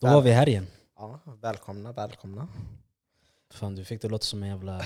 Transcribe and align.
Då 0.00 0.06
var 0.06 0.22
vi 0.22 0.30
här 0.30 0.48
igen. 0.48 0.66
Ja, 0.96 1.20
välkomna, 1.40 1.92
välkomna. 1.92 2.48
Fan, 3.54 3.74
du 3.74 3.84
fick 3.84 4.02
det 4.02 4.08
låta 4.08 4.24
som 4.24 4.42
en 4.42 4.48
jävla 4.48 4.84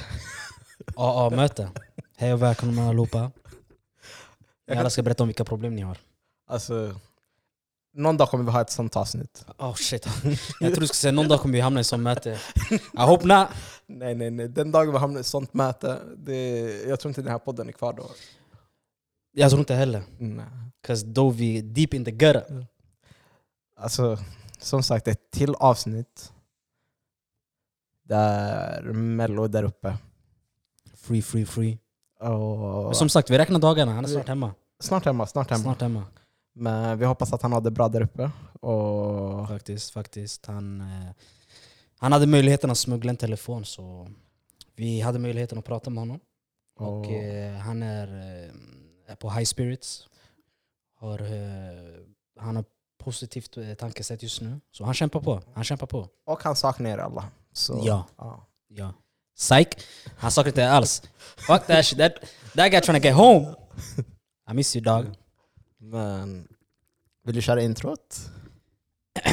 AA-möte. 0.96 1.71
Hej 2.17 2.32
och 2.32 2.43
välkomna 2.43 2.89
allihopa. 2.89 3.30
Ni 4.69 4.77
alla 4.77 4.91
ska 4.91 5.03
berätta 5.03 5.23
om 5.23 5.29
vilka 5.29 5.45
problem 5.45 5.75
ni 5.75 5.82
har. 5.82 5.98
Alltså, 6.46 6.95
någon 7.95 8.16
dag 8.16 8.29
kommer 8.29 8.45
vi 8.45 8.50
ha 8.50 8.61
ett 8.61 8.71
sånt 8.71 8.96
avsnitt. 8.96 9.46
Oh 9.59 9.75
shit. 9.75 10.07
Jag 10.61 10.73
tror 10.73 10.80
du 10.80 10.86
skulle 10.86 10.86
säga 10.86 11.12
någon 11.12 11.29
dag 11.29 11.41
kommer 11.41 11.52
vi 11.52 11.61
hamna 11.61 11.80
i 11.80 11.82
ett 11.82 11.86
sånt 11.86 12.02
möte. 12.02 12.38
I 12.70 13.00
hope 13.00 13.27
not. 13.27 13.48
Nej, 13.86 14.14
nej, 14.14 14.30
nej. 14.30 14.48
Den 14.48 14.73
dagen 14.73 14.93
vi 14.93 14.98
hamnar 14.98 15.18
i 15.18 15.20
ett 15.20 15.27
sånt 15.27 15.54
möte, 15.54 16.00
det, 16.16 16.61
jag 16.88 17.00
tror 17.00 17.11
inte 17.11 17.23
den 17.23 17.32
här 17.32 17.38
podden 17.38 17.68
är 17.68 17.73
kvar 17.73 17.93
då. 17.93 18.11
Jag 19.32 19.50
tror 19.50 19.61
inte 19.61 19.75
heller. 19.75 20.02
Nej. 20.18 20.46
Cause 20.86 21.07
då 21.07 21.30
vi 21.30 21.62
deep 21.62 21.95
in 21.95 22.04
the 22.04 22.11
gutter. 22.11 22.66
Alltså, 23.79 24.18
som 24.59 24.83
sagt, 24.83 25.09
ett 25.09 25.31
till 25.31 25.55
avsnitt. 25.55 26.33
Där 28.03 28.82
Mello 28.93 29.45
är 29.45 29.49
där 29.49 29.63
uppe. 29.63 29.96
Free, 30.95 31.23
free, 31.23 31.46
free. 31.46 31.79
Och 32.20 32.84
Men 32.84 32.95
som 32.95 33.09
sagt, 33.09 33.31
vi 33.31 33.39
räknar 33.39 33.59
dagarna. 33.59 33.92
Han 33.92 34.05
är 34.05 34.09
snart 34.09 34.29
hemma. 34.29 34.55
snart 34.81 35.05
hemma, 35.05 35.27
snart 35.27 35.51
hemma. 35.51 35.62
Snart 35.62 35.81
hemma. 35.81 36.05
Men 36.53 36.98
vi 36.98 37.05
hoppas 37.05 37.33
att 37.33 37.42
han 37.42 37.53
har 37.53 37.61
det 37.61 37.70
bra 37.70 37.89
där 37.89 38.01
uppe. 38.03 38.31
Och 38.61 39.48
Faktiskt, 39.48 39.91
faktiskt. 39.91 40.47
Han, 40.47 40.81
eh, 40.81 41.11
han 41.98 42.12
hade 42.12 42.27
möjligheten 42.27 42.70
att 42.70 42.79
smuggla 42.79 43.11
en 43.11 43.17
telefon 43.17 43.65
så 43.65 44.09
vi 44.77 45.01
hade 45.01 45.19
möjligheten 45.19 45.59
att 45.59 45.65
prata 45.65 45.91
med 45.91 46.01
honom. 46.03 46.20
Och 46.79 46.98
Och- 47.01 47.07
eh, 47.12 47.57
han 47.57 47.83
är, 47.83 48.09
eh, 48.09 49.12
är 49.12 49.17
på 49.17 49.31
high 49.31 49.45
spirits. 49.45 50.09
Har, 50.98 51.19
han 52.41 52.57
har 52.57 52.65
positivt 53.06 53.56
eh, 53.56 53.75
tankesätt 53.75 54.23
just 54.23 54.41
nu. 54.41 54.61
Så 54.73 54.84
han 54.84 54.95
kämpar 54.95 55.21
på. 55.21 55.43
Han 55.55 55.65
kämpar 55.65 55.87
på. 55.87 56.09
Och 56.27 56.43
han 56.43 56.57
saknar 56.57 56.91
er 56.91 56.99
alla. 56.99 57.25
Så, 57.53 57.83
Ja. 57.85 58.07
ja. 58.19 58.47
Ja. 58.69 58.95
Psych. 59.37 59.69
Han 60.19 60.31
saknar 60.31 60.48
inte 60.51 60.71
alls. 60.71 61.03
Fuck 61.37 61.67
that 61.67 61.85
shit. 61.87 61.98
That, 61.98 62.13
that 62.55 62.71
guy 62.71 62.81
trying 62.81 63.01
to 63.01 63.07
get 63.09 63.17
home. 63.17 63.55
I 64.51 64.55
miss 64.55 64.77
you 64.77 64.85
dog. 64.85 65.05
Men 65.79 66.48
vill 67.25 67.35
du 67.35 67.43
köra 67.43 67.63
introt? 67.63 68.17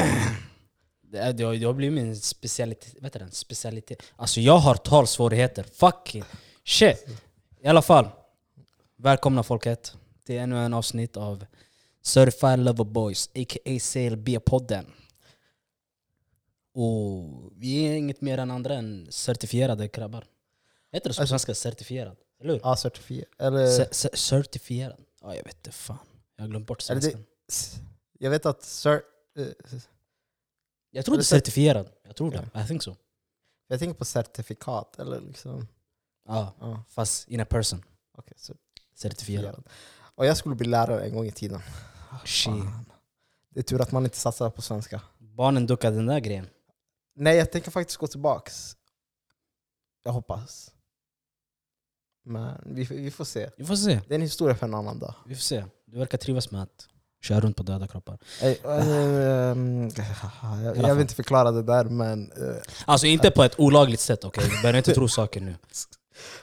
Det, 1.12 1.32
det, 1.32 1.44
har, 1.44 1.54
det 1.54 1.64
har 1.66 1.72
blivit 1.74 1.94
min 2.04 2.16
specialitet. 2.16 2.94
Vet 3.02 3.12
du? 3.12 3.26
Specialitet. 3.30 4.02
Alltså 4.16 4.40
jag 4.40 4.58
har 4.58 4.74
talsvårigheter. 4.74 5.62
Fucking 5.72 6.24
shit. 6.64 7.06
I 7.60 7.66
alla 7.68 7.82
fall. 7.82 8.08
Välkomna 8.96 9.42
folket 9.42 9.94
till 10.26 10.38
ännu 10.38 10.58
en 10.64 10.74
avsnitt 10.74 11.16
av 11.16 11.44
Certified 12.06 12.58
Lover 12.58 12.84
Boys, 12.84 13.30
a.k.a. 13.34 13.70
CLB-podden. 13.78 14.86
Och 16.72 17.52
vi 17.56 17.86
är 17.86 17.94
inget 17.94 18.20
mer 18.20 18.38
än 18.38 18.50
andra 18.50 18.74
än 18.74 19.06
certifierade 19.12 19.88
grabbar. 19.88 20.26
Heter 20.92 21.08
det 21.10 21.14
på 21.16 21.20
Alltså- 21.22 21.26
svenska 21.32 21.54
certifierad? 21.54 22.16
Eller 22.40 22.52
hur? 22.52 22.60
Ja, 22.62 22.76
certifierad. 22.76 23.28
Eller, 23.38 23.66
Ce- 23.66 23.88
ce- 23.90 24.16
certifierad? 24.16 25.00
Ja, 25.20 25.34
jag 25.36 25.44
vet 25.44 25.54
inte 25.56 25.70
fan. 25.70 25.98
Jag 26.36 26.44
har 26.44 26.48
glömt 26.48 26.66
bort 26.66 26.80
svenskan. 26.82 27.24
jag 28.18 28.30
vet 28.30 28.46
att 28.46 28.62
cert, 28.62 29.02
eh, 29.38 29.46
Jag 30.90 31.04
tror 31.04 31.16
det 31.16 31.20
är 31.20 31.24
certifierad. 31.24 31.88
Jag 32.06 32.16
tror 32.16 32.30
det. 32.30 32.60
I 32.64 32.66
think 32.66 32.82
so. 32.82 32.96
jag 33.66 33.78
tänker 33.78 33.94
på 33.98 34.04
certifikat. 34.04 34.98
Eller 34.98 35.20
liksom, 35.20 35.68
Ja, 36.28 36.52
ja, 36.60 36.82
fast 36.88 37.28
in 37.28 37.40
a 37.40 37.44
person. 37.44 37.82
cer- 38.36 38.56
Certifierad. 38.94 39.62
Och 40.14 40.26
jag 40.26 40.36
skulle 40.36 40.54
bli 40.54 40.68
lärare 40.68 41.04
en 41.06 41.14
gång 41.14 41.26
i 41.26 41.30
tiden. 41.32 41.60
Shit. 42.24 42.44
Fan. 42.46 42.84
Det 43.50 43.60
är 43.60 43.62
tur 43.62 43.80
att 43.80 43.92
man 43.92 44.04
inte 44.04 44.16
satsar 44.16 44.50
på 44.50 44.62
svenska. 44.62 45.00
Barnen 45.18 45.66
duckade 45.66 45.96
den 45.96 46.06
där 46.06 46.20
grejen. 46.20 46.46
Nej, 47.16 47.36
jag 47.36 47.52
tänker 47.52 47.70
faktiskt 47.70 47.96
gå 47.98 48.06
tillbaks. 48.06 48.76
Jag 50.04 50.12
hoppas. 50.12 50.70
Men 52.24 52.62
vi, 52.66 52.84
vi 52.84 53.10
får 53.10 53.24
se. 53.24 53.50
Vi 53.56 53.64
får 53.64 53.76
se. 53.76 54.00
Det 54.08 54.14
är 54.14 54.16
en 54.16 54.22
historia 54.22 54.56
för 54.56 54.66
en 54.66 54.74
annan 54.74 54.98
dag. 54.98 55.14
Vi 55.26 55.34
får 55.34 55.42
se. 55.42 55.64
Du 55.86 55.98
verkar 55.98 56.18
trivas 56.18 56.50
med 56.50 56.62
att 56.62 56.88
köra 57.22 57.40
runt 57.40 57.56
på 57.56 57.62
döda 57.62 57.86
kroppar. 57.88 58.18
Eh, 58.42 58.48
eh, 58.48 59.50
ehm, 59.50 59.90
jag, 60.64 60.76
jag 60.76 60.94
vill 60.94 61.02
inte 61.02 61.14
förklara 61.14 61.50
det 61.50 61.62
där, 61.62 61.84
men... 61.84 62.32
eh, 62.32 62.56
Alltså 62.84 63.06
inte 63.06 63.30
på 63.30 63.42
ett 63.42 63.60
olagligt 63.60 64.00
sätt, 64.00 64.24
okej? 64.24 64.46
Okay? 64.46 64.62
Börja 64.62 64.78
inte 64.78 64.94
tro 64.94 65.08
saker 65.08 65.40
nu. 65.40 65.54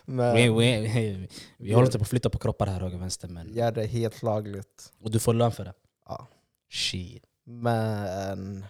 men 0.06 0.36
Vi, 0.36 0.50
vi, 0.50 1.28
vi, 1.58 1.74
håller 1.74 1.86
inte 1.86 1.98
på 1.98 2.04
att 2.04 2.10
flytta 2.10 2.30
på 2.30 2.40
kroppar 2.40 2.68
här 2.68 2.80
höger 2.80 2.96
och 2.96 3.02
vänster, 3.02 3.28
men... 3.28 3.54
gör 3.54 3.72
det 3.72 3.86
helt 3.86 4.24
lagligt. 4.24 4.94
Och 5.02 5.12
du 5.12 5.20
får 5.20 5.34
lön 5.34 5.52
för 5.52 5.66
det. 5.66 5.74
Ja. 6.06 6.28
Shit. 6.70 7.24
Men 7.44 8.66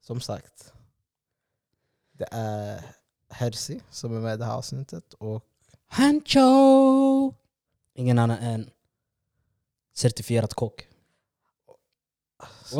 som 0.00 0.20
sagt, 0.20 0.72
det 2.12 2.28
är 2.30 2.84
Herzi 3.30 3.80
som 3.90 4.16
är 4.16 4.20
med 4.20 4.34
i 4.34 4.36
det 4.36 4.44
här 4.44 4.54
avsnittet. 4.54 5.12
Och 5.12 5.44
Hancho! 5.86 7.34
Ingen 7.94 8.18
annan 8.18 8.38
än 8.38 8.70
certifierad 9.94 10.54
kock. 10.54 10.86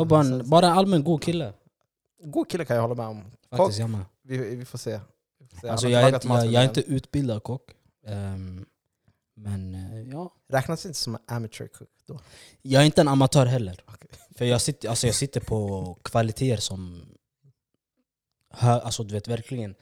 Bara, 0.05 0.43
bara 0.43 0.67
allmän 0.67 1.03
god 1.03 1.23
kille. 1.23 1.53
God 2.23 2.49
kille 2.49 2.65
kan 2.65 2.75
jag 2.75 2.81
hålla 2.81 2.95
med 2.95 3.05
om. 3.07 3.23
Kock, 3.49 3.57
Faktiskt, 3.57 3.79
jag 3.79 3.89
med. 3.89 4.05
vi, 4.21 4.55
vi 4.55 4.65
får 4.65 4.77
se. 4.77 4.99
Alltså, 5.69 5.89
jag, 5.89 6.01
är 6.03 6.11
jag, 6.27 6.45
jag 6.45 6.63
är 6.63 6.67
inte 6.67 6.81
utbildad 6.81 7.43
kock. 7.43 7.71
Ehm, 8.05 8.65
men 9.35 9.75
eh, 9.75 10.01
ja, 10.11 10.35
Räknas 10.49 10.85
inte 10.85 10.99
som 10.99 11.15
en 11.15 11.21
amateur 11.27 11.67
cook 11.67 11.89
då? 12.05 12.19
jag 12.61 12.81
är 12.81 12.85
inte 12.85 13.01
en 13.01 13.07
amatör 13.07 13.45
heller. 13.45 13.83
Okej. 13.85 14.09
För 14.35 14.45
jag 14.45 14.61
sitter, 14.61 14.89
alltså 14.89 15.07
jag 15.07 15.15
sitter 15.15 15.41
på 15.41 15.93
kvaliteter 16.03 16.61
som 16.61 17.05
hö, 18.49 18.71
alltså 18.79 19.03
du 19.03 19.13
vet 19.13 19.27
verkligen 19.27 19.75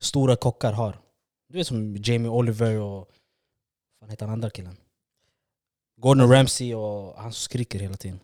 stora 0.00 0.36
kockar 0.36 0.72
har. 0.72 1.00
Du 1.48 1.58
vet 1.58 1.66
som 1.66 1.96
Jamie 1.96 2.28
Oliver 2.30 2.76
och 2.80 3.10
vad 4.00 4.10
heter 4.10 4.26
han 4.26 4.32
andra 4.32 4.50
killen? 4.50 4.76
Gordon 5.96 6.30
Ramsay 6.32 6.74
och 6.74 7.14
han 7.22 7.32
skriker 7.32 7.78
hela 7.78 7.96
tiden. 7.96 8.20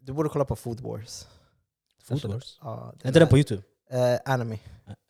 Du 0.00 0.12
borde 0.12 0.28
kolla 0.28 0.44
på 0.44 0.56
Food 0.56 0.80
Wars. 0.80 1.26
Food 2.02 2.24
Wars? 2.24 2.58
Ja, 2.62 2.92
Är 3.02 3.06
inte 3.06 3.18
den 3.18 3.28
på 3.28 3.38
youtube? 3.38 3.62
Eh, 3.90 4.18
anime. 4.24 4.58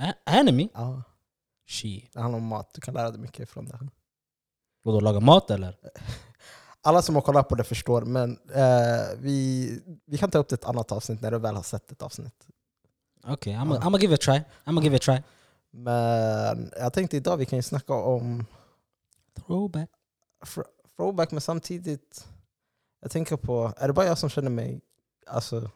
Ä- 0.02 0.14
Anime? 0.24 0.68
Ja, 0.74 1.02
Shit. 1.66 2.12
det 2.12 2.20
handlar 2.20 2.38
om 2.38 2.46
mat. 2.46 2.70
Du 2.74 2.80
kan 2.80 2.94
lära 2.94 3.10
dig 3.10 3.20
mycket 3.20 3.48
från 3.48 3.64
det. 3.64 3.78
Vadå, 4.82 5.00
laga 5.00 5.20
mat 5.20 5.50
eller? 5.50 5.76
Alla 6.82 7.02
som 7.02 7.14
har 7.14 7.22
kollat 7.22 7.48
på 7.48 7.54
det 7.54 7.64
förstår, 7.64 8.02
men 8.02 8.38
eh, 8.54 9.18
vi, 9.18 9.80
vi 10.04 10.18
kan 10.18 10.30
ta 10.30 10.38
upp 10.38 10.48
det 10.48 10.54
i 10.54 10.58
ett 10.58 10.64
annat 10.64 10.92
avsnitt 10.92 11.20
när 11.20 11.30
du 11.30 11.38
väl 11.38 11.54
har 11.54 11.62
sett 11.62 11.92
ett 11.92 12.02
avsnitt. 12.02 12.46
Okej, 13.26 13.52
I'm 13.54 13.78
I'm 13.78 13.82
gonna 13.82 13.98
give 13.98 14.14
it 14.14 14.20
a 14.20 14.24
try. 14.24 14.38
I'm 14.64 14.74
gonna 14.74 14.82
give 14.82 14.96
it 14.96 15.08
a 15.08 15.12
try. 15.12 15.22
Men 15.70 16.70
jag 16.78 16.92
tänkte 16.92 17.16
idag 17.16 17.36
vi 17.36 17.46
kan 17.46 17.58
ju 17.58 17.62
snacka 17.62 17.94
om 17.94 18.46
Throwback. 19.46 19.90
throwback, 20.96 21.30
men 21.30 21.40
samtidigt... 21.40 22.28
Jag 23.00 23.10
tänker 23.10 23.36
på, 23.36 23.72
är 23.76 23.86
det 23.86 23.94
bara 23.94 24.06
jag 24.06 24.18
som 24.18 24.28
känner 24.30 24.50
mig 24.50 24.80
alltså, 25.26 25.70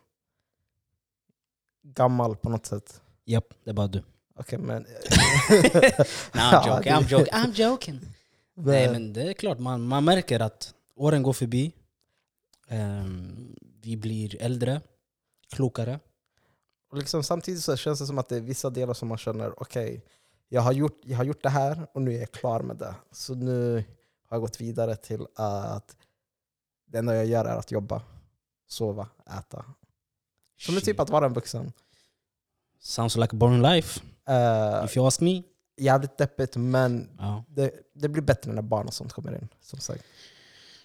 gammal 1.82 2.36
på 2.36 2.50
något 2.50 2.66
sätt? 2.66 3.02
Japp, 3.24 3.54
det 3.64 3.70
är 3.70 3.74
bara 3.74 3.86
du. 3.86 4.02
Okej, 4.38 4.58
men... 4.58 4.86
I'm 6.32 6.68
joking, 6.68 6.92
I'm 6.92 7.08
joking, 7.10 7.32
I'm 7.32 7.52
joking. 7.52 8.00
Nej 8.54 8.92
men 8.92 9.12
det 9.12 9.22
är 9.22 9.32
klart, 9.32 9.58
man, 9.58 9.82
man 9.82 10.04
märker 10.04 10.40
att 10.40 10.74
åren 10.94 11.22
går 11.22 11.32
förbi. 11.32 11.72
Ehm, 12.68 13.56
vi 13.82 13.96
blir 13.96 14.42
äldre, 14.42 14.80
klokare. 15.50 16.00
Och 16.90 16.98
liksom, 16.98 17.22
samtidigt 17.22 17.62
så 17.62 17.76
känns 17.76 17.98
det 17.98 18.06
som 18.06 18.18
att 18.18 18.28
det 18.28 18.36
är 18.36 18.40
vissa 18.40 18.70
delar 18.70 18.94
som 18.94 19.08
man 19.08 19.18
känner, 19.18 19.62
okej, 19.62 20.04
jag, 20.48 20.62
har 20.62 20.72
gjort, 20.72 21.00
jag 21.04 21.16
har 21.16 21.24
gjort 21.24 21.42
det 21.42 21.48
här 21.48 21.86
och 21.92 22.02
nu 22.02 22.14
är 22.14 22.18
jag 22.18 22.32
klar 22.32 22.60
med 22.60 22.76
det. 22.76 22.94
Så 23.10 23.34
nu 23.34 23.74
har 24.28 24.36
jag 24.36 24.40
gått 24.40 24.60
vidare 24.60 24.96
till 24.96 25.26
att 25.34 25.96
det 26.86 26.98
enda 26.98 27.16
jag 27.16 27.26
gör 27.26 27.44
är 27.44 27.56
att 27.56 27.70
jobba, 27.70 28.02
sova, 28.66 29.08
äta. 29.38 29.64
Som 30.58 30.76
är 30.76 30.80
typ 30.80 31.00
att 31.00 31.10
vara 31.10 31.26
en 31.26 31.32
vuxen. 31.32 31.72
Sounds 32.80 33.16
like 33.16 33.36
a 33.36 33.38
boring 33.38 33.62
life, 33.62 34.00
Uh, 34.30 34.84
if 34.84 34.96
you 34.96 35.06
ask 35.06 35.20
me. 35.20 35.42
jävligt 35.76 36.18
deppigt, 36.18 36.56
men 36.56 37.10
Ja. 37.18 37.44
det, 37.48 37.70
det 37.94 38.08
blir 38.08 38.22
bättre 38.22 38.52
när 38.52 38.62
barn 38.62 38.86
och 38.86 38.94
sånt 38.94 39.12
kommer 39.12 39.34
in. 39.34 39.48
Som 39.60 39.78
sagt. 39.80 40.04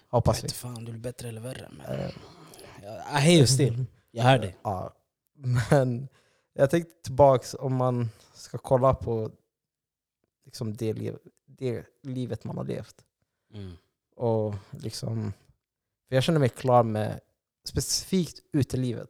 Jag 0.09 0.17
Hoppas 0.17 0.43
vet 0.43 0.51
vi. 0.51 0.55
fan 0.55 0.77
om 0.77 0.85
det 0.85 0.91
blir 0.91 1.01
bättre 1.01 1.27
eller 1.29 1.41
värre. 1.41 1.69
Men 1.77 1.85
Eh, 1.99 2.09
I 3.17 3.19
hear 3.21 3.37
you 3.37 3.47
still. 3.47 3.85
Jag 4.11 4.23
hör 4.23 4.39
dig. 4.39 4.57
Ja, 4.63 4.93
men 5.71 6.07
jag 6.53 6.69
tänkte 6.69 6.93
tillbaks 7.03 7.55
om 7.59 7.75
man 7.75 8.09
ska 8.33 8.57
kolla 8.57 8.93
på 8.93 9.31
liksom 10.45 10.73
det, 10.75 10.93
liv, 10.93 11.17
det 11.45 11.85
livet 12.03 12.43
man 12.43 12.57
har 12.57 12.63
levt. 12.65 12.95
Mm. 13.53 13.73
Och 14.15 14.55
liksom, 14.71 15.33
för 16.07 16.15
jag 16.15 16.23
känner 16.23 16.39
mig 16.39 16.49
klar 16.49 16.83
med 16.83 17.19
specifikt 17.67 18.39
utelivet. 18.51 19.09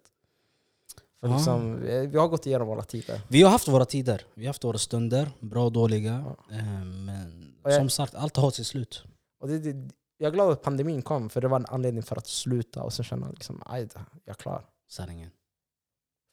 För 1.23 1.29
liksom, 1.35 1.81
vi 1.81 2.07
vi 2.07 2.17
har 2.17 2.27
gått 2.27 2.45
igenom 2.45 2.67
våra 2.67 2.83
tider. 2.83 3.21
Vi 3.27 3.41
har 3.41 3.49
haft 3.51 3.67
våra 3.67 3.85
tider, 3.85 4.25
vi 4.33 4.43
har 4.45 4.49
haft 4.49 4.63
våra 4.63 4.77
stunder, 4.77 5.31
bra 5.39 5.65
och 5.65 5.71
dåliga. 5.71 6.35
Ehm, 6.51 7.05
Men 7.05 7.55
Och 7.63 7.71
jag- 7.71 7.77
som 7.77 7.89
sagt, 7.89 8.15
allt 8.15 8.35
har 8.37 8.51
sitt 8.51 8.67
slut. 8.67 9.03
Och 9.39 9.47
det, 9.47 9.59
det, 9.59 9.89
jag 10.17 10.27
är 10.27 10.31
glad 10.33 10.51
att 10.51 10.61
pandemin 10.61 11.01
kom, 11.01 11.29
för 11.29 11.41
det 11.41 11.47
var 11.47 11.59
en 11.59 11.65
anledning 11.65 12.03
för 12.03 12.15
att 12.15 12.27
sluta 12.27 12.83
och 12.83 12.93
sen 12.93 13.05
känna 13.05 13.29
liksom, 13.29 13.61
aj, 13.65 13.85
då, 13.85 13.99
jag 14.25 14.33
är 14.33 14.37
klar. 14.37 14.65
Sanningen. 14.89 15.31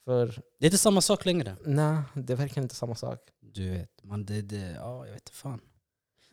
För 0.05 0.27
Det 0.59 0.67
är 0.67 0.69
inte 0.69 0.79
samma 0.79 1.01
sak 1.01 1.25
längre. 1.25 1.57
nej, 1.65 2.03
det 2.15 2.33
är 2.33 2.37
verkligen 2.37 2.65
inte 2.65 2.75
samma 2.75 2.95
sak. 2.95 3.19
Du 3.41 3.71
vet, 3.71 4.05
man, 4.05 4.25
det, 4.25 4.43
det, 4.43 4.71
ja, 4.71 5.07
jag 5.07 5.13
vet 5.13 5.23
inte 5.23 5.33
fan. 5.33 5.61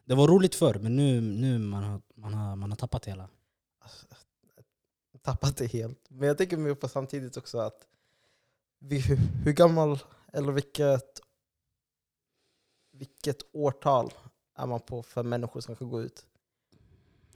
Det 0.05 0.15
var 0.15 0.27
roligt 0.27 0.55
förr, 0.55 0.79
men 0.81 0.95
nu, 0.95 1.21
nu 1.21 1.59
man 1.59 1.83
har 1.83 2.01
man 2.15 2.33
har, 2.33 2.55
man 2.55 2.71
har 2.71 2.75
tappat 2.77 3.05
hela. 3.05 3.29
Alltså, 3.83 4.05
tappat 5.21 5.57
det 5.57 5.65
helt. 5.67 6.05
Men 6.09 6.27
jag 6.27 6.37
tänker 6.37 6.57
mig 6.57 6.75
på 6.75 6.87
samtidigt 6.87 7.37
också 7.37 7.57
att 7.57 7.87
hur, 8.79 9.51
gammal, 9.51 9.99
eller 10.33 10.51
vilket, 10.51 11.19
vilket 12.91 13.37
årtal 13.53 14.13
är 14.55 14.65
man 14.65 14.79
på 14.79 15.03
för 15.03 15.23
människor 15.23 15.61
som 15.61 15.75
kan 15.75 15.89
gå 15.89 16.01
ut? 16.01 16.25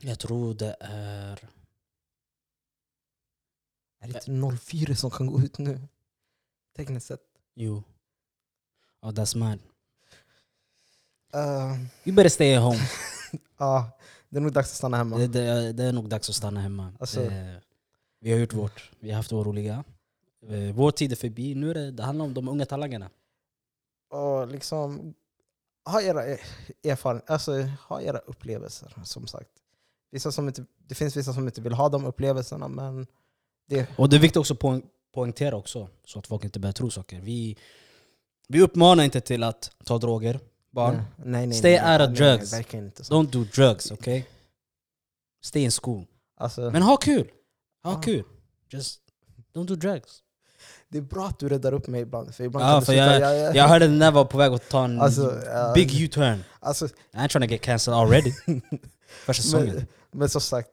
Jag 0.00 0.18
tror 0.18 0.54
det 0.54 0.76
är... 0.80 1.48
Är 4.00 4.08
det 4.08 4.28
inte 4.28 4.56
04 4.58 4.94
som 4.94 5.10
kan 5.10 5.26
gå 5.26 5.40
ut 5.40 5.58
nu? 5.58 5.88
Tekniskt 6.76 7.06
sett. 7.06 7.22
Jo. 7.54 7.82
Oh, 9.00 9.10
that's 9.10 9.36
mad. 9.36 9.58
Uh, 11.34 11.84
You 12.04 12.16
better 12.16 12.28
stay 12.28 12.54
at 12.54 12.62
home. 12.62 12.78
ja, 13.58 13.98
det 14.28 14.36
är 14.36 14.40
nog 14.40 14.52
dags 14.52 14.70
att 14.70 14.76
stanna 14.76 14.96
hemma. 14.96 15.18
det, 15.18 15.26
det, 15.26 15.72
det 15.72 15.84
är 15.84 15.92
nog 15.92 16.08
dags 16.08 16.28
att 16.28 16.34
stanna 16.34 16.60
hemma. 16.60 16.92
Alltså- 17.00 17.20
det, 17.20 17.62
vi 18.20 18.32
har 18.32 18.38
gjort 18.38 18.52
vårt. 18.52 18.90
Vi 19.00 19.10
har 19.10 19.16
haft 19.16 19.32
vår 19.32 19.44
roliga. 19.44 19.84
Eh, 20.48 20.74
Vår 20.74 20.90
tid 20.90 21.12
är 21.12 21.16
förbi. 21.16 21.54
Nu 21.54 21.70
är 21.70 21.74
det, 21.74 21.90
det 21.90 22.02
handlar 22.02 22.24
om 22.24 22.34
de 22.34 22.48
unga 22.48 22.66
talangerna. 22.66 23.10
Och 24.10 24.48
liksom, 24.48 25.14
ha 25.84 26.02
era 26.02 26.22
erfarenheter, 26.84 27.32
alltså 27.32 27.52
ha 27.88 28.00
era 28.02 28.18
upplevelser 28.18 28.94
som 29.04 29.26
sagt. 29.26 29.50
Vissa 30.10 30.32
som 30.32 30.48
inte, 30.48 30.64
det 30.88 30.94
finns 30.94 31.16
vissa 31.16 31.32
som 31.32 31.46
inte 31.46 31.60
vill 31.60 31.72
ha 31.72 31.88
de 31.88 32.04
upplevelserna 32.04 32.68
men 32.68 33.06
det, 33.68 33.86
Och 33.98 34.08
det 34.08 34.16
är 34.16 34.20
viktigt 34.20 34.36
också 34.36 34.54
att 34.54 34.60
poäng, 34.60 34.82
poängtera 35.14 35.56
också, 35.56 35.88
så 36.04 36.18
att 36.18 36.26
folk 36.26 36.44
inte 36.44 36.60
börjar 36.60 36.72
tro 36.72 36.90
saker. 36.90 37.20
Vi, 37.20 37.56
vi 38.48 38.60
uppmanar 38.60 39.04
inte 39.04 39.20
till 39.20 39.42
att 39.42 39.70
ta 39.84 39.98
droger, 39.98 40.40
barn. 40.70 40.94
nej, 40.96 41.04
nej, 41.26 41.46
nej, 41.46 41.58
Stay 41.58 41.92
out 41.92 42.10
of 42.10 42.16
drugs. 42.18 42.52
Don't 43.10 43.26
do 43.30 43.44
drugs, 43.44 43.92
okay? 43.92 44.24
Stay 45.44 45.62
in 45.62 45.70
school. 45.70 46.06
Alltså, 46.36 46.70
Men 46.70 46.82
ha 46.82 46.96
kul! 46.96 47.30
Ha 47.82 47.92
Ja. 47.92 48.00
kul! 48.02 48.24
Just 48.70 49.00
don't 49.54 49.66
do 49.66 49.74
drugs. 49.74 50.22
Det 50.92 50.98
är 50.98 51.02
bra 51.02 51.26
att 51.26 51.38
du 51.38 51.48
räddar 51.48 51.72
upp 51.74 51.86
mig 51.86 52.00
ibland. 52.00 52.34
För 52.34 52.44
ibland 52.44 52.66
Ja, 52.66 52.72
kan 52.72 52.82
för 52.82 52.92
sluta- 52.92 53.20
jag- 53.20 53.38
jag, 53.38 53.56
Jag 53.56 53.68
hörde 53.68 53.86
den 53.86 53.98
där 53.98 54.10
var 54.10 54.24
på 54.24 54.38
väg 54.38 54.52
att 54.52 54.68
ta 54.68 54.84
en 54.84 55.00
Alltså, 55.00 55.42
ja. 55.46 55.72
big 55.74 56.00
U-turn. 56.02 56.44
alltså, 56.60 56.86
I 56.86 56.90
ain't 57.12 57.28
trying 57.28 57.48
to 57.48 57.52
get 57.52 57.60
cancelled 57.62 57.98
already. 57.98 58.32
Första 59.26 59.42
säsongen. 59.42 59.74
men, 59.74 59.86
men 60.10 60.28
som 60.28 60.40
sagt, 60.40 60.70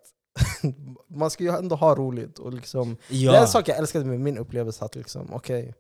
man 1.07 1.30
ska 1.30 1.44
ju 1.44 1.50
ändå 1.50 1.75
ha 1.75 1.95
roligt. 1.95 2.39
Och 2.39 2.54
liksom, 2.54 2.98
Det 3.10 3.16
är 3.16 3.19
Ja. 3.19 3.42
en 3.42 3.48
sak 3.48 3.68
jag 3.68 3.77
älskade 3.77 4.06
med 4.06 4.19
min 4.19 4.38
upplevelse, 4.38 4.86
att 4.86 4.95
liksom, 4.95 5.33
okej, 5.33 5.74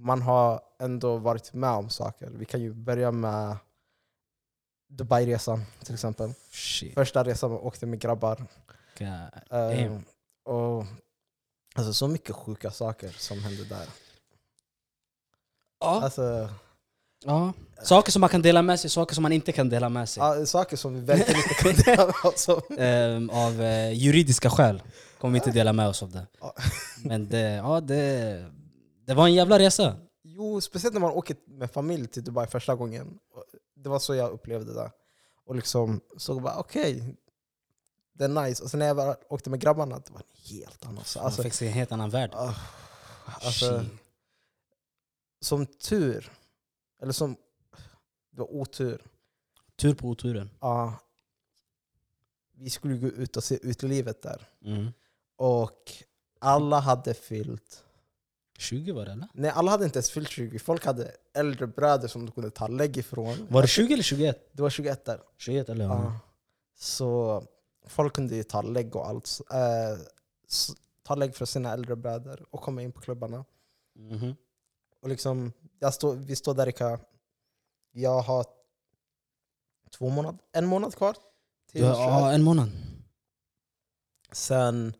man 0.00 0.22
har 0.22 0.60
ändå 0.80 1.16
varit 1.16 1.52
med 1.52 1.70
om 1.70 1.90
saker. 1.90 2.30
Vi 2.34 2.44
kan 2.44 2.60
ju 2.60 2.72
börja 2.74 3.10
med 3.10 3.56
Dubai-resan 4.90 5.62
till 5.84 5.94
exempel. 5.94 6.32
Shit. 6.50 6.94
Första 6.94 7.24
resan 7.24 7.50
jag 7.52 7.66
åkte 7.66 7.86
med 7.86 8.00
grabbar. 8.00 8.36
God. 8.98 9.08
Damn. 9.50 10.04
och, 10.44 10.84
alltså, 11.78 11.92
så 11.92 12.08
mycket 12.08 12.36
sjuka 12.36 12.70
saker 12.70 13.14
som 13.18 13.38
hände 13.42 13.64
där. 13.64 13.86
Ja. 15.80 16.00
Alltså, 16.02 16.48
ja. 17.24 17.52
Saker 17.82 18.12
som 18.12 18.20
man 18.20 18.30
kan 18.30 18.42
dela 18.42 18.62
med 18.62 18.80
sig, 18.80 18.90
saker 18.90 19.14
som 19.14 19.22
man 19.22 19.32
inte 19.32 19.52
kan 19.52 19.68
dela 19.68 19.88
med 19.88 20.08
sig. 20.08 20.20
ja, 20.20 20.46
saker 20.46 20.76
som 20.76 20.94
vi 20.94 21.00
verkligen 21.00 21.36
inte 21.36 21.54
kunde 21.54 21.82
dela 21.82 22.06
med 22.06 22.24
oss 22.24 22.48
om. 22.48 22.62
Ehm, 22.78 23.30
av 23.30 23.62
eh, 23.62 23.92
juridiska 23.92 24.50
skäl 24.50 24.82
kommer 25.20 25.32
vi 25.32 25.38
inte 25.38 25.50
dela 25.50 25.72
med 25.72 25.88
oss 25.88 26.02
av 26.02 26.10
det. 26.10 26.26
Ja. 26.40 26.54
Men 27.04 27.28
det, 27.28 27.40
ja, 27.40 27.80
det, 27.80 28.44
det 29.06 29.14
var 29.14 29.26
en 29.26 29.34
jävla 29.34 29.58
resa. 29.58 29.96
Jo, 30.24 30.60
speciellt 30.60 30.94
när 30.94 31.00
man 31.00 31.10
åker 31.10 31.36
med 31.46 31.70
familj 31.70 32.06
till 32.06 32.24
Dubai 32.24 32.46
första 32.46 32.74
gången. 32.74 33.18
Det 33.76 33.88
var 33.88 33.98
så 33.98 34.14
jag 34.14 34.30
upplevde 34.30 34.74
det. 34.74 34.90
Och 35.46 35.56
liksom 35.56 36.00
så 36.16 36.40
bara 36.40 36.58
okej, 36.58 37.16
det 38.18 38.24
är 38.24 38.28
nice. 38.28 38.62
Och 38.64 38.70
sen 38.70 38.78
när 38.78 38.86
jag 38.86 38.94
väl 38.94 39.16
åkte 39.28 39.50
med 39.50 39.60
grabbarna, 39.60 39.98
det 39.98 40.10
var 40.12 40.20
en 40.20 40.56
helt 40.56 40.86
annan 40.86 41.04
sak. 41.04 41.20
Man 41.20 41.26
Alltså, 41.26 41.42
fick 41.42 41.52
se 41.52 41.66
en 41.66 41.72
helt 41.72 41.92
annan 41.92 42.10
värld. 42.10 42.30
ah, 42.34 42.54
alltså, 43.24 43.84
som 45.40 45.66
tur, 45.66 46.32
eller 47.02 47.12
som 47.12 47.36
det 48.30 48.40
var 48.40 48.52
otur, 48.54 49.02
Tur 49.76 49.94
på 49.94 50.08
oturen. 50.08 50.50
ja, 50.60 50.94
vi 52.52 52.70
skulle 52.70 52.96
gå 52.96 53.06
ut 53.06 53.36
och 53.36 53.44
se 53.44 53.58
utelivet 53.62 54.22
där. 54.22 54.48
Mm. 54.64 54.92
Och 55.36 55.92
alla 56.38 56.80
hade 56.80 57.14
fyllt 57.14 57.84
20 58.58 58.92
var 58.92 59.04
det 59.04 59.12
eller? 59.12 59.28
Nej, 59.32 59.50
alla 59.50 59.70
hade 59.70 59.84
inte 59.84 59.96
ens 59.98 60.10
fyllt 60.10 60.28
20. 60.28 60.58
Folk 60.58 60.84
hade 60.84 61.12
äldre 61.34 61.66
bröder 61.66 62.08
som 62.08 62.26
de 62.26 62.32
kunde 62.32 62.50
ta 62.50 62.68
lägg 62.68 62.96
ifrån. 62.96 63.46
Var 63.50 63.62
det 63.62 63.68
20 63.68 63.92
eller 63.92 64.02
21? 64.02 64.50
Det 64.52 64.62
var 64.62 64.70
21 64.70 65.04
där. 65.04 65.20
21 65.36 65.68
eller? 65.68 65.84
Ja. 65.84 66.20
Så 66.76 67.44
folk 67.88 68.14
kunde 68.14 68.36
ju 68.36 68.42
ta 68.42 68.62
lägg 68.62 68.96
och 68.96 69.08
allt. 69.08 69.40
Eh, 69.50 69.98
ta 71.02 71.14
lägg 71.14 71.36
för 71.36 71.44
sina 71.46 71.72
äldre 71.72 71.96
bröder 71.96 72.46
och 72.50 72.60
komma 72.60 72.82
in 72.82 72.92
på 72.92 73.00
klubbarna. 73.00 73.44
Mhm. 73.94 74.36
Och 75.02 75.08
liksom, 75.08 75.52
jag 75.78 75.94
stå, 75.94 76.12
vi 76.12 76.36
står 76.36 76.54
där 76.54 76.68
i 76.68 76.72
kö. 76.72 76.98
Jag 77.92 78.20
har 78.20 78.44
två 79.98 80.08
månad, 80.08 80.38
en 80.52 80.66
månad 80.66 80.94
kvar. 80.94 81.16
Till 81.72 81.80
Ja, 81.80 81.88
ja, 81.88 82.32
en 82.32 82.42
månad. 82.42 82.70
Sen 84.32 84.94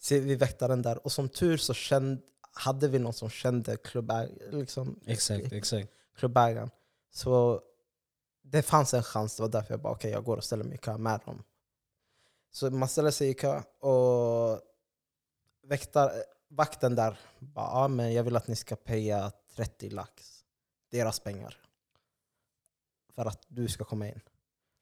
ser 0.00 0.20
vi 0.20 0.34
väktaren 0.34 0.82
där 0.82 1.04
och 1.06 1.12
som 1.12 1.28
tur 1.28 1.56
så 1.56 1.74
kände, 1.74 2.22
hade 2.52 2.88
vi 2.88 2.98
någon 2.98 3.12
som 3.12 3.30
kände 3.30 3.76
klubbägaren. 3.76 4.58
Liksom, 4.60 5.00
Exakt, 5.06 5.52
exakt. 5.52 5.88
klubbägaren. 6.16 6.70
Så 7.10 7.60
det 8.42 8.62
fanns 8.62 8.94
en 8.94 9.02
chans, 9.02 9.36
det 9.36 9.42
var 9.42 9.48
därför 9.50 9.74
jag 9.74 9.80
bara 9.80 9.92
okej, 9.92 10.10
jag 10.10 10.24
går 10.24 10.36
och 10.36 10.44
ställer 10.44 10.64
mig 10.64 10.74
i 10.74 10.78
kö 10.78 10.98
med 10.98 11.20
dem. 11.24 11.42
Så 12.56 12.70
man 12.70 12.88
ställer 12.88 13.10
sig 13.10 13.28
i 13.28 13.34
kö 13.34 13.62
och 13.80 14.60
väktar, 15.62 16.12
vakten 16.48 16.94
där 16.94 17.18
bara, 17.38 17.66
ja, 17.66 17.88
men 17.88 18.12
jag 18.12 18.24
vill 18.24 18.36
att 18.36 18.48
ni 18.48 18.56
ska 18.56 18.76
paya 18.76 19.32
30 19.56 19.90
lax. 19.90 20.44
Deras 20.90 21.20
pengar. 21.20 21.58
För 23.14 23.24
att 23.24 23.42
du 23.48 23.68
ska 23.68 23.84
komma 23.84 24.08
in. 24.08 24.20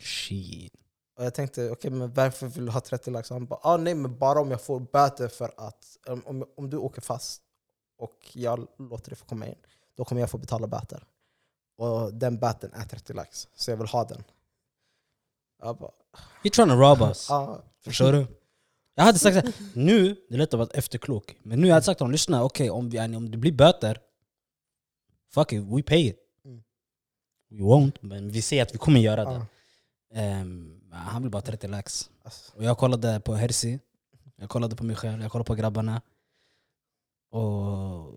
Shit. 0.00 0.74
Och 1.16 1.24
jag 1.24 1.34
tänkte, 1.34 1.70
okej 1.70 1.90
men 1.90 2.12
varför 2.12 2.46
vill 2.46 2.66
du 2.66 2.72
ha 2.72 2.80
30 2.80 3.10
lax? 3.10 3.30
Han 3.30 3.46
bara, 3.46 3.60
ah, 3.62 3.76
nej 3.76 3.94
men 3.94 4.18
bara 4.18 4.40
om 4.40 4.50
jag 4.50 4.62
får 4.62 4.80
böter 4.80 5.28
för 5.28 5.54
att, 5.56 5.98
om, 6.06 6.44
om 6.56 6.70
du 6.70 6.76
åker 6.76 7.00
fast 7.00 7.42
och 7.98 8.30
jag 8.32 8.66
låter 8.78 9.10
dig 9.10 9.16
få 9.16 9.24
komma 9.24 9.46
in, 9.46 9.58
då 9.94 10.04
kommer 10.04 10.20
jag 10.20 10.30
få 10.30 10.38
betala 10.38 10.66
böter. 10.66 11.04
Och 11.76 12.14
den 12.14 12.38
böten 12.38 12.72
är 12.72 12.84
30 12.84 13.12
lax, 13.12 13.48
så 13.54 13.70
jag 13.70 13.76
vill 13.76 13.88
ha 13.88 14.04
den. 14.04 14.24
Bara, 15.72 15.90
He 16.42 16.50
trying 16.50 16.68
to 16.68 16.74
rob 16.74 17.02
us. 17.02 17.30
ah. 17.30 17.62
Förstår 17.84 18.12
du? 18.12 18.26
Jag 18.94 19.04
hade 19.04 19.18
sagt 19.18 19.46
nu, 19.74 20.16
det 20.28 20.34
är 20.34 20.38
lätt 20.38 20.54
att 20.54 20.58
vara 20.58 20.68
efterklok, 20.74 21.36
men 21.42 21.60
nu 21.60 21.66
jag 21.66 21.74
hade 21.74 21.84
sagt 21.84 21.98
till 21.98 22.04
honom, 22.04 22.12
lyssna, 22.12 22.44
okej 22.44 22.70
om, 22.70 22.88
vi- 22.90 22.98
om 23.16 23.30
det 23.30 23.36
blir 23.38 23.52
böter, 23.52 23.98
fuck 25.34 25.52
it, 25.52 25.62
we 25.62 25.82
pay 25.82 26.06
it. 26.08 26.18
Mm. 26.44 26.62
We 27.50 27.56
won't, 27.64 27.92
men 28.00 28.28
vi 28.30 28.42
säger 28.42 28.62
att 28.62 28.74
vi 28.74 28.78
kommer 28.78 29.00
göra 29.00 29.24
det. 29.24 29.30
Ah. 29.36 29.46
Ehm, 30.14 30.80
han 30.92 31.22
vill 31.22 31.30
bara 31.30 31.42
30 31.42 31.68
lax. 31.68 32.10
Alltså, 32.22 32.56
Och 32.56 32.64
jag 32.64 32.78
kollade 32.78 33.20
på 33.20 33.34
Hersi, 33.34 33.78
jag 34.36 34.48
kollade 34.48 34.76
på 34.76 34.84
mig 34.84 34.96
själv, 34.96 35.22
jag 35.22 35.32
kollade 35.32 35.46
på 35.46 35.54
grabbarna. 35.54 36.02
Och 37.30 38.14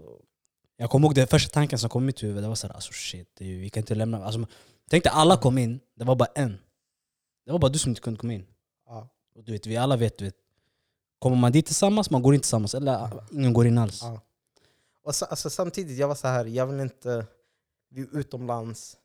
jag 0.77 0.89
kommer 0.89 1.07
ihåg 1.07 1.15
den 1.15 1.27
första 1.27 1.53
tanken 1.53 1.79
som 1.79 1.89
kom 1.89 2.03
i 2.03 2.05
mitt 2.05 2.23
huvud, 2.23 2.43
det 2.43 2.47
var 2.47 2.55
såhär 2.55 2.73
alltså 2.73 2.93
shit, 2.93 3.29
vi 3.39 3.69
kan 3.69 3.81
inte 3.81 3.95
lämna... 3.95 4.25
Alltså, 4.25 4.45
tänkte 4.89 5.09
alla 5.09 5.37
kom 5.37 5.57
in, 5.57 5.79
det 5.95 6.05
var 6.05 6.15
bara 6.15 6.29
en. 6.35 6.57
Det 7.47 7.51
var 7.53 7.59
bara 7.59 7.71
du 7.71 7.79
som 7.79 7.89
inte 7.89 8.01
kunde 8.01 8.19
komma 8.19 8.33
in. 8.33 8.45
ja, 8.85 9.07
Och 9.35 9.43
du 9.43 9.51
vet, 9.51 9.65
vi 9.65 9.77
alla 9.77 9.97
vet, 9.97 10.17
du 10.17 10.25
vet, 10.25 10.35
kommer 11.19 11.37
man 11.37 11.51
dit 11.51 11.65
tillsammans, 11.65 12.09
man 12.09 12.21
går 12.21 12.33
in 12.35 12.41
tillsammans. 12.41 12.75
Eller 12.75 13.23
ingen 13.31 13.53
går 13.53 13.67
in 13.67 13.77
alls. 13.77 14.01
ja. 14.01 14.21
Och 15.03 15.15
så, 15.15 15.25
alltså, 15.25 15.49
samtidigt, 15.49 15.97
jag 15.97 16.07
var 16.07 16.15
så 16.15 16.27
här, 16.27 16.45
jag 16.45 16.67
vill 16.67 16.79
inte, 16.79 17.25
vi 17.89 18.01
är 18.01 18.17
utomlands, 18.17 18.97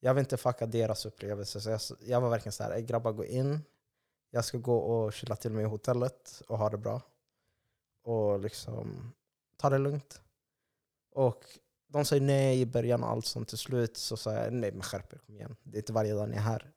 jag 0.00 0.14
vill 0.14 0.20
inte 0.20 0.36
fucka 0.36 0.66
deras 0.66 1.06
upplevelse. 1.06 1.60
Så 1.60 1.70
jag, 1.70 1.80
jag 2.00 2.20
var 2.20 2.30
verkligen 2.30 2.52
så 2.52 2.62
här, 2.62 2.70
"Ey, 2.70 2.82
grabbar 2.82 3.12
gå 3.12 3.24
in, 3.24 3.60
jag 4.30 4.44
ska 4.44 4.58
gå 4.58 4.76
och 4.78 5.12
chilla 5.12 5.36
till 5.36 5.50
mig 5.50 5.64
i 5.64 5.68
hotellet 5.68 6.42
och 6.48 6.58
ha 6.58 6.70
det 6.70 6.78
bra. 6.78 7.02
Och 8.04 8.40
liksom 8.40 9.12
ta 9.56 9.70
det 9.70 9.78
lugnt. 9.78 10.20
Och 11.12 11.44
de 11.88 12.04
säger 12.04 12.22
nej 12.22 12.60
i 12.60 12.66
början 12.66 13.02
och 13.02 13.10
allt 13.10 13.26
sånt. 13.26 13.48
Till 13.48 13.58
slut 13.58 13.96
så 13.96 14.16
sa 14.16 14.32
jag 14.32 14.52
nej 14.52 14.72
men 14.72 14.82
skärp 14.82 15.12
er, 15.12 15.18
kom 15.18 15.36
igen. 15.36 15.56
Det 15.62 15.76
är 15.76 15.80
inte 15.80 15.92
varje 15.92 16.14
dag 16.14 16.28
ni 16.28 16.36
är 16.36 16.40
här. 16.40 16.72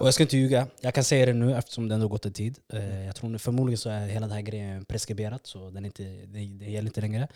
Och 0.00 0.06
jag 0.06 0.14
ska 0.14 0.22
inte 0.22 0.36
ljuga, 0.36 0.66
jag 0.80 0.94
kan 0.94 1.04
säga 1.04 1.26
det 1.26 1.32
nu 1.32 1.54
eftersom 1.56 1.88
det 1.88 1.94
ändå 1.94 2.08
gått 2.08 2.26
en 2.26 2.32
tid. 2.32 2.58
Eh, 2.72 3.04
Jag 3.04 3.16
tror 3.16 3.38
förmodligen 3.38 3.78
så 3.78 3.90
är 3.90 4.06
hela 4.06 4.26
den 4.26 4.34
här 4.34 4.42
grejen 4.42 4.84
preskriberat, 4.84 5.46
så 5.46 5.70
den 5.70 5.84
inte, 5.84 6.02
det, 6.02 6.26
det 6.58 6.70
gäller 6.70 6.88
inte 6.88 7.00
längre. 7.00 7.28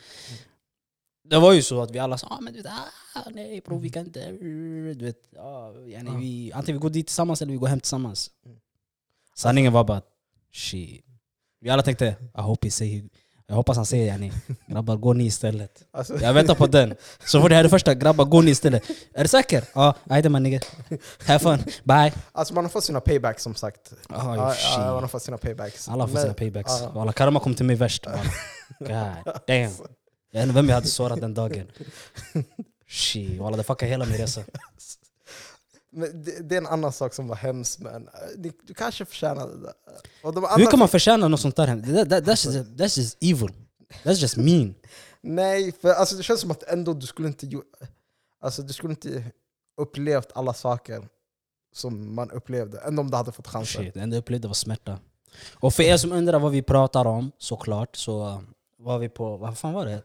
Det 1.24 1.38
var 1.38 1.52
ju 1.52 1.62
så 1.62 1.82
att 1.82 1.90
vi 1.90 1.98
alla 1.98 2.18
sa 2.18 2.26
ah, 2.26 2.40
men 2.40 2.52
du 2.52 2.62
vet, 2.62 2.72
ah, 3.14 3.30
nej 3.30 3.60
bro 3.64 3.78
vi 3.78 3.90
kan 3.90 4.06
inte... 4.06 4.32
Du 4.94 5.04
vet, 5.04 5.38
ah, 5.38 5.72
yani, 5.72 6.10
Ja. 6.10 6.16
vi, 6.18 6.52
antingen 6.52 6.78
vi 6.78 6.82
går 6.82 6.90
dit 6.90 7.06
tillsammans 7.06 7.42
eller 7.42 7.52
vi 7.52 7.58
går 7.58 7.66
hem 7.68 7.80
tillsammans. 7.80 8.30
Mm. 8.46 8.58
Sanningen 9.34 9.72
var 9.72 9.84
bara 9.84 10.02
shit. 10.52 11.04
Vi 11.60 11.70
alla 11.70 11.82
tänkte 11.82 12.16
I 12.38 12.40
hope 12.40 12.66
he 12.66 12.70
say 12.70 13.04
Jag 13.46 13.54
hoppas 13.54 13.76
han 13.76 13.86
säger 13.86 14.06
yani, 14.06 14.32
grabbar 14.66 14.96
gå 14.96 15.12
ni 15.12 15.24
istället. 15.24 15.82
Alltså, 15.92 16.20
Jag 16.20 16.32
väntar 16.34 16.54
på 16.54 16.66
den. 16.66 16.94
Så 17.26 17.40
får 17.40 17.48
det 17.48 17.54
här 17.54 17.64
är 17.64 17.68
första, 17.68 17.94
grabbar 17.94 18.24
gå 18.24 18.40
ni 18.40 18.50
istället. 18.50 18.82
Är 19.14 19.22
du 19.22 19.28
säker? 19.28 19.64
Ja, 19.74 19.94
ajde 20.10 20.28
man 20.28 20.42
nigga. 20.42 20.60
Have 21.26 21.38
fun, 21.38 21.58
bye. 21.84 22.12
alltså 22.32 22.54
man 22.54 22.64
har 22.64 22.68
fått 22.70 22.84
sina 22.84 23.00
paybacks 23.00 23.42
som 23.42 23.54
sagt. 23.54 23.92
Oh, 24.08 24.34
ja, 24.68 24.78
man 24.78 25.02
har 25.02 25.08
fått 25.08 25.22
sina 25.22 25.38
paybacks. 25.38 25.88
Alla 25.88 26.06
får 26.06 26.14
Men- 26.14 26.22
sina 26.22 26.34
paybacks. 26.34 26.72
ja. 26.80 26.90
Walla, 26.90 27.12
karma 27.12 27.40
kom 27.40 27.54
till 27.54 27.66
mig 27.66 27.76
värst. 27.76 28.06
walla. 28.06 28.20
God 29.24 29.34
damn. 29.46 29.72
Jag 30.30 30.40
vet 30.40 30.42
inte 30.42 30.54
vem 30.54 30.68
jag 30.68 30.74
hade 30.74 30.86
sårat 30.86 31.20
den 31.20 31.34
dagen. 31.34 31.66
Shit, 32.88 33.40
walla 33.40 33.56
det 33.56 33.62
fuckade 33.64 33.90
hela 33.90 34.04
min 34.04 34.16
resa. 34.16 34.40
Men 35.94 36.24
det, 36.24 36.48
det 36.48 36.54
är 36.54 36.58
en 36.58 36.66
annan 36.66 36.92
sak 36.92 37.14
som 37.14 37.28
var 37.28 37.36
hemskt, 37.36 37.80
men 37.80 38.08
eh, 38.08 38.12
du, 38.36 38.52
du 38.62 38.74
kanske 38.74 39.04
förtjänade 39.04 39.60
det. 39.60 39.72
Och 40.22 40.34
de 40.34 40.46
Hur 40.56 40.66
kan 40.66 40.78
man 40.78 40.88
förtjäna 40.88 41.28
något 41.28 41.40
sånt 41.40 41.56
där? 41.56 41.66
That, 41.66 42.10
that, 42.10 42.24
that's, 42.24 42.52
just, 42.52 42.70
that's 42.70 42.98
just 42.98 43.18
evil. 43.20 43.48
That's 44.02 44.14
just 44.14 44.36
mean. 44.36 44.74
Nej, 45.20 45.72
för 45.72 45.88
alltså, 45.88 46.16
det 46.16 46.22
känns 46.22 46.40
som 46.40 46.50
att 46.50 46.62
ändå 46.62 46.92
du 46.92 47.06
skulle 47.06 47.28
inte. 47.28 47.46
Alltså 48.40 48.62
du 48.62 48.72
skulle 48.72 48.92
inte 48.92 49.24
upplevt 49.80 50.28
alla 50.34 50.54
saker 50.54 51.08
som 51.74 52.14
man 52.14 52.30
upplevde, 52.30 52.80
ändå 52.80 53.02
om 53.02 53.10
du 53.10 53.16
hade 53.16 53.32
fått 53.32 53.48
chansen. 53.48 53.84
Shit, 53.84 53.94
det 53.94 54.00
enda 54.00 54.16
jag 54.16 54.20
upplevde 54.22 54.48
var 54.48 54.54
smärta. 54.54 54.98
Och 55.54 55.74
för 55.74 55.82
er 55.82 55.96
som 55.96 56.12
undrar 56.12 56.38
vad 56.38 56.52
vi 56.52 56.62
pratar 56.62 57.04
om, 57.06 57.32
såklart, 57.38 57.96
så 57.96 58.42
var 58.78 58.98
vi 58.98 59.08
på, 59.08 59.36
vad 59.36 59.58
fan 59.58 59.72
var 59.72 59.86
det? 59.86 60.02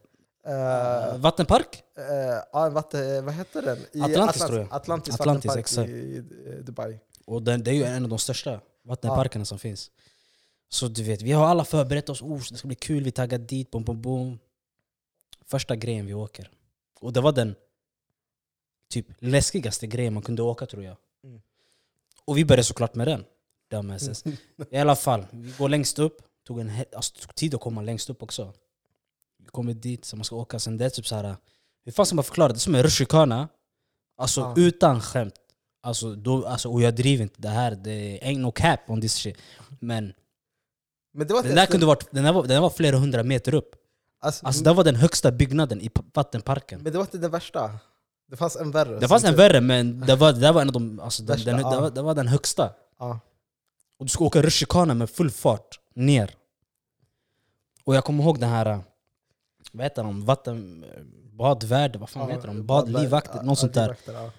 Eh, 0.50 1.18
Vattenpark? 1.18 1.84
eh, 1.98 2.04
ja, 2.52 2.70
vad, 2.70 2.94
vad 3.24 3.34
heter 3.34 3.62
den? 3.62 3.78
I 3.92 4.02
Atlantis, 4.02 4.46
tror 4.46 4.60
jag. 4.60 4.68
Atlantis, 4.72 5.20
Atlantis, 5.20 5.56
exakt. 5.56 5.90
i, 5.90 5.94
i 5.94 6.62
Dubai. 6.62 7.00
Och 7.26 7.44
den, 7.44 7.64
det 7.64 7.72
är 7.72 7.76
ju 7.76 7.84
en 7.84 8.04
av 8.04 8.10
de 8.10 8.20
största 8.20 8.60
vattenparkerna 8.84 9.46
som 9.46 9.60
finns. 9.60 9.92
Så 10.70 10.88
du 10.88 11.04
vet, 11.04 11.22
vi 11.22 11.32
har 11.32 11.48
alla 11.48 11.66
förberett 11.66 12.10
oss. 12.10 12.22
Oh, 12.22 12.42
det 12.52 12.58
ska 12.58 12.68
bli 12.68 12.76
kul, 12.76 13.04
vi 13.04 13.12
taggar 13.12 13.38
dit, 13.38 13.72
bom, 13.72 13.84
bom, 13.84 14.02
bom. 14.02 14.40
Första 15.46 15.76
grejen 15.76 16.06
vi 16.06 16.14
åker. 16.14 16.52
Och 17.00 17.14
det 17.14 17.22
var 17.22 17.32
den 17.32 17.56
typ 18.90 19.08
läskigaste 19.20 19.88
grejen 19.88 20.14
man 20.14 20.24
kunde 20.24 20.42
åka 20.42 20.66
tror 20.66 20.84
jag. 20.84 20.98
Mm. 21.24 21.42
Och 22.26 22.38
vi 22.38 22.46
började 22.46 22.64
såklart 22.64 22.96
med 22.96 23.08
den. 23.08 23.26
Dumbasses. 23.72 24.24
I 24.72 24.78
alla 24.78 24.96
fall, 24.96 25.26
vi 25.32 25.52
går 25.58 25.70
längst 25.70 26.00
upp. 26.00 26.22
Tog, 26.44 26.60
en, 26.60 26.72
alltså, 26.96 27.16
tog 27.22 27.36
tid 27.36 27.56
att 27.56 27.62
komma 27.62 27.82
längst 27.82 28.10
upp 28.10 28.24
också. 28.24 28.54
Vi 29.50 29.52
kommer 29.52 29.74
dit, 29.74 30.06
så 30.06 30.16
man 30.16 30.24
ska 30.26 30.36
åka. 30.36 30.60
Sen 30.60 30.78
det 30.78 30.86
är 30.86 30.90
typ 30.90 31.08
så 31.08 31.16
här. 31.16 31.36
Hur 31.86 31.92
fan 31.92 32.06
ska 32.06 32.16
man 32.16 32.24
förklara? 32.24 32.48
Det 32.54 32.58
är 32.58 32.60
som 32.60 32.76
en 32.76 32.84
rutschkana. 32.84 33.48
Alltså 34.18 34.42
Ja. 34.42 34.54
utan 34.58 35.02
skämt. 35.02 35.34
Alltså, 35.84 36.16
då, 36.16 36.46
alltså, 36.46 36.70
och 36.70 36.82
jag 36.82 36.96
driver 36.96 37.24
inte 37.24 37.42
det 37.42 37.50
här. 37.50 37.72
Det 37.72 38.20
ain't 38.24 38.40
no 38.40 38.52
cap 38.52 38.80
on 38.88 39.02
this 39.02 39.14
shit. 39.14 39.38
Men 39.80 40.14
Men 41.14 41.28
det 41.28 41.34
var 41.34 41.44
den 41.44 41.56
där, 41.56 41.66
kunde 41.66 41.86
varit, 41.86 42.12
den, 42.12 42.24
där 42.24 42.34
var, 42.34 42.42
den 42.42 42.50
där 42.50 42.62
var 42.62 42.70
flera 42.70 42.98
hundra 42.98 43.24
meter 43.24 43.54
upp. 43.54 43.76
alltså, 44.22 44.46
Alltså, 44.46 44.64
det 44.64 44.74
var 44.74 44.84
den 44.84 44.96
högsta 44.96 45.32
byggnaden 45.32 45.82
i 45.82 45.90
vattenparken. 46.14 46.82
Men 46.82 46.92
det 46.92 46.98
var 46.98 47.06
inte 47.06 47.18
den 47.18 47.32
värsta. 47.32 47.72
Det 48.28 48.38
fanns 48.38 48.56
en 48.56 48.72
värre. 48.72 49.00
Det 49.00 49.08
fanns 49.08 49.24
en 49.24 49.30
typ- 49.32 49.40
värre, 49.40 49.62
men 49.62 50.00
det 50.00 50.16
var, 50.16 50.34
det 50.34 50.52
var 50.52 50.62
en 50.62 50.68
av 50.68 50.74
de... 50.74 51.00
Alltså, 51.00 51.24
den, 51.24 51.36
Värsta, 51.36 51.52
den, 51.52 51.58
det, 51.58 51.76
ja. 51.76 51.82
var, 51.82 51.90
det 51.90 52.02
var 52.02 52.16
den 52.16 52.28
högsta. 52.28 52.74
Ja. 53.00 53.20
Och 54.00 54.06
du 54.06 54.10
ska 54.10 54.24
åka 54.26 54.42
rutschkana 54.42 54.94
med 54.94 55.10
full 55.10 55.32
fart 55.32 55.80
ner. 55.96 56.36
Och 57.84 57.96
jag 57.96 58.04
kommer 58.04 58.24
ihåg 58.24 58.40
den 58.40 58.50
här... 58.50 58.80
Vad 59.72 59.84
heter 59.86 60.04
de? 60.04 60.26
Vatten... 60.26 60.86
Badvärd? 61.34 61.96
Vad 61.96 62.10
fan 62.10 62.30
Ja, 62.30 62.36
heter 62.36 62.48
de? 62.48 62.58
bad- 62.58 62.66
Badlivvakter? 62.66 63.36
ja, 63.36 63.42
Något 63.42 63.60
sånt 63.60 63.74
där. 63.74 63.96
ja. 64.06 64.32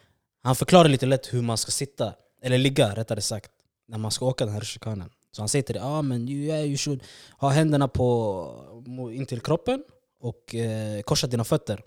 Han 0.42 0.56
förklarar 0.56 0.88
lite 0.88 1.06
lätt 1.06 1.34
hur 1.34 1.42
man 1.42 1.58
ska 1.58 1.70
sitta, 1.70 2.14
eller 2.42 2.58
ligga 2.58 2.94
rättare 2.94 3.20
sagt, 3.20 3.50
när 3.88 3.99
man 3.99 4.10
ska 4.10 4.26
åka 4.26 4.44
den 4.44 4.54
här 4.54 4.60
rutschkanan. 4.60 5.10
Så 5.32 5.42
han 5.42 5.49
säger 5.49 5.62
till 5.62 5.75
dig, 5.75 5.84
ah, 5.84 6.02
men 6.02 6.28
you, 6.28 6.44
yeah, 6.44 6.64
you 6.66 6.76
should 6.76 7.02
ha 7.38 7.49
händerna 7.49 7.88
på, 7.88 9.12
in 9.14 9.26
till 9.26 9.40
kroppen 9.40 9.84
och 10.20 10.54
eh, 10.54 11.02
korsa 11.02 11.26
dina 11.26 11.44
fötter. 11.44 11.82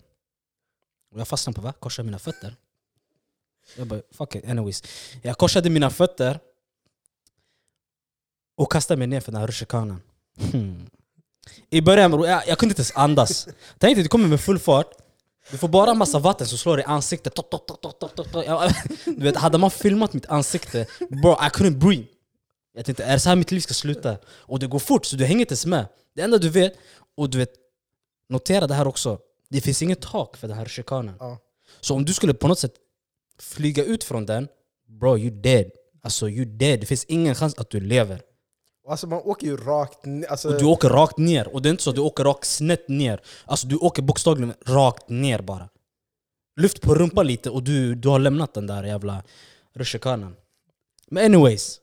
Och 1.12 1.20
jag 1.20 1.28
fastnade 1.28 1.54
på 1.56 1.62
va? 1.62 1.72
Korsa 1.72 2.02
mina 2.02 2.18
fötter? 2.18 2.56
Jag 3.76 3.86
bara, 3.86 4.00
fuck 4.10 4.34
it, 4.34 4.44
anyways. 4.48 4.82
Jag 5.22 5.38
korsade 5.38 5.70
mina 5.70 5.90
fötter 5.90 6.40
och 8.56 8.72
kastade 8.72 8.98
mig 8.98 9.06
ner 9.06 9.20
för 9.20 9.32
den 9.32 9.40
här 9.40 9.46
rutschkanan. 9.46 10.02
Hmm. 10.52 10.86
I 11.70 11.80
början, 11.80 12.12
jag, 12.22 12.42
jag 12.48 12.58
kunde 12.58 12.72
inte 12.72 12.80
ens 12.80 12.92
andas. 12.96 13.48
Tänkte 13.78 14.02
du 14.02 14.08
kommer 14.08 14.28
med 14.28 14.40
full 14.40 14.58
fart, 14.58 14.90
du 15.50 15.58
får 15.58 15.68
bara 15.68 15.90
en 15.90 15.98
massa 15.98 16.18
vatten 16.18 16.46
som 16.46 16.58
slår 16.58 16.80
i 16.80 16.82
ansiktet. 16.82 17.34
Tok, 17.34 17.50
tok, 17.50 17.80
tok. 17.80 18.46
Jag- 18.46 18.72
Du 19.04 19.12
vet, 19.24 19.36
hade 19.36 19.58
man 19.58 19.70
filmat 19.70 20.12
mitt 20.12 20.26
ansikte, 20.26 20.86
bro 20.98 21.32
I 21.32 21.48
couldn't 21.48 21.78
breathe. 21.78 22.04
Jag 22.74 22.84
tänkte, 22.84 23.04
är 23.04 23.12
det 23.12 23.20
så 23.20 23.28
här 23.28 23.36
mitt 23.36 23.50
liv 23.50 23.60
ska 23.60 23.74
sluta? 23.74 24.16
Och 24.26 24.58
det 24.58 24.66
går 24.66 24.78
fort, 24.78 25.04
så 25.06 25.16
du 25.16 25.24
hänger 25.24 25.40
inte 25.40 25.52
ens 25.52 25.66
med. 25.66 25.86
Det 26.14 26.22
enda 26.22 26.38
du 26.38 26.48
vet, 26.48 26.74
och 27.16 27.30
du 27.30 27.38
vet, 27.38 27.50
notera 28.28 28.66
det 28.66 28.74
här 28.74 28.86
också. 28.86 29.18
Det 29.50 29.60
finns 29.60 29.82
inget 29.82 30.00
tak 30.02 30.36
för 30.36 30.48
den 30.48 30.56
här 30.56 30.64
chikanen. 30.66 31.14
Ja. 31.20 31.38
Så 31.80 31.94
om 31.94 32.04
du 32.04 32.14
skulle 32.14 32.34
på 32.34 32.48
något 32.48 32.58
sätt 32.58 32.74
flyga 33.40 33.84
ut 33.84 34.04
från 34.04 34.26
den, 34.26 34.48
bro 35.00 35.18
you 35.18 35.30
dead. 35.30 35.70
Alltså 36.02 36.28
you 36.28 36.44
dead. 36.44 36.80
Det 36.80 36.86
finns 36.86 37.04
ingen 37.04 37.34
chans 37.34 37.54
att 37.54 37.70
du 37.70 37.80
lever. 37.80 38.20
Alltså 38.86 39.06
man 39.06 39.18
åker 39.18 39.46
ju 39.46 39.56
rakt 39.56 40.04
ner. 40.04 40.26
Alltså, 40.26 40.48
Och 40.48 40.58
du 40.58 40.64
åker 40.64 40.88
rakt 40.88 41.18
ner. 41.18 41.54
Och 41.54 41.62
det 41.62 41.68
är 41.68 41.70
inte 41.70 41.82
så 41.82 41.90
att 41.90 41.96
du 41.96 42.02
åker 42.02 42.24
rakt 42.24 42.44
snett 42.44 42.88
ner. 42.88 43.20
Alltså 43.44 43.66
du 43.66 43.76
åker 43.76 44.02
bokstavligen 44.02 44.54
rakt 44.66 45.08
ner 45.08 45.42
bara. 45.42 45.68
Lyft 46.60 46.80
på 46.80 46.94
rumpan 46.94 47.26
lite 47.26 47.50
och 47.50 47.62
du, 47.62 47.94
du 47.94 48.08
har 48.08 48.18
lämnat 48.18 48.54
den 48.54 48.66
där 48.66 48.84
jävla 48.84 49.22
rutschkanan. 49.72 50.36
Men 51.06 51.24
anyways. 51.24 51.80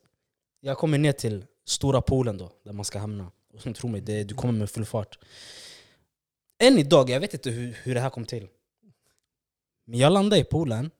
Jag 0.59 0.77
kommer 0.77 0.97
ner 0.97 1.11
till 1.11 1.45
stora 1.65 2.01
poolen 2.01 2.37
då, 2.37 2.51
där 2.65 2.73
man 2.73 2.85
ska 2.85 2.99
hamna. 2.99 3.31
Och 3.53 3.75
tro 3.75 3.89
mig, 3.89 4.01
det, 4.01 4.23
du 4.23 4.35
kommer 4.35 4.53
med 4.53 4.69
full 4.69 4.85
fart. 4.85 5.19
Än 6.63 6.77
idag, 6.77 7.09
jag 7.09 7.19
vet 7.19 7.33
inte 7.33 7.49
hur, 7.49 7.77
hur 7.83 7.95
det 7.95 8.01
här 8.01 8.09
kom 8.09 8.25
till. 8.25 8.47
Men 9.85 9.99
jag 9.99 10.13
landade 10.13 10.41
i 10.41 10.43
poolen 10.43 10.91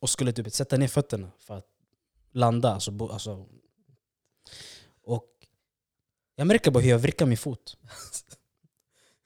och 0.00 0.10
skulle 0.10 0.32
typ 0.32 0.52
sätta 0.52 0.76
ner 0.76 0.88
fötterna 0.88 1.30
för 1.38 1.54
att 1.58 1.66
landa. 2.32 2.74
Alltså, 2.74 2.90
bo, 2.90 3.08
alltså. 3.08 3.46
Jag 6.42 6.46
märker 6.46 6.70
bara 6.70 6.80
hur 6.82 6.90
jag 6.90 6.98
vrickar 6.98 7.26
min 7.26 7.38
fot. 7.38 7.76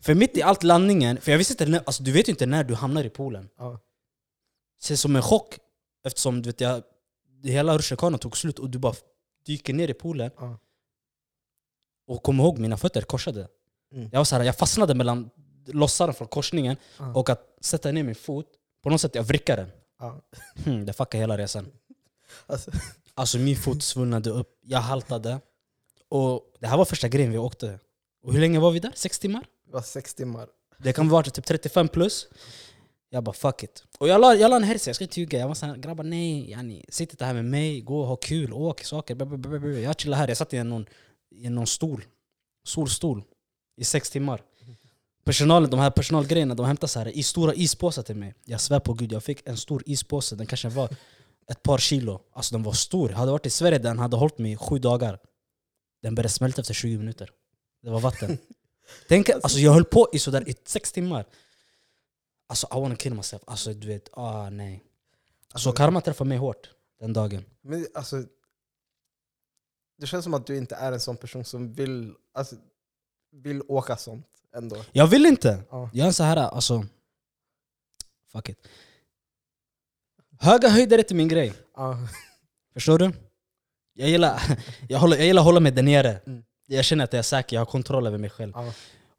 För 0.00 0.14
mitt 0.14 0.36
i 0.36 0.42
allt 0.42 0.62
landningen, 0.62 1.20
för 1.20 1.30
jag 1.30 1.38
visste 1.38 1.52
inte, 1.52 1.66
när, 1.66 1.82
alltså, 1.86 2.02
du 2.02 2.12
vet 2.12 2.28
ju 2.28 2.30
inte 2.30 2.46
när 2.46 2.64
du 2.64 2.74
hamnar 2.74 3.04
i 3.04 3.10
poolen. 3.10 3.48
ja. 3.58 3.80
Så 4.78 4.96
som 4.96 5.16
en 5.16 5.22
chock 5.22 5.58
eftersom 6.04 6.42
du 6.42 6.48
vet, 6.48 6.60
jag, 6.60 6.82
hela 7.44 7.78
rutschkanan 7.78 8.18
tog 8.18 8.36
slut 8.36 8.58
och 8.58 8.70
du 8.70 8.78
bara 8.78 8.94
dyker 9.46 9.74
ner 9.74 9.90
i 9.90 9.94
poolen. 9.94 10.30
Ja. 10.38 10.58
Och 12.06 12.22
kom 12.22 12.40
ihåg, 12.40 12.58
mina 12.58 12.76
fötter 12.76 13.02
korsade. 13.02 13.48
Mm. 13.92 14.08
Jag, 14.12 14.20
var 14.20 14.24
så 14.24 14.36
här, 14.36 14.44
jag 14.44 14.56
fastnade 14.58 14.94
mellan 14.94 15.30
lossaren 15.66 16.14
från 16.14 16.28
korsningen 16.28 16.76
Ja. 16.98 17.14
och 17.14 17.30
att 17.30 17.58
sätta 17.60 17.92
ner 17.92 18.02
min 18.02 18.14
fot. 18.14 18.46
På 18.82 18.90
något 18.90 19.00
sätt 19.00 19.14
jag 19.14 19.22
vrickade 19.22 19.62
den. 19.62 19.70
Ja. 19.98 20.20
Hmm, 20.64 20.86
det 20.86 20.92
fuckade 20.92 21.20
hela 21.22 21.38
resan. 21.38 21.72
Alltså, 22.46 22.70
Alltså 23.14 23.38
min 23.38 23.56
fot 23.56 23.82
svullnade 23.82 24.30
upp, 24.30 24.58
jag 24.62 24.80
haltade. 24.80 25.40
Och 26.08 26.40
det 26.60 26.66
här 26.66 26.76
var 26.76 26.84
första 26.84 27.08
grejen 27.08 27.32
vi 27.32 27.38
åkte. 27.38 27.78
Och 28.22 28.32
hur 28.32 28.40
länge 28.40 28.58
var 28.58 28.70
vi 28.70 28.78
där? 28.78 28.92
Sex 28.94 29.18
timmar? 29.18 29.46
det 29.66 29.72
var 29.72 29.82
sex 29.82 30.14
timmar. 30.14 30.48
Det 30.78 30.92
kan 30.92 31.08
vara 31.08 31.22
typ 31.22 31.44
35 31.44 31.88
plus. 31.88 32.28
Jag 33.10 33.24
bara 33.24 33.32
fuck 33.32 33.62
it. 33.62 33.84
Och 33.98 34.08
jag 34.08 34.20
la, 34.20 34.34
jag 34.34 34.50
la 34.50 34.56
en 34.56 34.62
herse, 34.62 34.88
jag 34.88 34.96
ska 34.96 35.04
inte 35.04 35.20
ljuga. 35.20 35.38
Jag 35.38 35.48
var 35.48 35.54
såhär, 35.54 35.76
grabbar 35.76 36.04
nej, 36.04 36.50
yani, 36.50 36.84
sitt 36.88 37.10
inte 37.10 37.24
här 37.24 37.34
med 37.34 37.44
mig, 37.44 37.80
gå 37.80 38.00
och 38.00 38.06
ha 38.06 38.16
kul, 38.16 38.52
åk 38.52 38.84
saker. 38.84 39.78
Jag 39.82 40.00
chillar 40.00 40.18
här, 40.18 40.28
jag 40.28 40.36
satt 40.36 40.54
i 40.54 40.64
någon, 40.64 40.86
i 41.30 41.48
någon 41.48 41.66
stol, 41.66 42.04
solstol, 42.64 43.22
i 43.76 43.84
sex 43.84 44.10
timmar. 44.10 44.42
Personalen, 45.24 45.70
de 45.70 45.80
här 45.80 45.90
personalgrejerna, 45.90 46.54
de 46.54 46.66
hämtade 46.66 46.88
så 46.88 46.98
här, 46.98 47.08
i 47.08 47.22
stora 47.22 47.54
ispåsar 47.54 48.02
till 48.02 48.16
mig. 48.16 48.34
Jag 48.44 48.60
svär 48.60 48.80
på 48.80 48.92
gud, 48.92 49.12
jag 49.12 49.24
fick 49.24 49.48
en 49.48 49.56
stor 49.56 49.82
ispåse, 49.86 50.36
den 50.36 50.46
kanske 50.46 50.68
var 50.68 50.88
ett 51.50 51.62
par 51.62 51.78
kilo. 51.78 52.20
Alltså 52.32 52.54
den 52.54 52.62
var 52.62 52.72
stor. 52.72 53.08
Hade 53.08 53.28
jag 53.28 53.32
varit 53.32 53.46
i 53.46 53.50
Sverige, 53.50 53.78
den 53.78 53.98
hade 53.98 54.16
hållit 54.16 54.38
mig 54.38 54.56
sju 54.56 54.78
dagar. 54.78 55.18
Den 56.06 56.14
började 56.14 56.28
smälta 56.28 56.60
efter 56.60 56.74
20 56.74 56.98
minuter. 56.98 57.30
Det 57.82 57.90
var 57.90 58.00
vatten. 58.00 58.38
Tänk, 59.08 59.28
alltså 59.28 59.58
jag 59.58 59.72
höll 59.72 59.84
på 59.84 60.08
i 60.12 60.18
sådär 60.18 60.48
i 60.48 60.54
sex 60.64 60.92
timmar. 60.92 61.26
Alltså 62.46 62.66
I 62.66 62.80
wanna 62.80 62.96
kill 62.96 63.14
myself. 63.14 63.42
Alltså 63.46 63.72
du 63.72 63.86
vet, 63.86 64.08
ah 64.12 64.50
nej. 64.50 64.84
Så 65.54 65.72
karma 65.72 66.00
träffade 66.00 66.28
mig 66.28 66.38
hårt 66.38 66.70
den 67.00 67.12
dagen. 67.12 67.44
Men 67.62 67.86
alltså, 67.94 68.24
det 69.98 70.06
känns 70.06 70.24
som 70.24 70.34
att 70.34 70.46
du 70.46 70.56
inte 70.56 70.74
är 70.74 70.92
en 70.92 71.00
sån 71.00 71.16
person 71.16 71.44
som 71.44 71.72
vill, 71.72 72.14
alltså, 72.32 72.56
vill 73.32 73.62
åka 73.68 73.96
sånt 73.96 74.26
ändå. 74.56 74.84
Jag 74.92 75.06
vill 75.06 75.26
inte! 75.26 75.62
Ja. 75.70 75.90
Jag 75.92 76.04
är 76.04 76.08
en 76.08 76.14
så 76.14 76.24
här, 76.24 76.36
alltså... 76.36 76.86
Fuck 78.32 78.48
it. 78.48 78.68
Höga 80.38 80.68
höjder 80.68 80.98
är 80.98 81.02
inte 81.02 81.14
min 81.14 81.28
grej. 81.28 81.52
Ja. 81.74 82.08
Förstår 82.74 82.98
du? 82.98 83.12
Jag 83.98 84.08
gillar, 84.08 84.42
jag 84.88 84.98
håller, 84.98 85.16
jag 85.16 85.26
gillar 85.26 85.42
att 85.42 85.46
hålla 85.46 85.60
mig 85.60 85.72
där 85.72 85.82
nere. 85.82 86.20
Mm. 86.26 86.42
Jag 86.66 86.84
känner 86.84 87.04
att 87.04 87.12
jag 87.12 87.18
är 87.18 87.22
säker, 87.22 87.56
jag 87.56 87.60
har 87.60 87.66
kontroll 87.66 88.06
över 88.06 88.18
mig 88.18 88.30
själv. 88.30 88.52
Ja. 88.54 88.72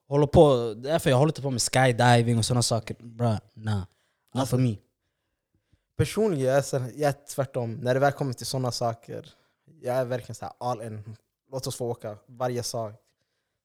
Håller 0.07 0.27
på, 0.27 0.73
därför 0.77 1.09
jag 1.09 1.17
håller 1.17 1.29
inte 1.29 1.41
på 1.41 1.49
med 1.49 1.61
skydiving 1.61 2.37
och 2.37 2.45
sådana 2.45 2.61
saker. 2.63 2.95
Bra, 2.99 3.37
nah. 3.53 3.77
Not 3.77 3.87
Alltså, 4.33 4.55
for 4.55 4.63
me. 4.63 4.75
Personligen 5.97 6.45
jag 6.45 6.57
är, 6.57 6.61
så, 6.61 6.75
jag 6.95 7.09
är 7.09 7.15
tvärtom. 7.35 7.73
När 7.73 7.93
det 7.93 7.99
väl 7.99 8.11
kommer 8.11 8.33
till 8.33 8.45
sådana 8.45 8.71
saker, 8.71 9.29
jag 9.81 9.95
är 9.95 10.05
verkligen 10.05 10.35
så 10.35 10.45
all 10.45 10.81
in. 10.81 11.15
Låt 11.51 11.67
oss 11.67 11.75
få 11.75 11.89
åka 11.89 12.17
varje 12.27 12.63
sak. 12.63 12.93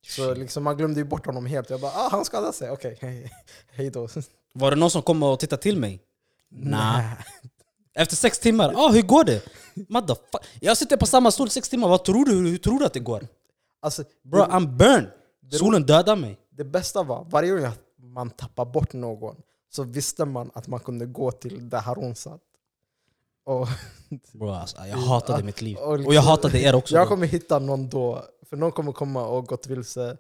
Så 0.07 0.35
liksom 0.35 0.65
man 0.65 0.77
glömde 0.77 1.01
ju 1.01 1.05
bort 1.05 1.27
honom 1.27 1.47
helt. 1.47 1.71
Jag 1.71 1.81
bara 1.81 1.93
ah, 1.93 2.09
han 2.11 2.25
skadade 2.25 2.53
sig, 2.53 2.71
okej, 2.71 2.99
hej, 3.01 3.33
hej 3.73 3.91
då. 3.91 4.09
Var 4.55 4.71
det 4.71 4.77
någon 4.77 4.91
som 4.91 5.03
kom 5.03 5.23
och 5.23 5.41
tittade 5.41 5.63
till 5.63 5.77
mig? 5.79 6.01
Nej. 6.49 7.17
Efter 7.95 8.17
sex 8.17 8.39
timmar, 8.39 8.75
ah, 8.77 8.89
hur 8.89 9.03
går 9.03 9.25
det? 9.25 9.43
Motherfuck. 9.89 10.43
Jag 10.61 10.77
sitter 10.77 10.97
på 10.97 11.07
samma 11.07 11.31
stol 11.31 11.51
sex 11.51 11.69
timmar, 11.69 11.89
vad 11.89 12.05
tror 12.05 12.25
du? 12.25 12.33
Hur 12.51 12.59
tror 12.59 12.79
du 12.79 12.85
att 12.85 12.93
det 12.93 13.01
går? 13.01 13.27
Alltså, 13.81 14.05
Bro, 14.23 14.39
det, 14.39 14.45
I'm 14.47 14.67
burned! 14.77 15.11
Solen 15.53 15.83
dödar 15.83 16.17
mig. 16.17 16.39
det 16.51 16.65
bästa 16.65 17.03
var, 17.03 17.27
varje 17.31 17.51
gång 17.51 17.65
att 17.65 17.81
man 17.97 18.31
tappar 18.31 18.65
bort 18.65 18.93
någon 18.93 19.37
så 19.73 19.83
visste 19.83 20.25
man 20.25 20.51
att 20.55 20.67
man 20.67 20.81
kunde 20.81 21.07
gå 21.07 21.31
till 21.33 21.69
där 21.69 21.81
Harun 21.81 22.15
satt. 22.15 22.41
Och, 23.45 23.69
Bro, 24.33 24.51
alltså, 24.51 24.77
jag 24.87 24.97
hatade 24.97 25.43
mitt 25.43 25.63
liv. 25.63 25.77
och 25.77 25.99
liksom- 25.99 26.09
Och 26.09 26.15
jag 26.15 26.23
hatade 26.23 26.59
er 26.61 26.75
också. 26.75 26.95
jag 26.95 27.09
kommer 27.09 27.27
hitta 27.27 27.59
någon 27.59 27.89
då, 27.89 28.25
för 28.49 28.57
någon 28.57 28.73
kommer 28.73 28.93
komma 28.93 29.27
och 29.27 29.47
gått 29.47 29.67
vilse. 29.67 30.17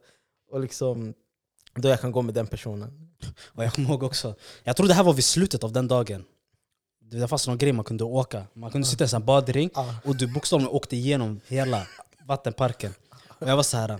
Och 0.50 0.61
liksom, 0.61 1.14
då 1.75 1.88
jag 1.88 2.00
kan 2.00 2.12
gå 2.12 2.23
med 2.23 2.35
den 2.35 2.47
personen. 2.47 3.09
Och 3.47 3.64
jag 3.64 3.73
kommer 3.75 3.88
ihåg 3.88 4.02
också, 4.02 4.35
jag 4.64 4.76
tror 4.76 4.88
det 4.88 4.95
här 4.95 5.05
var 5.05 5.12
vid 5.12 5.25
slutet 5.25 5.64
av 5.64 5.73
den 5.73 5.88
dagen. 5.88 6.25
Det 7.12 7.28
fanns 7.28 7.49
någon 7.49 7.59
grej 7.59 7.73
man 7.73 7.85
kunde 7.85 8.04
åka. 8.04 8.47
Man 8.52 8.71
kunde 8.71 8.87
sitta 8.87 9.04
i 9.04 9.09
en 9.14 9.25
badring 9.25 9.71
och 10.04 10.16
du 10.16 10.26
bokstavligen 10.26 10.73
åkte 10.73 10.97
igenom 10.97 11.40
hela 11.47 11.87
vattenparken. 12.26 12.95
Och 13.28 13.49
jag 13.49 13.57
var 13.57 13.62
så 13.62 13.76
här. 13.76 13.99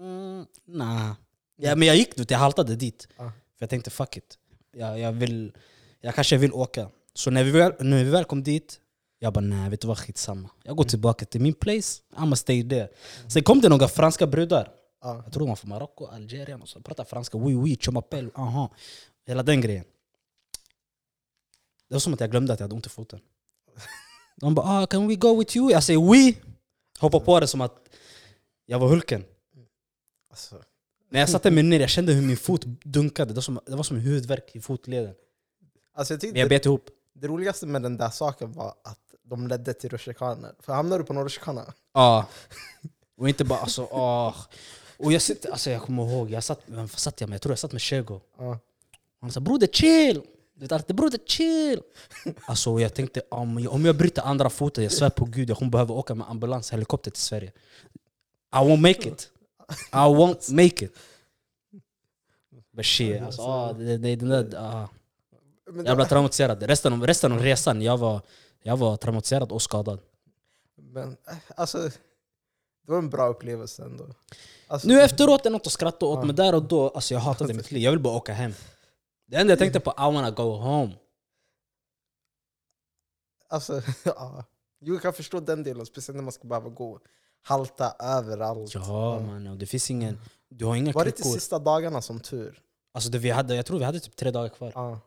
Mm, 0.00 0.46
nah. 0.66 1.12
ja, 1.56 1.76
men 1.76 1.88
jag 1.88 1.96
gick 1.96 2.16
dit, 2.16 2.30
jag 2.30 2.38
haltade 2.38 2.76
dit. 2.76 3.08
För 3.16 3.32
jag 3.58 3.70
tänkte 3.70 3.90
fuck 3.90 4.16
it. 4.16 4.38
Jag, 4.76 4.98
jag, 4.98 5.12
vill, 5.12 5.52
jag 6.00 6.14
kanske 6.14 6.36
vill 6.36 6.52
åka. 6.52 6.88
Så 7.14 7.30
när 7.30 7.44
vi, 7.44 7.50
väl, 7.50 7.72
när 7.78 8.04
vi 8.04 8.10
väl 8.10 8.24
kom 8.24 8.42
dit, 8.42 8.80
jag 9.18 9.32
bara 9.32 9.40
nej 9.40 9.70
vet 9.70 9.80
du 9.80 9.88
vad 9.88 9.98
skitsamma. 9.98 10.50
Jag 10.62 10.76
går 10.76 10.84
tillbaka 10.84 11.24
till 11.24 11.40
min 11.40 11.54
place, 11.54 12.02
I'ma 12.16 12.34
stay 12.34 12.68
there. 12.68 12.88
Sen 13.28 13.42
kom 13.42 13.60
det 13.60 13.68
några 13.68 13.88
franska 13.88 14.26
brudar. 14.26 14.68
Ja. 15.02 15.22
Jag 15.24 15.32
tror 15.32 15.40
de 15.40 15.48
var 15.48 15.56
från 15.56 15.68
Marocko, 15.68 16.06
Algerien 16.06 16.62
och 16.62 16.68
så. 16.68 16.80
Pratade 16.80 17.08
franska, 17.08 17.38
oui 17.38 17.54
oui, 17.54 17.76
m'appelle, 17.76 18.30
aha. 18.34 18.70
Hela 19.26 19.42
den 19.42 19.60
grejen. 19.60 19.84
Det 21.92 21.94
var 21.96 22.00
som 22.00 22.14
att 22.14 22.20
jag 22.20 22.30
glömde 22.30 22.52
att 22.52 22.60
jag 22.60 22.64
hade 22.64 22.74
ont 22.74 22.86
i 22.86 22.88
foten. 22.88 23.20
De 24.36 24.54
bara 24.54 24.66
ah, 24.82 24.86
can 24.86 25.08
we 25.08 25.14
go 25.14 25.38
with 25.38 25.56
you? 25.56 25.70
Jag 25.70 25.82
säger 25.82 26.00
oui! 26.00 26.36
Hoppar 26.98 27.20
på 27.20 27.40
det 27.40 27.46
som 27.46 27.60
att 27.60 27.88
jag 28.66 28.78
var 28.78 28.88
Hulken. 28.88 29.24
Alltså, 30.30 30.62
När 31.10 31.20
jag 31.20 31.28
satte 31.30 31.50
mig 31.50 31.62
ner 31.62 31.80
jag 31.80 31.90
kände 31.90 32.12
hur 32.12 32.22
min 32.22 32.36
fot 32.36 32.64
dunkade. 32.84 33.30
Det 33.30 33.34
var 33.34 33.42
som, 33.42 33.60
det 33.66 33.76
var 33.76 33.82
som 33.82 33.96
en 33.96 34.02
huvudvärk 34.02 34.56
i 34.56 34.60
fotleden. 34.60 35.14
alltså 35.94 36.14
jag 36.14 36.20
tyckte 36.20 36.32
Men 36.32 36.40
jag 36.40 36.48
bet 36.48 36.66
ihop. 36.66 36.88
det 37.14 37.26
roligaste 37.28 37.66
med 37.66 37.82
den 37.82 37.96
där 37.96 38.10
saken 38.10 38.52
var 38.52 38.74
att 38.84 39.00
de 39.22 39.48
ledde 39.48 39.74
till 39.74 39.90
rutschkanor. 39.90 40.54
För 40.60 40.72
hamnar 40.72 40.98
du 40.98 41.04
på 41.04 41.12
någon 41.12 41.24
rutschkana, 41.24 41.74
Ja. 41.94 42.26
Och 43.16 43.28
inte 43.28 43.44
bara 43.44 43.58
alltså, 43.58 43.84
ah. 43.84 44.34
Och 44.96 45.12
jag 45.12 45.22
sitter, 45.22 45.50
alltså 45.50 45.70
jag 45.70 45.82
kommer 45.82 46.10
ihåg, 46.10 46.30
jag 46.30 46.44
satt, 46.44 46.60
vem 46.66 46.88
satt 46.88 47.20
jag 47.20 47.30
med? 47.30 47.34
Jag 47.34 47.42
tror 47.42 47.52
jag 47.52 47.58
satt 47.58 47.72
med 47.72 47.82
Shego. 47.82 48.20
ja. 48.38 48.58
Han 49.20 49.32
sa 49.32 49.40
broder 49.40 49.66
chill! 49.66 50.22
Du 50.62 50.64
vet 50.64 50.72
alltid 50.72 50.96
broder 50.96 51.18
chill! 51.26 51.82
Alltså 52.46 52.80
jag 52.80 52.94
tänkte 52.94 53.22
om 53.28 53.58
jag, 53.58 53.72
om 53.72 53.84
jag 53.84 53.96
bryter 53.96 54.22
andra 54.22 54.50
foten, 54.50 54.84
jag 54.84 54.92
svär 54.92 55.10
på 55.10 55.24
gud 55.24 55.50
jag 55.50 55.58
kommer 55.58 55.70
behöva 55.70 55.94
åka 55.94 56.14
med 56.14 56.30
ambulans, 56.30 56.72
helikopter 56.72 57.10
till 57.10 57.22
Sverige. 57.22 57.52
I 58.54 58.56
won't 58.56 58.76
make 58.76 59.08
it. 59.08 59.30
I 59.92 59.96
won't 59.96 60.52
make 60.54 60.84
it. 60.84 60.92
But 62.76 62.86
shit, 62.86 63.22
alltså, 63.22 63.42
ah, 63.42 63.72
det, 63.72 63.98
det, 63.98 64.16
den 64.16 64.28
där, 64.28 64.54
ah. 64.58 64.88
Men 65.70 65.86
Jag 65.86 65.96
blev 65.96 66.06
traumatiserad. 66.06 66.62
Resten 66.62 66.92
av, 66.92 67.06
resten 67.06 67.32
av 67.32 67.42
resan, 67.42 67.82
jag 67.82 67.98
var, 67.98 68.20
jag 68.62 68.76
var 68.76 68.96
traumatiserad 68.96 69.52
och 69.52 69.62
skadad. 69.62 70.00
Men 70.76 71.16
eh, 71.28 71.36
alltså, 71.56 71.78
det 72.86 72.92
var 72.92 72.98
en 72.98 73.10
bra 73.10 73.28
upplevelse 73.28 73.82
ändå. 73.82 74.06
Alltså, 74.66 74.88
Nu 74.88 75.00
efteråt 75.00 75.40
är 75.40 75.44
det 75.44 75.50
något 75.50 75.66
att 75.66 75.72
skratta 75.72 76.06
åt, 76.06 76.26
men 76.26 76.36
där 76.36 76.54
och 76.54 76.62
då, 76.62 76.88
alltså 76.88 77.14
jag 77.14 77.20
hatade 77.20 77.54
mitt 77.54 77.70
liv. 77.70 77.82
Jag 77.82 77.90
vill 77.90 78.00
bara 78.00 78.16
åka 78.16 78.32
hem. 78.32 78.54
Det 79.32 79.38
enda 79.38 79.50
jag 79.52 79.58
tänkte 79.58 79.80
på, 79.80 79.90
I 79.90 80.14
wanna 80.14 80.30
go 80.30 80.42
home. 80.42 80.96
Alltså, 83.48 83.82
ja. 84.04 84.44
Jo, 84.80 84.94
jag 84.94 85.02
kan 85.02 85.12
förstå 85.12 85.40
den 85.40 85.62
delen, 85.62 85.86
speciellt 85.86 86.16
när 86.16 86.22
man 86.22 86.32
ska 86.32 86.48
behöva 86.48 86.68
gå 86.68 87.00
halta 87.42 87.96
överallt. 88.00 88.74
Ja 88.74 89.20
man, 89.20 89.46
och 89.46 89.56
det 89.56 89.66
finns 89.66 89.90
ingen... 89.90 90.18
Du 90.48 90.64
har 90.64 90.76
inga 90.76 90.92
Var 90.92 91.04
det 91.04 91.12
kryckor. 91.12 91.30
sista 91.30 91.58
dagarna 91.58 92.02
som 92.02 92.20
tur? 92.20 92.62
Alltså 92.94 93.10
det 93.10 93.18
vi 93.18 93.30
hade, 93.30 93.54
jag 93.56 93.66
tror 93.66 93.78
vi 93.78 93.84
hade 93.84 94.00
typ 94.00 94.16
tre 94.16 94.30
dagar 94.30 94.48
kvar. 94.48 94.72
Ja, 94.74 95.00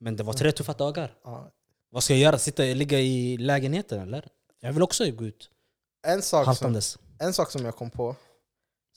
Men 0.00 0.16
det 0.16 0.22
var 0.22 0.32
tre 0.32 0.52
tuffa 0.52 0.72
dagar. 0.72 1.14
ja. 1.24 1.50
Vad 1.90 2.04
ska 2.04 2.12
jag 2.12 2.20
göra? 2.20 2.38
Sitta, 2.38 2.62
ligga 2.62 3.00
i 3.00 3.36
lägenheten 3.36 4.00
eller? 4.00 4.28
Jag 4.60 4.72
vill 4.72 4.82
också 4.82 5.10
gå 5.10 5.24
ut 5.24 5.50
En, 6.06 6.22
sak 6.22 6.44
som, 6.44 6.46
haltandes. 6.46 6.98
en 7.18 7.32
sak 7.34 7.50
som 7.50 7.64
jag 7.64 7.76
kom 7.76 7.90
på, 7.90 8.16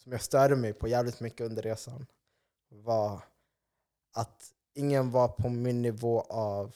som 0.03 0.11
jag 0.11 0.21
störde 0.21 0.55
mig 0.55 0.73
på 0.73 0.87
jävligt 0.87 1.19
mycket 1.19 1.41
under 1.47 1.61
resan, 1.61 2.05
var 2.69 3.21
att 4.13 4.51
ingen 4.75 5.11
var 5.11 5.27
på 5.27 5.49
min 5.49 5.81
nivå 5.81 6.21
av 6.21 6.75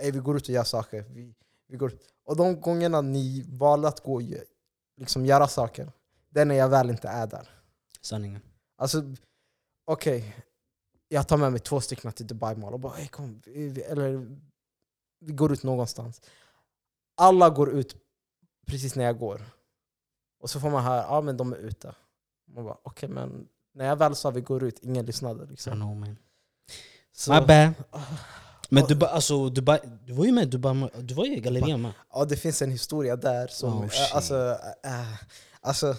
Ey, 0.00 0.10
vi 0.10 0.18
går 0.18 0.36
ut 0.36 0.42
och 0.42 0.54
gör 0.54 0.64
saker. 0.64 1.04
Vi, 1.08 1.34
vi 1.68 1.76
går 1.76 1.92
ut. 1.92 2.14
Och 2.24 2.36
de 2.36 2.60
gångerna 2.60 3.00
ni 3.00 3.44
valde 3.48 3.88
att 3.88 4.00
gå 4.00 4.14
och 4.14 4.22
liksom 4.96 5.26
göra 5.26 5.48
saker, 5.48 5.92
det 6.28 6.40
är 6.40 6.44
när 6.44 6.54
jag 6.54 6.68
väl 6.68 6.90
inte 6.90 7.08
är 7.08 7.26
där. 7.26 7.50
Sanningen. 8.00 8.42
Alltså, 8.76 9.02
okej. 9.84 10.36
Jag 11.08 11.28
tar 11.28 11.36
med 11.36 11.52
mig 11.52 11.60
två 11.60 11.80
stycken 11.80 12.12
till 12.12 12.26
Dubai 12.26 12.56
Mall 12.56 12.72
och 12.74 12.80
bara 12.80 12.92
hey, 12.92 13.08
kom, 13.08 13.42
vi, 13.46 13.82
eller, 13.82 14.38
vi 15.20 15.32
går 15.32 15.52
ut 15.52 15.62
någonstans. 15.62 16.20
Alla 17.16 17.50
går 17.50 17.70
ut 17.70 17.96
precis 18.66 18.94
när 18.94 19.04
jag 19.04 19.18
går. 19.18 19.42
Och 20.40 20.50
så 20.50 20.60
får 20.60 20.70
man 20.70 20.84
höra, 20.84 21.02
ja 21.02 21.20
men 21.20 21.36
de 21.36 21.52
är 21.52 21.56
ute. 21.56 21.94
Man 22.46 22.64
bara, 22.64 22.78
okej 22.82 23.08
men 23.08 23.48
när 23.74 23.84
jag 23.84 23.96
väl 23.96 24.14
sa 24.14 24.30
vi 24.30 24.40
går 24.40 24.64
ut, 24.64 24.78
ingen 24.78 25.06
lyssnade. 25.06 25.44
I 25.44 25.46
Liksom. 25.46 25.72
know 25.72 25.96
man. 25.96 26.16
Så, 27.18 27.32
My 27.32 27.40
bad. 27.40 27.74
ah, 27.90 28.00
Men 28.70 28.84
Dubai, 28.86 29.08
alltså, 29.08 29.48
Dubai, 29.48 29.78
du 30.06 30.12
var 30.12 30.24
ju 30.24 30.32
med 30.32 30.48
Dubai, 30.48 30.90
du 31.02 31.14
var 31.14 31.24
ju 31.24 31.36
i 31.36 31.40
gallerian 31.40 31.82
med. 31.82 31.92
ja, 32.12 32.24
det 32.24 32.36
finns 32.36 32.62
en 32.62 32.70
historia 32.70 33.16
där 33.16 33.46
som... 33.48 33.78
Oh, 33.78 33.84
eh, 33.84 33.90
shit. 33.90 34.14
alltså, 34.14 34.58
äh, 34.84 35.14
alltså, 35.60 35.96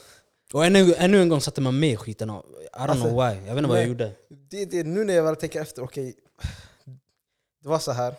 Och 0.54 0.66
ännu, 0.66 0.94
ännu 0.98 1.22
en 1.22 1.30
gång 1.30 1.42
satte 1.42 1.62
man 1.62 1.80
med 1.80 1.90
i 1.90 1.96
skiten. 1.98 2.30
I 2.30 2.32
don't 2.32 2.44
Alltså, 2.74 3.06
know 3.06 3.12
why. 3.30 3.36
Jag 3.36 3.56
vet 3.56 3.58
inte 3.58 3.70
vad 3.70 3.80
jag 3.80 3.88
gjorde. 3.88 4.16
det, 4.30 4.66
det, 4.66 4.84
nu 4.84 5.04
när 5.04 5.14
jag 5.14 5.24
väl 5.24 5.36
tänker 5.36 5.62
efter, 5.62 5.84
okej. 5.84 6.16
det 7.62 7.70
var 7.70 7.80
så 7.80 7.92
här 7.92 8.16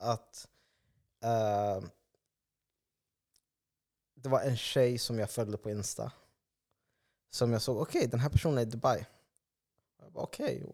att 0.00 0.48
eh, 1.24 1.84
det 4.14 4.28
var 4.28 4.40
en 4.40 4.56
tjej 4.56 4.98
som 4.98 5.18
jag 5.18 5.30
följde 5.30 5.56
på 5.58 5.70
Insta. 5.70 6.12
Som 7.30 7.52
jag 7.52 7.62
såg, 7.62 7.78
okej 7.80 8.06
den 8.06 8.20
här 8.20 8.28
personen 8.28 8.58
är 8.58 8.62
i 8.62 8.64
Dubai. 8.64 9.06
Okej. 10.14 10.66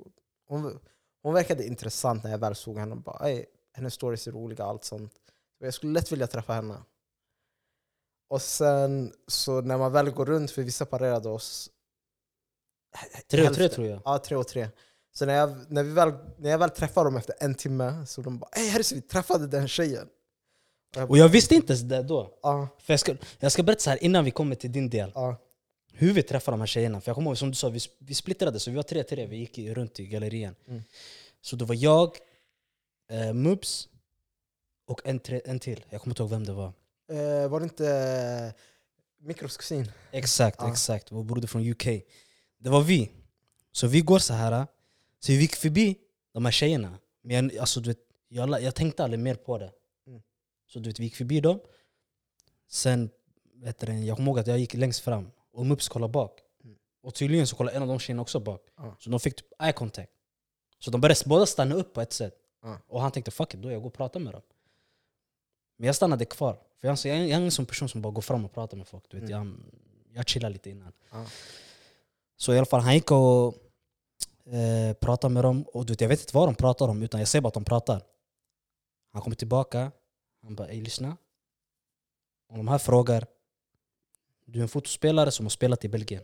Hon, 0.48 0.78
hon 1.24 1.34
verkade 1.34 1.66
intressant 1.66 2.24
när 2.24 2.30
jag 2.30 2.38
väl 2.38 2.54
såg 2.54 2.78
henne. 2.78 2.94
Och 2.94 3.00
bara, 3.02 3.28
"Ey, 3.28 3.44
hennes 3.72 3.94
stories 3.94 4.26
är 4.26 4.32
roliga 4.32 4.64
allt 4.64 4.84
sånt. 4.84 5.12
Jag 5.58 5.74
skulle 5.74 5.92
lätt 5.92 6.12
vilja 6.12 6.26
träffa 6.26 6.52
henne. 6.52 6.82
Och 8.28 8.42
sen 8.42 9.12
så 9.26 9.60
när 9.60 9.78
man 9.78 9.92
väl 9.92 10.10
går 10.10 10.26
runt, 10.26 10.50
för 10.50 10.62
vi 10.62 10.70
separerade 10.70 11.28
oss. 11.28 11.70
Tre 13.28 13.48
och 13.48 13.54
tre 13.54 13.68
tror 13.68 13.86
jag. 13.86 14.00
Ja, 14.04 14.18
tre 14.18 14.36
och 14.36 14.48
tre. 14.48 14.68
Så 15.12 15.26
när 15.26 15.34
jag, 15.34 15.54
när 15.68 15.82
vi 15.82 15.90
väl, 15.90 16.12
när 16.38 16.50
jag 16.50 16.58
väl 16.58 16.70
träffade 16.70 17.06
dem 17.06 17.16
efter 17.16 17.34
en 17.40 17.54
timme 17.54 18.06
så 18.06 18.22
de 18.22 18.38
bara 18.38 18.50
Ey 18.56 18.68
Harris, 18.68 18.92
vi 18.92 19.00
träffade 19.00 19.46
den 19.46 19.68
tjejen. 19.68 20.08
Och 21.08 21.18
jag 21.18 21.28
visste 21.28 21.54
inte 21.54 21.72
ens 21.72 21.82
det 21.82 22.02
då. 22.02 22.38
Ja, 22.42 22.68
För 22.78 22.92
jag, 22.92 23.00
ska, 23.00 23.16
jag 23.38 23.52
ska 23.52 23.62
berätta 23.62 23.80
så 23.80 23.90
här 23.90 24.04
innan 24.04 24.24
vi 24.24 24.30
kommer 24.30 24.54
till 24.56 24.72
din 24.72 24.90
del. 24.90 25.12
ja, 25.14 25.36
Hur 25.96 26.12
vi 26.12 26.22
träffade 26.22 26.54
de 26.54 26.60
här 26.60 26.66
tjejerna. 26.66 27.00
För 27.00 27.08
jag 27.08 27.14
kommer 27.14 27.30
ihåg 27.30 27.38
som 27.38 27.48
du 27.50 27.54
sa, 27.54 27.68
vi, 27.68 27.80
vi 27.98 28.14
splittrade 28.14 28.60
så 28.60 28.70
vi 28.70 28.76
var 28.76 28.82
tre 28.82 29.02
tre. 29.02 29.26
Vi 29.26 29.36
gick 29.36 29.58
runt 29.58 30.00
i 30.00 30.06
gallerien. 30.06 30.54
Mm. 30.66 30.82
Så 31.40 31.56
det 31.56 31.64
var 31.64 31.74
jag, 31.74 32.16
eh, 33.10 33.32
Mubs 33.32 33.88
och 34.86 35.00
en, 35.04 35.18
tre, 35.20 35.40
en 35.44 35.60
till. 35.60 35.84
Jag 35.90 36.00
kommer 36.00 36.12
inte 36.12 36.22
ihåg 36.22 36.30
vem 36.30 36.44
det 36.46 36.52
var. 36.52 36.72
Eh, 37.08 37.48
var 37.48 37.60
det 37.60 37.64
inte 37.64 37.88
eh, 37.88 39.26
Mikros 39.26 39.56
kusin? 39.56 39.90
Exakt, 40.12 40.56
Ja. 40.60 40.70
exakt. 40.70 41.12
Vår 41.12 41.24
broder 41.24 41.48
från 41.48 41.70
UK. 41.70 41.84
Det 42.58 42.70
var 42.70 42.82
vi. 42.82 43.10
Så 43.72 43.86
vi 43.86 44.00
går 44.00 44.18
så 44.18 44.34
här. 44.34 44.66
Så 45.20 45.32
vi 45.32 45.40
gick 45.40 45.54
förbi 45.56 45.96
de 46.32 46.44
här 46.44 46.52
tjejerna. 46.52 46.98
Men 47.22 47.50
jag, 47.50 47.58
alltså, 47.58 47.80
du 47.80 47.90
vet, 47.90 47.98
jag, 48.28 48.62
jag 48.62 48.74
tänkte 48.74 49.04
aldrig 49.04 49.20
mer 49.20 49.34
på 49.34 49.58
det. 49.58 49.72
Mm. 50.06 50.22
Så 50.66 50.78
du 50.78 50.88
vet, 50.88 51.00
vi 51.00 51.04
gick 51.04 51.16
förbi 51.16 51.40
dem. 51.40 51.60
Sen, 52.70 53.10
vet 53.54 53.78
du, 53.78 53.92
jag 53.92 54.16
kommer 54.16 54.28
ihåg 54.30 54.38
att 54.38 54.46
jag 54.46 54.58
gick 54.58 54.74
längst 54.74 55.00
fram 55.00 55.30
och 55.54 55.66
Mups 55.66 55.88
kollade 55.88 56.12
bak. 56.12 56.40
Mm. 56.64 56.76
Och 57.02 57.14
tydligen 57.14 57.46
så 57.46 57.56
kollade 57.56 57.76
en 57.76 57.82
av 57.82 57.88
de 57.88 57.98
tjejerna 57.98 58.22
också 58.22 58.40
bak. 58.40 58.62
Så 58.98 59.10
de 59.10 59.20
fick 59.20 59.36
typ 59.36 59.62
eye 59.62 59.72
contact. 59.72 60.12
Så 60.78 60.90
de 60.90 61.00
började 61.00 61.20
båda 61.26 61.46
stanna 61.46 61.74
upp 61.74 61.92
på 61.92 62.00
ett 62.00 62.12
sätt. 62.12 62.34
Och 62.86 63.00
han 63.00 63.12
tänkte 63.12 63.30
fuck 63.30 63.54
it, 63.54 63.62
då 63.62 63.70
jag 63.70 63.82
går 63.82 63.88
och 63.88 63.94
pratar 63.94 64.20
med 64.20 64.32
dem. 64.32 64.42
Men 65.76 65.86
jag 65.86 65.96
stannade 65.96 66.24
kvar. 66.24 66.58
För 66.80 66.88
jag, 66.88 66.98
jag 67.04 67.18
jag 67.18 67.40
är 67.40 67.44
en 67.44 67.50
sån 67.50 67.66
person 67.66 67.88
som 67.88 68.02
bara 68.02 68.12
går 68.12 68.22
fram 68.22 68.44
och 68.44 68.52
pratar 68.52 68.76
med 68.76 68.88
folk. 68.88 69.04
Du 69.08 69.20
vet, 69.20 69.30
jag, 69.30 69.56
jag 70.12 70.28
chillar 70.28 70.50
lite 70.50 70.70
innan. 70.70 70.92
Så 72.36 72.54
i 72.54 72.56
alla 72.56 72.66
fall, 72.66 72.80
han 72.80 72.94
gick 72.94 73.10
och 73.10 73.54
eh, 74.46 74.92
pratade 75.00 75.34
med 75.34 75.44
dem. 75.44 75.62
Och 75.62 75.86
du 75.86 75.92
vet, 75.92 76.00
jag 76.00 76.08
vet 76.08 76.20
inte 76.20 76.36
vad 76.36 76.48
de 76.48 76.54
pratar 76.54 76.88
om, 76.88 77.02
utan 77.02 77.20
jag 77.20 77.28
ser 77.28 77.40
bara 77.40 77.48
att 77.48 77.54
de 77.54 77.64
pratar. 77.64 78.02
Han 79.12 79.22
kommer 79.22 79.36
tillbaka. 79.36 79.92
Han 80.42 80.54
bara 80.54 80.68
ey 80.68 80.80
lyssna. 80.80 81.16
Om 82.48 82.56
de 82.56 82.68
här 82.68 82.78
frågar 82.78 83.26
Du 84.46 84.58
är 84.58 84.62
en 84.62 84.68
fotospelare 84.68 85.30
som 85.30 85.44
har 85.44 85.50
spelat 85.50 85.84
i 85.84 85.88
Belgien. 85.88 86.22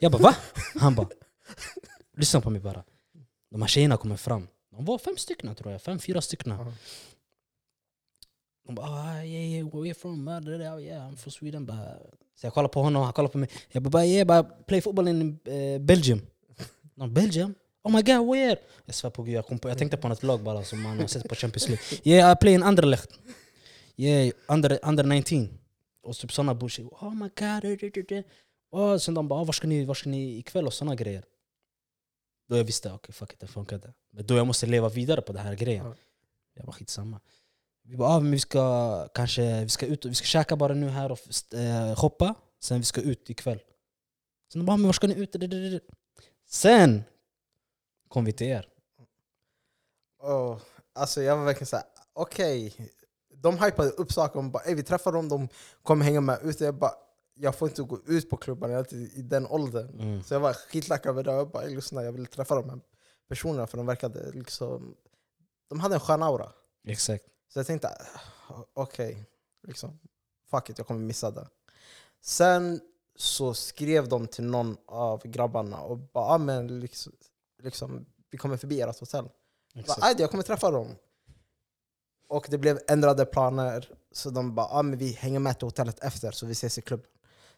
Jag 0.00 0.12
bara 0.12 0.22
va? 0.22 0.36
Han 0.74 0.94
bara 0.94 1.08
lyssna 2.16 2.40
på 2.40 2.50
mig 2.50 2.60
bara. 2.60 2.84
De 3.50 3.62
här 3.62 3.68
tjejerna 3.68 3.96
kommer 3.96 4.16
fram. 4.16 4.48
De 4.70 4.84
var 4.84 4.98
fem 4.98 5.16
stycken 5.16 5.54
tror 5.54 5.72
jag, 5.72 5.82
fem, 5.82 5.98
fyra 5.98 6.20
stycken. 6.20 6.52
Ja. 6.52 6.72
De 8.66 8.74
bara 8.74 8.86
ah, 8.86 9.22
yeah, 9.24 9.44
yeah, 9.44 9.68
where 9.68 9.86
you 9.86 9.94
from? 9.94 10.28
Ah, 10.28 10.40
Yeah, 10.80 11.10
I'm 11.10 11.16
from 11.16 11.32
Sweden. 11.32 11.66
Bara, 11.66 11.98
så 12.34 12.46
jag 12.46 12.54
kollar 12.54 12.68
på 12.68 12.82
honom, 12.82 13.02
han 13.02 13.12
kollar 13.12 13.28
på 13.28 13.38
mig. 13.38 13.48
Jag 13.72 13.82
bara, 13.82 13.90
bara 13.90 14.06
yeah, 14.06 14.26
bara 14.26 14.42
play 14.42 14.80
football 14.80 15.08
in 15.08 15.38
uh, 15.48 15.78
Belgium. 15.78 16.20
De, 16.94 17.14
Belgium? 17.14 17.54
Oh 17.82 17.92
my 17.92 18.02
god, 18.02 18.26
where? 18.26 18.56
Jag 18.84 18.94
svär 18.94 19.10
på 19.10 19.22
gud, 19.22 19.34
jag, 19.34 19.46
kom 19.46 19.58
på, 19.58 19.68
jag 19.68 19.78
tänkte 19.78 19.96
på 19.96 20.08
något 20.08 20.22
lag 20.22 20.42
bara 20.42 20.64
som 20.64 20.82
man 20.82 21.00
har 21.00 21.06
sett 21.06 21.28
på 21.28 21.34
Champions 21.34 21.68
League. 21.68 21.84
Yeah, 22.04 22.32
I 22.32 22.36
play 22.36 22.54
in 22.54 22.62
Anderlecht. 22.62 23.10
Yeah, 23.96 24.32
under, 24.48 24.78
under 24.82 25.04
19. 25.04 25.58
Och 26.04 26.16
typ 26.16 26.32
såna 26.32 26.54
bullshit. 26.54 26.86
Oh 26.86 27.14
my 27.14 27.28
god. 27.38 28.24
Och 28.70 29.02
sen 29.02 29.14
de 29.14 29.28
bara, 29.28 29.40
ah, 29.40 29.44
var, 29.44 29.52
ska 29.52 29.66
ni, 29.66 29.84
var 29.84 29.94
ska 29.94 30.10
ni 30.10 30.38
ikväll? 30.38 30.66
Och 30.66 30.74
såna 30.74 30.94
grejer. 30.94 31.24
Då 32.48 32.56
jag 32.56 32.64
visste, 32.64 32.88
okej 32.88 32.96
okay, 32.96 33.12
fuck 33.12 33.32
it, 33.32 33.40
det 33.40 33.46
funkade. 33.46 33.92
Men 34.10 34.26
då 34.26 34.36
jag 34.36 34.46
måste 34.46 34.66
leva 34.66 34.88
vidare 34.88 35.22
på 35.22 35.32
den 35.32 35.42
här 35.42 35.54
grejen. 35.54 35.86
Ja. 35.86 35.94
Jag 36.54 36.66
bara 36.66 36.72
skitsamma. 36.72 37.20
Vi 37.82 37.96
bara, 37.96 38.08
ah, 38.08 38.20
men 38.20 38.30
vi 38.30 38.38
ska 38.38 39.08
kanske 39.08 39.62
vi 39.62 39.68
ska 39.68 39.86
ut 39.86 40.04
vi 40.04 40.14
ska 40.14 40.26
käka 40.26 40.56
bara 40.56 40.74
nu 40.74 40.88
här 40.88 41.12
och 41.12 41.54
eh, 41.54 41.96
shoppa. 41.96 42.34
Sen 42.60 42.78
vi 42.78 42.84
ska 42.84 43.00
ut 43.00 43.30
ikväll. 43.30 43.60
Sen 44.52 44.60
de 44.60 44.66
bara, 44.66 44.76
men 44.76 44.86
var 44.86 44.92
ska 44.92 45.06
ni 45.06 45.14
ut? 45.14 45.36
Sen 46.46 47.04
kom 48.08 48.24
vi 48.24 48.32
till 48.32 48.46
er. 48.46 48.68
Oh, 50.18 50.58
alltså 50.92 51.22
jag 51.22 51.36
var 51.36 51.44
verkligen 51.44 51.66
såhär, 51.66 51.86
okej. 52.12 52.74
De 53.44 53.58
hypade 53.58 53.90
upp 53.90 54.12
saker, 54.12 54.34
de 54.34 54.50
bara, 54.50 54.62
"Ey, 54.62 54.74
vi 54.74 54.82
träffar 54.82 55.12
dem, 55.12 55.28
de 55.28 55.48
kommer 55.82 56.04
hänga 56.04 56.20
med 56.20 56.38
ute. 56.42 56.64
Jag 56.64 56.74
bara, 56.74 56.92
jag 57.34 57.54
får 57.54 57.68
inte 57.68 57.82
gå 57.82 57.98
ut 58.06 58.30
på 58.30 58.36
klubban 58.36 58.70
jag 58.70 58.78
är 58.78 58.84
inte 58.84 58.96
i 59.18 59.22
den 59.22 59.46
åldern. 59.46 60.00
Mm. 60.00 60.22
Så 60.22 60.34
jag 60.34 60.40
var 60.40 60.52
skitlack 60.52 61.06
över 61.06 61.22
det. 61.24 61.32
Jag 61.32 61.50
bara, 61.50 61.64
"Ey, 61.64 61.74
lyssna, 61.76 62.02
jag 62.02 62.12
vill 62.12 62.26
träffa 62.26 62.54
de 62.54 62.70
här 62.70 62.80
personerna 63.28 63.66
för 63.66 63.76
de 63.76 63.86
verkade 63.86 64.30
liksom... 64.32 64.96
De 65.68 65.80
hade 65.80 65.94
en 65.94 66.00
skön 66.00 66.22
aura. 66.22 66.52
Exakt. 66.86 67.24
Så 67.52 67.58
jag 67.58 67.66
tänkte, 67.66 67.88
ah, 68.48 68.64
okej, 68.74 69.24
liksom, 69.66 69.98
fuck 70.50 70.70
it, 70.70 70.78
jag 70.78 70.86
kommer 70.86 71.00
missa 71.00 71.30
det. 71.30 71.48
Sen 72.22 72.80
så 73.16 73.54
skrev 73.54 74.08
de 74.08 74.26
till 74.26 74.44
någon 74.44 74.76
av 74.86 75.26
grabbarna 75.26 75.80
och 75.80 75.98
bara, 75.98 76.24
ah, 76.24 76.38
men 76.38 76.80
liksom, 76.80 77.12
liksom, 77.62 78.06
vi 78.30 78.38
kommer 78.38 78.56
förbi 78.56 78.80
ert 78.80 79.00
hotell. 79.00 79.28
Jag 79.74 79.84
bara, 79.84 79.96
"Aj, 80.00 80.14
jag 80.18 80.30
kommer 80.30 80.42
träffa 80.42 80.70
dem. 80.70 80.88
Och 82.28 82.46
det 82.50 82.58
blev 82.58 82.78
ändrade 82.88 83.24
planer, 83.24 83.88
så 84.12 84.30
de 84.30 84.54
bara, 84.54 84.66
ah, 84.66 84.82
men 84.82 84.98
vi 84.98 85.12
hänger 85.12 85.38
med 85.38 85.58
till 85.58 85.66
hotellet 85.66 86.04
efter 86.04 86.30
så 86.30 86.46
vi 86.46 86.52
ses 86.52 86.78
i 86.78 86.82
klubben. 86.82 87.06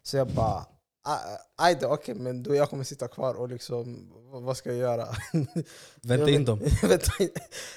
Så 0.02 0.16
jag 0.16 0.28
bara, 0.28 0.66
"Ah, 1.02 1.18
aj 1.56 1.74
då, 1.80 1.88
okej, 1.88 2.14
men 2.14 2.42
då 2.42 2.54
jag 2.54 2.70
kommer 2.70 2.84
sitta 2.84 3.08
kvar 3.08 3.34
och 3.34 3.48
liksom, 3.48 4.12
vad- 4.44 4.56
ska 4.56 4.68
jag 4.70 4.78
göra? 4.78 5.08
Vänta 6.02 6.30
in 6.30 6.44
dem. 6.44 6.58
vänta, 6.82 7.12
in, 7.18 7.30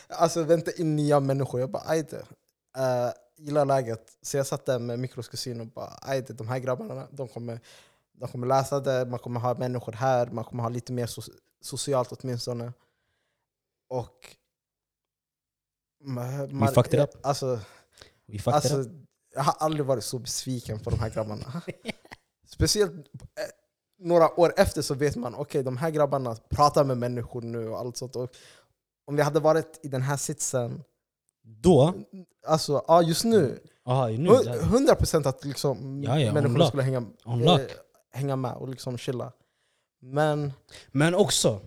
alltså 0.08 0.44
vänta 0.44 0.72
in 0.72 0.96
nya 0.96 1.20
människor. 1.20 1.60
Jag 1.60 1.70
bara, 1.72 1.84
ajde. 1.86 2.18
Uh, 2.18 3.12
gillar 3.38 3.66
läget. 3.66 4.18
Så 4.22 4.38
jag 4.38 4.48
satt 4.48 4.66
där 4.66 4.80
med 4.80 5.00
Mikros 5.00 5.28
kusin 5.28 5.62
och 5.62 5.68
bara, 5.68 6.00
ajde, 6.02 6.34
de 6.34 6.48
här 6.48 6.60
grabbarna, 6.60 7.08
de 7.12 7.28
kommer, 7.28 7.60
de 8.14 8.28
kommer 8.30 8.48
läsa 8.48 8.80
det, 8.80 9.06
man 9.06 9.20
kommer 9.20 9.40
ha 9.40 9.54
människor 9.54 9.92
här, 9.94 10.28
man 10.28 10.44
kommer 10.44 10.64
ha 10.64 10.70
lite 10.70 10.94
mer 10.94 11.08
so 11.08 11.22
socialt 11.62 12.12
åtminstone. 12.12 12.74
Och... 13.90 14.36
Man, 16.02 16.56
man, 16.58 16.74
fucked 16.74 16.94
it 16.94 17.00
up. 17.16 17.26
Alltså, 17.26 17.60
We 18.28 18.38
fucked 18.40 18.54
alltså, 18.54 18.82
it 18.82 18.88
up. 18.88 18.94
jag 19.36 19.44
har 19.44 19.56
aldrig 19.60 19.86
varit 19.86 20.04
så 20.04 20.20
besviken 20.20 20.80
på 20.80 20.90
de 20.90 21.00
här 21.00 21.10
grabbarna. 21.10 21.62
Speciellt 22.48 22.92
eh, 22.94 22.98
några 24.00 24.40
år 24.40 24.54
efter 24.58 24.82
så 24.82 24.94
vet 24.94 25.16
man, 25.16 25.36
okej 25.36 25.64
de 25.64 25.78
här 25.78 25.90
grabbarna 25.90 26.36
pratar 26.50 26.84
med 26.84 26.98
människor 26.98 27.42
nu 27.42 27.70
och 27.70 27.80
allt 27.80 27.98
sånt. 27.98 28.16
Och 28.16 28.30
om 29.06 29.16
vi 29.16 29.22
hade 29.22 29.40
varit 29.40 29.80
i 29.84 29.88
den 29.88 30.02
här 30.02 30.18
sitsen, 30.18 30.84
Då, 31.44 31.94
alltså 32.48 32.84
ja, 32.88 33.02
just 33.02 33.24
nu, 33.26 33.60
aha, 33.86 34.08
nu, 34.08 34.30
hu- 34.30 34.44
där. 34.44 34.60
100 34.60 34.96
procent 34.96 35.26
att 35.26 35.46
liksom 35.46 36.04
Ja, 36.04 36.20
ja, 36.20 36.42
lock. 36.42 36.68
skulle 36.68 36.84
hänga, 36.84 36.98
eh, 37.26 37.60
hänga 38.12 38.36
med 38.36 38.54
och 38.56 38.68
liksom 38.70 38.98
chilla. 38.98 39.32
Men 40.02 40.54
Men 40.92 41.16
också, 41.16 41.60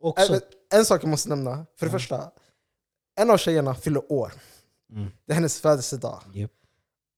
också 0.00 0.34
en, 0.34 0.40
en 0.74 0.84
sak 0.84 1.02
jag 1.02 1.08
måste 1.10 1.28
nämna, 1.28 1.66
för 1.78 1.86
det 1.86 1.92
Ja. 1.92 1.98
första, 1.98 2.30
en 3.14 3.30
av 3.30 3.38
tjejerna 3.38 3.74
fyller 3.74 4.12
år. 4.12 4.32
mm, 4.92 5.10
Det 5.24 5.32
är 5.32 5.34
hennes 5.34 5.60
födelsedag. 5.60 6.22
Japp. 6.34 6.50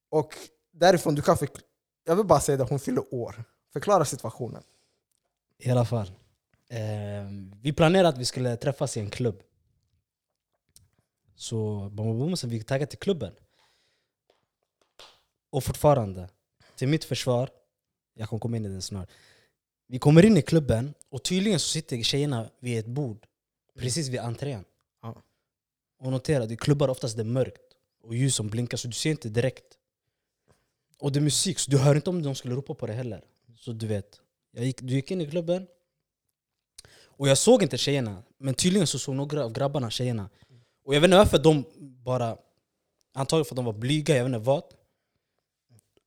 Och 0.08 0.34
därifrån, 0.72 1.14
du 1.14 1.22
kan 1.22 1.38
förklara, 1.38 1.66
jag 2.04 2.16
vill 2.16 2.26
bara 2.26 2.40
säga 2.40 2.56
det, 2.58 2.64
hon 2.64 2.78
fyller 2.80 3.14
år. 3.14 3.44
Förklara 3.72 4.04
situationen. 4.04 4.62
i 5.58 5.70
alla 5.70 5.84
fall. 5.84 6.06
Eh, 6.68 7.24
vi 7.62 7.72
planerade 7.72 8.08
att 8.08 8.18
vi 8.18 8.24
skulle 8.24 8.56
träffas 8.56 8.96
i 8.96 9.00
en 9.00 9.10
klubb. 9.10 9.42
Så 11.36 11.88
bom, 11.92 12.18
bom, 12.18 12.36
så 12.36 12.46
vi 12.46 12.62
taggade 12.62 12.90
till 12.90 12.98
klubben. 12.98 13.34
Och 15.50 15.64
fortfarande, 15.64 16.28
till 16.76 16.88
mitt 16.88 17.04
försvar, 17.04 17.50
jag 18.14 18.28
kommer 18.28 18.40
komma 18.40 18.56
in 18.56 18.64
i 18.66 18.68
den 18.68 18.82
snart. 18.82 19.10
Vi 19.86 19.98
kommer 19.98 20.24
in 20.24 20.36
i 20.36 20.42
klubben 20.42 20.94
och 21.08 21.22
tydligen 21.22 21.60
så 21.60 21.68
sitter 21.68 22.02
tjejerna 22.02 22.50
vid 22.60 22.78
ett 22.78 22.86
bord 22.86 23.26
precis 23.78 24.08
vid 24.08 24.20
entrén. 24.20 24.64
Och 25.98 26.12
notera, 26.12 26.44
i 26.44 26.56
klubbar 26.56 26.88
oftast 26.88 27.16
det 27.16 27.22
är 27.22 27.24
mörkt 27.24 27.62
och 28.02 28.14
ljus 28.14 28.34
som 28.34 28.48
blinkar 28.48 28.76
så 28.76 28.88
du 28.88 28.94
ser 28.94 29.10
inte 29.10 29.28
direkt. 29.28 29.78
Och 30.98 31.12
det 31.12 31.18
är 31.18 31.22
musik, 31.22 31.58
så 31.58 31.70
du 31.70 31.78
hör 31.78 31.94
inte 31.94 32.10
om 32.10 32.22
de 32.22 32.34
skulle 32.34 32.54
ropa 32.54 32.74
på 32.74 32.86
dig 32.86 32.96
heller. 32.96 33.24
Så 33.56 33.72
du 33.72 33.86
vet, 33.86 34.20
jag 34.52 34.64
gick, 34.64 34.80
du 34.80 34.94
gick 34.94 35.10
in 35.10 35.20
i 35.20 35.30
klubben 35.30 35.66
och 37.16 37.28
jag 37.28 37.38
såg 37.38 37.62
inte 37.62 37.78
tjejerna, 37.78 38.22
men 38.38 38.54
tydligen 38.54 38.86
så 38.86 38.98
såg 38.98 39.14
några 39.14 39.44
av 39.44 39.52
grabbarna 39.52 39.90
tjejerna. 39.90 40.30
Och 40.84 40.94
jag 40.94 41.00
vet 41.00 41.08
inte 41.08 41.16
varför 41.16 41.38
de 41.38 41.64
bara, 41.80 42.36
antagligen 43.14 43.44
för 43.44 43.54
att 43.54 43.56
de 43.56 43.64
var 43.64 43.72
blyga, 43.72 44.16
jag 44.16 44.24
vet 44.24 44.34
inte 44.34 44.46
vad. 44.46 44.62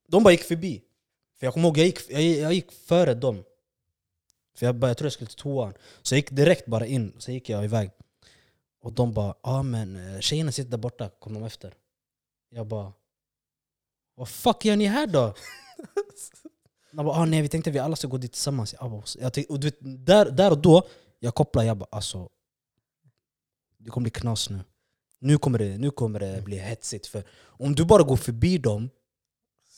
De 0.07 0.23
bara 0.23 0.31
gick 0.31 0.43
förbi. 0.43 0.83
För 1.39 1.47
jag 1.47 1.53
kommer 1.53 1.67
ihåg, 1.67 1.77
jag 1.77 1.85
gick, 1.85 1.99
jag, 2.09 2.21
jag 2.21 2.53
gick 2.53 2.71
före 2.71 3.13
dem. 3.13 3.43
För 4.55 4.65
jag, 4.65 4.75
bara, 4.75 4.87
jag 4.87 4.97
tror 4.97 5.05
jag 5.05 5.13
skulle 5.13 5.27
till 5.27 5.37
toan. 5.37 5.73
Så 6.01 6.15
jag 6.15 6.17
gick 6.17 6.31
direkt 6.31 6.65
bara 6.65 6.85
in, 6.85 7.13
så 7.17 7.31
gick 7.31 7.49
jag 7.49 7.63
iväg. 7.63 7.91
Och 8.81 8.93
de 8.93 9.13
bara 9.13 9.35
ah, 9.41 9.63
men 9.63 9.95
eh, 9.95 10.19
tjejerna 10.19 10.51
sitter 10.51 10.71
där 10.71 10.77
borta, 10.77 11.09
kom 11.09 11.33
de 11.33 11.43
efter. 11.43 11.73
Jag 12.49 12.67
bara 12.67 12.93
Vad 14.15 14.29
fuck 14.29 14.65
gör 14.65 14.75
ni 14.75 14.85
här 14.85 15.07
då? 15.07 15.33
De 16.91 17.05
bara 17.05 17.17
ah, 17.17 17.25
nej 17.25 17.41
vi 17.41 17.49
tänkte 17.49 17.71
vi 17.71 17.79
alla 17.79 17.95
ska 17.95 18.07
gå 18.07 18.17
dit 18.17 18.33
tillsammans. 18.33 18.75
Jag 18.79 18.91
bara, 18.91 19.03
jag 19.19 19.33
tänkte, 19.33 19.53
och 19.53 19.63
vet, 19.63 19.77
där, 19.79 20.31
där 20.31 20.51
och 20.51 20.57
då, 20.57 20.87
jag 21.19 21.35
kopplade, 21.35 21.67
jag 21.67 21.77
bara 21.77 21.87
alltså 21.91 22.29
Det 23.77 23.89
kommer 23.89 24.03
bli 24.03 24.11
knas 24.11 24.49
nu. 24.49 24.59
Nu 25.19 25.37
kommer, 25.37 25.59
det, 25.59 25.77
nu 25.77 25.91
kommer 25.91 26.19
det 26.19 26.43
bli 26.43 26.57
hetsigt. 26.57 27.07
För 27.07 27.23
om 27.43 27.75
du 27.75 27.85
bara 27.85 28.03
går 28.03 28.17
förbi 28.17 28.57
dem 28.57 28.89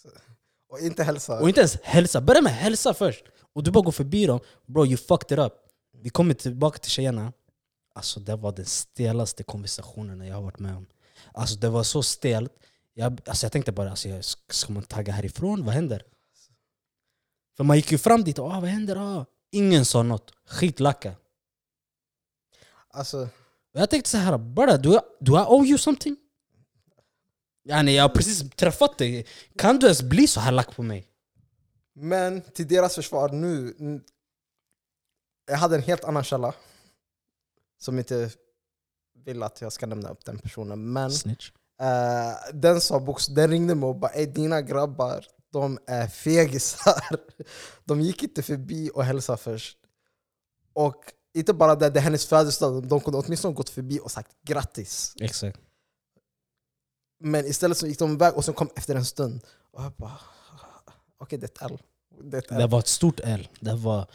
Och 0.70 0.80
inte 0.80 1.04
hälsa. 1.04 1.40
och 1.40 1.48
inte 1.48 1.62
ens 1.62 1.82
hälsa, 1.82 2.22
börja 2.22 2.42
med 2.42 2.54
hälsa 2.54 2.94
först. 2.94 3.26
Och 3.54 3.64
du 3.64 3.72
bara 3.72 3.84
går 3.84 3.92
förbi 3.92 4.26
dem, 4.26 4.40
bro 4.66 4.86
you 4.86 4.98
fucked 4.98 5.40
it 5.40 5.46
up. 5.46 5.54
Vi 6.02 6.10
kommer 6.10 6.34
tillbaka 6.34 6.78
till 6.78 6.92
tjejerna. 6.92 7.34
Alltså 8.00 8.20
det 8.20 8.36
var 8.36 8.52
den 8.52 8.66
stelaste 8.66 9.44
konversationen 9.44 10.28
jag 10.28 10.36
har 10.36 10.42
varit 10.42 10.60
med 10.60 10.76
om. 10.76 10.86
Alltså 11.34 11.56
det 11.56 11.70
var 11.70 11.84
så 11.84 12.04
stelt. 12.04 12.54
Jag, 12.94 13.22
alltså 13.26 13.46
jag 13.46 13.52
tänkte 13.52 13.72
bara, 13.72 13.90
alltså, 13.90 14.22
ska 14.50 14.74
man 14.74 14.84
tagga 14.84 15.14
härifrån? 15.14 15.66
Vad 15.66 15.74
händer? 15.74 16.04
För 17.58 17.64
man 17.64 17.76
gick 17.76 17.92
ju 17.92 17.98
fram 17.98 18.24
dit 18.24 18.40
och 18.40 18.46
ah, 18.54 18.60
vad 18.60 18.70
händer? 18.70 18.96
Ah. 18.96 19.26
Ingen 19.52 19.86
sa 19.86 20.04
något. 20.04 20.32
Skitlacka. 20.46 21.16
Alltså, 22.90 23.30
jag 23.72 23.90
tänkte 23.90 24.10
så 24.10 24.18
här, 24.18 24.38
brother, 24.38 24.78
do 24.78 24.94
I, 24.94 25.00
do 25.20 25.38
I 25.38 25.46
owe 25.48 25.68
you 25.68 25.78
something? 25.78 26.16
Yani, 27.64 27.96
jag 27.96 28.04
har 28.04 28.10
precis 28.10 28.50
träffat 28.56 28.98
dig. 28.98 29.28
Kan 29.58 29.80
du 29.80 29.86
ens 29.86 30.02
bli 30.02 30.28
så 30.28 30.40
här 30.40 30.52
lack 30.52 30.76
på 30.76 30.84
mig? 30.84 31.06
men 31.94 32.42
till 32.42 32.68
deras 32.68 32.96
försvar 32.96 33.30
nu, 33.30 33.76
jag 35.48 35.58
hade 35.58 35.76
en 35.76 35.82
helt 35.82 36.04
annan 36.04 36.24
källa. 36.24 36.54
Som 37.80 38.00
inte 38.00 38.32
vill 39.26 39.44
att 39.44 39.62
jag 39.62 39.74
ska 39.74 39.86
nämna 39.86 40.10
upp 40.10 40.26
den 40.26 40.40
personen. 40.40 40.94
Men 40.94 41.12
Snitch. 41.12 41.52
eh, 41.82 42.54
den, 42.54 42.82
sa 42.82 43.00
box, 43.00 43.28
den 43.28 43.50
ringde 43.52 43.76
mig 43.76 43.88
och 43.88 43.96
bara 43.96 44.12
Ey, 44.12 44.26
dina 44.26 44.62
grabbar, 44.62 45.26
de 45.52 45.80
är 45.88 46.08
fegisar. 46.08 47.04
De 47.86 48.02
gick 48.02 48.24
inte 48.24 48.44
förbi 48.44 48.92
och 48.94 49.04
hälsade 49.04 49.38
först. 49.38 49.78
Och 50.74 51.04
inte 51.34 51.54
bara 51.54 51.76
det, 51.76 51.90
det 51.90 52.00
är 52.00 52.04
hennes 52.04 52.26
födelsedag, 52.26 52.88
de 52.88 53.00
kunde 53.00 53.20
åtminstone 53.20 53.54
gått 53.54 53.70
förbi 53.70 54.00
och 54.04 54.12
sagt 54.12 54.32
grattis. 54.44 55.16
Exakt. 55.20 55.60
Men 57.20 57.46
istället 57.46 57.78
så 57.78 57.88
gick 57.88 58.00
de 58.00 58.14
iväg 58.14 58.34
och 58.34 58.46
sen 58.46 58.54
kom 58.54 58.70
efter 58.76 58.96
en 58.96 59.06
stund. 59.06 59.42
Och 59.72 59.84
jag 59.84 59.92
bara, 59.92 60.20
okej 61.18 61.40
det 61.40 61.46
är 61.46 61.66
ett 61.66 61.72
L. 61.72 61.82
Det 62.24 62.38
är 62.38 62.42
ett 62.42 62.52
L. 62.52 62.58
Det 62.58 62.68
var 62.68 62.80
ett 62.80 62.88
stort 62.88 63.20
L. 63.24 63.48
Det 63.60 63.76
var 63.76 64.08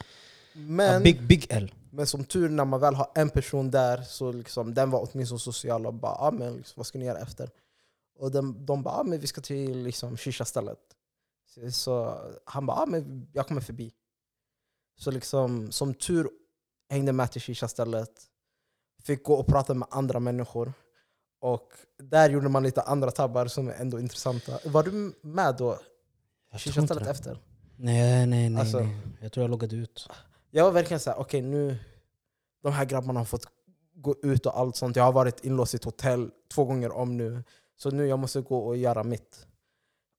Men, 0.52 0.96
a 0.96 1.00
big, 1.04 1.22
big 1.26 1.46
L. 1.50 1.74
men 1.94 2.06
som 2.06 2.24
tur 2.24 2.48
när 2.48 2.64
man 2.64 2.80
väl 2.80 2.94
har 2.94 3.10
en 3.14 3.30
person 3.30 3.70
där, 3.70 4.02
så 4.02 4.32
liksom, 4.32 4.74
den 4.74 4.90
var 4.90 5.08
åtminstone 5.10 5.38
social 5.38 5.86
och 5.86 5.94
bara 5.94 6.14
ah, 6.14 6.30
men 6.30 6.56
liksom, 6.56 6.74
vad 6.76 6.86
ska 6.86 6.98
ni 6.98 7.04
göra 7.04 7.18
efter? 7.18 7.50
Och 8.18 8.30
de, 8.30 8.66
de 8.66 8.82
bara 8.82 8.94
ah, 8.94 9.02
men 9.02 9.20
vi 9.20 9.26
ska 9.26 9.40
till 9.40 9.78
liksom, 9.78 10.16
shisha-stället. 10.16 10.78
Så, 11.46 11.70
så 11.70 12.18
han 12.44 12.66
bara, 12.66 12.76
ah, 12.76 12.86
men 12.86 13.28
jag 13.32 13.48
kommer 13.48 13.60
förbi. 13.60 13.92
Så 14.96 15.10
liksom, 15.10 15.72
som 15.72 15.94
tur 15.94 16.30
hängde 16.88 17.12
med 17.12 17.32
till 17.32 17.42
shisha-stället. 17.42 18.10
Fick 19.02 19.22
gå 19.24 19.34
och 19.34 19.46
prata 19.46 19.74
med 19.74 19.88
andra 19.90 20.20
människor. 20.20 20.72
Och 21.40 21.72
där 21.98 22.30
gjorde 22.30 22.48
man 22.48 22.62
lite 22.62 22.82
andra 22.82 23.10
tabbar 23.10 23.46
som 23.46 23.68
är 23.68 23.72
ändå 23.72 24.00
intressanta. 24.00 24.58
Var 24.64 24.82
du 24.82 25.12
med 25.22 25.56
då? 25.58 25.78
Shisha-stället 26.52 27.06
efter? 27.06 27.38
Nej, 27.76 28.26
nej, 28.26 28.50
nej, 28.50 28.60
Alltså- 28.60 28.80
nej. 28.80 28.98
Jag 29.20 29.32
tror 29.32 29.44
jag 29.44 29.50
loggade 29.50 29.76
ut. 29.76 30.08
Jag 30.56 30.64
var 30.64 30.72
verkligen 30.72 31.00
såhär, 31.00 31.18
okej 31.18 31.42
nu... 31.42 31.76
De 32.62 32.72
här 32.72 32.84
grabbarna 32.84 33.20
har 33.20 33.24
fått 33.24 33.46
gå 33.94 34.14
ut 34.22 34.46
och 34.46 34.58
allt 34.58 34.76
sånt. 34.76 34.96
Jag 34.96 35.04
har 35.04 35.12
varit 35.12 35.44
inlåst 35.44 35.74
i 35.74 35.76
ett 35.76 35.84
hotell 35.84 36.30
två 36.48 36.64
gånger 36.64 36.92
om 36.92 37.16
nu. 37.16 37.44
Så 37.76 37.90
nu 37.90 38.06
jag 38.06 38.18
måste 38.18 38.40
gå 38.40 38.58
och 38.58 38.76
göra 38.76 39.04
mitt. 39.04 39.46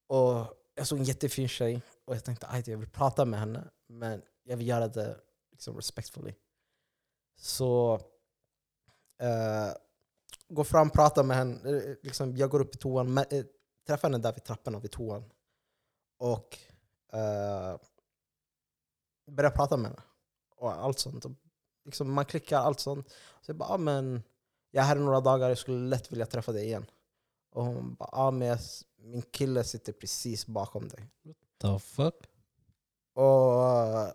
Och 0.06 0.46
jag 0.74 0.86
såg 0.86 0.98
en 0.98 1.04
jättefin 1.04 1.48
tjej 1.48 1.82
och 2.04 2.14
jag 2.14 2.24
tänkte 2.24 2.46
att 2.46 2.66
jag 2.66 2.78
vill 2.78 2.88
prata 2.88 3.24
med 3.24 3.40
henne. 3.40 3.64
Men 3.86 4.22
jag 4.44 4.56
vill 4.56 4.68
göra 4.68 4.88
det 4.88 5.16
liksom 5.50 5.76
respectfully. 5.76 6.34
Så 7.36 7.94
eh, 9.22 9.72
gå 10.48 10.64
fram, 10.64 10.90
prata 10.90 11.22
med 11.22 11.36
henne. 11.36 11.70
Eh, 11.70 11.94
liksom, 12.02 12.36
jag 12.36 12.50
går 12.50 12.60
upp 12.60 12.74
i 12.74 12.78
toan, 12.78 13.14
med, 13.14 13.26
eh, 13.32 13.44
träffar 13.86 14.08
henne 14.08 14.18
där 14.18 14.32
vid 14.32 14.44
trapporna 14.44 14.78
vid 14.78 14.90
toan. 14.90 15.24
Och 16.18 16.58
eh, 17.12 17.76
börjar 19.30 19.50
prata 19.50 19.76
med 19.76 19.90
henne. 19.90 20.02
Och 20.56 20.72
allt 20.72 20.98
sånt. 20.98 21.24
Och 21.24 21.32
liksom, 21.84 22.12
man 22.12 22.24
klickar, 22.24 22.58
allt 22.58 22.80
sånt. 22.80 23.08
Så 23.40 23.50
jag 23.50 23.56
bara, 23.56 23.68
ah, 23.68 23.78
men 23.78 24.22
jag 24.70 24.82
är 24.82 24.86
här 24.88 24.96
i 24.96 25.00
några 25.00 25.20
dagar, 25.20 25.48
jag 25.48 25.58
skulle 25.58 25.88
lätt 25.88 26.12
vilja 26.12 26.26
träffa 26.26 26.52
dig 26.52 26.64
igen. 26.64 26.86
Och 27.54 27.64
hon 27.64 27.94
bara, 27.94 28.08
ah, 28.12 28.30
men 28.30 28.58
min 28.98 29.22
kille 29.22 29.64
sitter 29.64 29.92
precis 29.92 30.46
bakom 30.46 30.88
dig. 30.88 31.08
The 31.60 31.78
fuck? 31.78 32.14
Och 33.14 33.62
eh, 33.62 34.08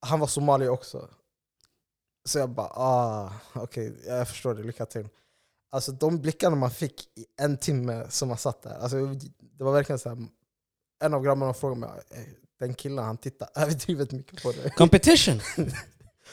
han 0.00 0.20
var 0.20 0.26
somalier 0.26 0.68
också. 0.68 1.08
Så 2.24 2.38
jag 2.38 2.50
bara, 2.50 2.70
ah, 2.74 3.32
okej, 3.54 4.02
jag 4.06 4.28
förstår 4.28 4.54
det, 4.54 4.62
lycka 4.62 4.86
till. 4.86 5.08
Alltså 5.72 5.92
de 5.92 6.18
blickarna 6.20 6.56
man 6.56 6.70
fick 6.70 7.18
i 7.18 7.26
en 7.36 7.56
timme 7.58 8.06
som 8.10 8.28
man 8.28 8.38
satt 8.38 8.62
där, 8.62 8.74
alltså, 8.78 8.96
det 9.40 9.64
var 9.64 9.72
verkligen 9.72 9.98
så 9.98 10.08
här, 10.08 10.18
en 11.04 11.14
av 11.14 11.22
grabbarna 11.22 11.54
frågade 11.54 11.80
mig, 11.80 11.90
"Eh, 12.10 12.24
den 12.60 12.74
killen 12.74 13.04
han 13.04 13.16
tittar 13.18 13.48
överdrivet 13.54 14.12
mycket 14.12 14.42
på 14.42 14.52
dig. 14.52 14.70
Competition! 14.70 15.40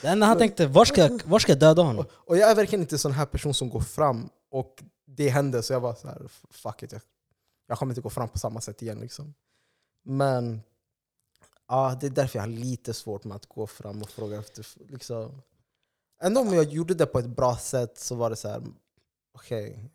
Det 0.01 0.07
enda 0.07 0.25
han 0.27 0.37
tänkte, 0.37 0.67
var 0.67 0.85
ska, 0.85 1.01
jag- 1.01 1.21
var 1.25 1.39
ska 1.39 1.51
jag 1.51 1.59
döda 1.59 1.81
honom? 1.81 2.05
Och 2.11 2.37
jag 2.37 2.51
är 2.51 2.55
verkligen 2.55 2.81
inte 2.81 2.95
en 2.95 2.99
sån 2.99 3.11
här 3.11 3.25
person 3.25 3.53
som 3.53 3.69
går 3.69 3.81
fram 3.81 4.29
och 4.51 4.83
det 5.07 5.29
hände, 5.29 5.63
så 5.63 5.73
jag 5.73 5.79
var 5.79 5.93
så 5.95 6.07
här, 6.07 6.21
fuck 6.49 6.83
it, 6.83 6.91
jag, 6.91 7.01
jag 7.67 7.77
kommer 7.77 7.91
inte 7.91 8.01
gå 8.01 8.09
fram 8.09 8.29
på 8.29 8.39
samma 8.39 8.61
sätt 8.61 8.81
igen. 8.81 8.99
Liksom. 8.99 9.33
Men 10.05 10.61
ja, 11.67 11.97
det 12.01 12.05
är 12.07 12.11
därför 12.11 12.39
jag 12.39 12.43
har 12.43 12.47
lite 12.49 12.93
svårt 12.93 13.23
med 13.23 13.35
att 13.35 13.45
gå 13.45 13.67
fram 13.67 14.01
och 14.01 14.09
fråga 14.09 14.39
efter... 14.39 14.65
Liksom. 14.89 15.41
Ändå 16.21 16.41
om 16.41 16.53
jag 16.53 16.63
gjorde 16.63 16.93
det 16.93 17.05
på 17.05 17.19
ett 17.19 17.29
bra 17.35 17.57
sätt 17.57 17.97
så 17.99 18.15
var 18.15 18.29
det 18.29 18.35
så 18.35 18.49
här, 18.49 18.63
okej, 19.33 19.89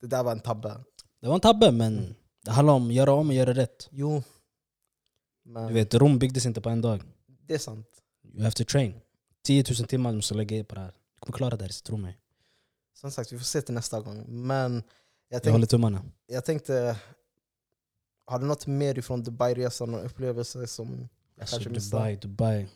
det 0.00 0.06
där 0.06 0.22
var 0.22 0.32
en 0.32 0.40
tabbe. 0.40 0.80
Det 1.20 1.26
var 1.28 1.34
en 1.34 1.40
tabbe, 1.40 1.70
men 1.72 2.14
det 2.44 2.50
handlar 2.50 2.74
om 2.74 2.86
att 2.88 2.92
göra 2.94 3.12
om 3.12 3.28
och 3.28 3.34
göra 3.34 3.52
rätt. 3.54 3.88
Jo, 3.90 4.22
Du 5.48 5.52
men 5.52 5.74
vet, 5.74 5.94
Rom 5.94 6.18
byggdes 6.18 6.46
inte 6.46 6.60
på 6.60 6.68
en 6.68 6.80
dag. 6.80 7.02
det 7.46 7.54
är 7.54 7.58
sant. 7.58 7.86
You 8.34 8.42
have 8.42 8.52
to 8.52 8.64
train. 8.64 9.00
10 9.42 9.64
000 9.78 9.88
timmar 9.88 10.10
du 10.10 10.16
måste 10.16 10.34
lägga 10.34 10.56
i 10.56 10.64
på 10.64 10.74
det 10.74 10.80
här. 10.80 10.92
Du 11.14 11.18
kommer 11.20 11.36
klara 11.36 11.56
det 11.56 11.64
här, 11.64 11.82
tro 11.84 11.96
mig. 11.96 12.18
Som 12.94 13.10
sagt, 13.10 13.32
vi 13.32 13.38
får 13.38 13.44
se 13.44 13.62
till 13.62 13.74
nästa 13.74 14.00
gång. 14.00 14.24
Men 14.46 14.82
jag 15.28 15.46
Jag 15.46 15.52
håller 15.52 15.66
tummarna. 15.66 16.04
jag 16.26 16.44
tänkte 16.44 16.96
har 18.24 18.38
du 18.38 18.46
något 18.46 18.66
mer 18.66 18.98
ifrån 18.98 19.22
Dubai-resan 19.22 19.94
och 19.94 20.04
upplevelser 20.06 20.66
som 20.66 20.88
jag 21.34 21.40
Alltså, 21.42 21.56
kanske 21.56 21.70
missade? 21.70 22.02
Dubai, 22.02 22.16
Dubai. 22.16 22.66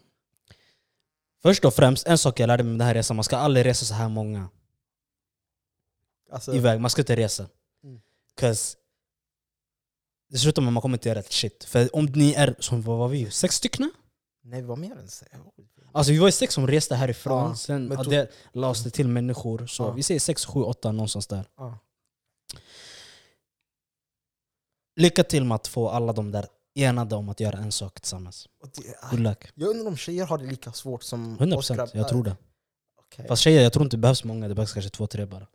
Först 1.43 1.65
och 1.65 1.75
främst, 1.75 2.07
en 2.07 2.19
sak 2.19 2.41
jag 2.41 2.47
lärde 2.47 2.63
mig 2.63 2.71
med 2.73 2.79
den 2.81 2.87
här 2.87 2.95
resan, 2.95 3.17
man 3.17 3.25
ska 3.25 3.37
aldrig 3.37 3.67
resa 3.67 3.85
så 3.85 3.95
här 3.95 4.09
många 4.09 4.49
Alltså, 6.31 6.55
iväg. 6.55 6.81
Man 6.81 6.91
ska 6.91 7.03
inte 7.03 7.17
resa. 7.17 7.49
Mm. 7.85 8.01
'Cause 8.41 8.77
att 10.33 10.63
man 10.63 10.81
kommer 10.83 10.97
inte 10.97 11.09
göra 11.09 11.19
ett 11.19 11.33
shit. 11.33 11.65
För 11.65 11.97
om 11.97 12.05
ni 12.05 12.33
är, 12.33 12.55
som 12.59 12.83
vad 12.83 12.99
var 12.99 13.09
vi, 13.09 13.31
sex 13.31 13.55
stycken? 13.55 13.91
nej, 14.45 14.61
vi 14.61 14.67
var 14.67 14.77
mer 14.77 14.97
än 14.99 15.09
så. 15.09 15.25
Alltså 15.93 16.13
vi 16.13 16.19
var 16.19 16.29
ju 16.29 16.33
sex 16.33 16.55
som 16.55 16.67
reste 16.67 16.95
härifrån, 16.95 17.49
Ja, 17.49 17.55
sen 17.55 17.87
men 17.87 18.09
det 18.09 18.31
lades 18.53 18.85
det 18.85 18.91
till 18.91 19.09
människor. 19.09 19.67
Så 19.67 19.83
Ja. 19.83 19.91
vi 19.93 20.03
säger 20.03 20.21
sex, 20.21 20.45
sju, 20.45 20.61
åtta 20.63 20.93
någonstans 20.93 21.27
där. 21.27 21.45
Ja. 21.57 21.79
Lycka 24.97 25.25
till 25.25 25.45
med 25.45 25.55
att 25.55 25.67
få 25.67 25.89
alla 25.89 26.13
de 26.13 26.31
där 26.31 26.47
enade 26.75 27.17
om 27.17 27.29
att 27.29 27.41
göra 27.41 27.59
en 27.59 27.73
sak 27.73 28.01
tillsammans. 28.01 28.49
Good 29.11 29.21
luck. 29.21 29.45
jag 29.55 29.69
undrar 29.69 29.87
om 29.87 29.97
tjejer 29.97 30.27
har 30.27 30.39
det 30.39 30.47
lika 30.47 30.73
svårt 30.73 31.03
som 31.03 31.39
100%, 31.39 31.57
oss 31.57 31.69
grabbar. 31.69 31.91
jag 31.95 32.09
tror 32.09 32.25
det. 32.25 32.37
Okej. 32.99 33.27
Fast 33.29 33.43
tjejer, 33.43 33.63
jag 33.63 33.73
tror 33.73 33.85
inte 33.85 33.97
det 33.97 34.01
behövs 34.01 34.25
många, 34.25 34.49
det 34.49 34.55
behövs 34.55 34.73
kanske 34.73 34.91
två, 34.91 35.07
tre 35.07 35.27
bara. 35.27 35.47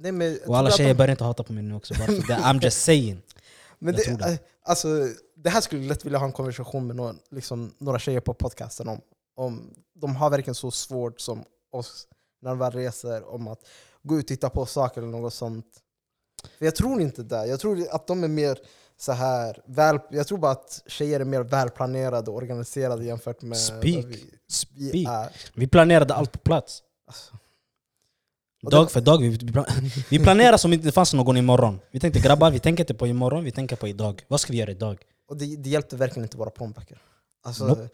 Nej, 0.00 0.12
men 0.12 0.38
Och 0.46 0.58
alla 0.58 0.70
tjejer 0.70 0.94
börjar 0.94 1.10
inte 1.10 1.24
hata 1.24 1.42
på 1.42 1.52
mig 1.52 1.62
nu 1.62 1.74
också. 1.74 1.94
Bara 1.94 2.06
för 2.06 2.28
det. 2.28 2.34
I'm 2.34 2.62
just 2.62 2.84
saying. 2.84 3.22
Men 3.78 3.94
jag 4.06 4.18
det, 4.18 4.24
eh, 4.28 4.38
Alltså, 4.62 4.88
det 5.36 5.50
här 5.50 5.60
skulle 5.60 5.82
jag 5.82 5.88
lätt 5.88 6.04
vilja 6.04 6.18
ha 6.18 6.26
en 6.26 6.32
konversation 6.32 6.86
med 6.86 6.96
några, 6.96 7.14
liksom, 7.30 7.74
några 7.78 7.98
tjejer 7.98 8.20
på 8.20 8.34
podcasten 8.34 8.88
om. 8.88 9.00
om. 9.36 9.74
De 9.94 10.16
har 10.16 10.30
verkligen 10.30 10.54
så 10.54 10.70
svårt 10.70 11.20
som 11.20 11.44
oss 11.72 12.06
när 12.42 12.50
de 12.50 12.58
väl 12.58 12.72
reser 12.72 13.34
om 13.34 13.48
att 13.48 13.60
gå 14.02 14.18
ut 14.18 14.24
och 14.24 14.28
titta 14.28 14.50
på 14.50 14.66
saker 14.66 15.02
eller 15.02 15.10
något 15.10 15.34
sånt. 15.34 15.66
För 16.58 16.64
jag 16.64 16.74
tror 16.76 17.00
inte 17.00 17.22
det. 17.22 17.46
Jag 17.46 17.60
tror 17.60 17.86
att 17.90 18.06
de 18.06 18.24
är 18.24 18.28
mer 18.28 18.58
så 18.96 19.12
här 19.12 19.62
väl, 19.66 19.98
Jag 20.10 20.26
tror 20.26 20.38
bara 20.38 20.52
att 20.52 20.82
tjejer 20.86 21.20
är 21.20 21.24
mer 21.24 21.40
välplanerade 21.40 22.30
och 22.30 22.36
organiserade 22.36 23.04
jämfört 23.04 23.42
med 23.42 23.58
Speak. 23.58 23.84
vi, 23.84 24.30
vi 24.74 24.88
Speak. 24.88 25.08
är. 25.08 25.50
Vi 25.54 25.66
planerade 25.66 26.14
allt 26.14 26.32
på 26.32 26.38
plats. 26.38 26.82
Alltså. 27.06 27.36
Dag 28.70 28.90
för 28.90 29.00
dag. 29.00 29.18
Vi, 29.18 29.28
vi 29.28 29.52
plan- 29.52 29.66
vi 30.10 30.18
planerade 30.18 30.58
som 30.58 30.72
inte 30.72 30.88
det 30.88 30.92
fanns 30.92 31.14
någon 31.14 31.36
imorgon. 31.36 31.80
Vi 31.90 32.00
tänkte 32.00 32.20
grabbar, 32.20 32.50
vi 32.50 32.58
tänker 32.58 32.82
inte 32.82 32.94
på 32.94 33.06
imorgon, 33.06 33.44
vi 33.44 33.50
tänker 33.52 33.76
på 33.76 33.88
idag. 33.88 34.24
Vad 34.28 34.40
ska 34.40 34.52
vi 34.52 34.58
göra 34.58 34.70
idag? 34.70 34.98
Och 35.28 35.36
det, 35.36 35.56
det 35.56 35.70
hjälpte 35.70 35.96
verkligen 35.96 36.24
inte 36.24 36.36
våra 36.36 36.50
plånböcker. 36.50 36.98
Alltså, 37.42 37.66
Nope. 37.66 37.88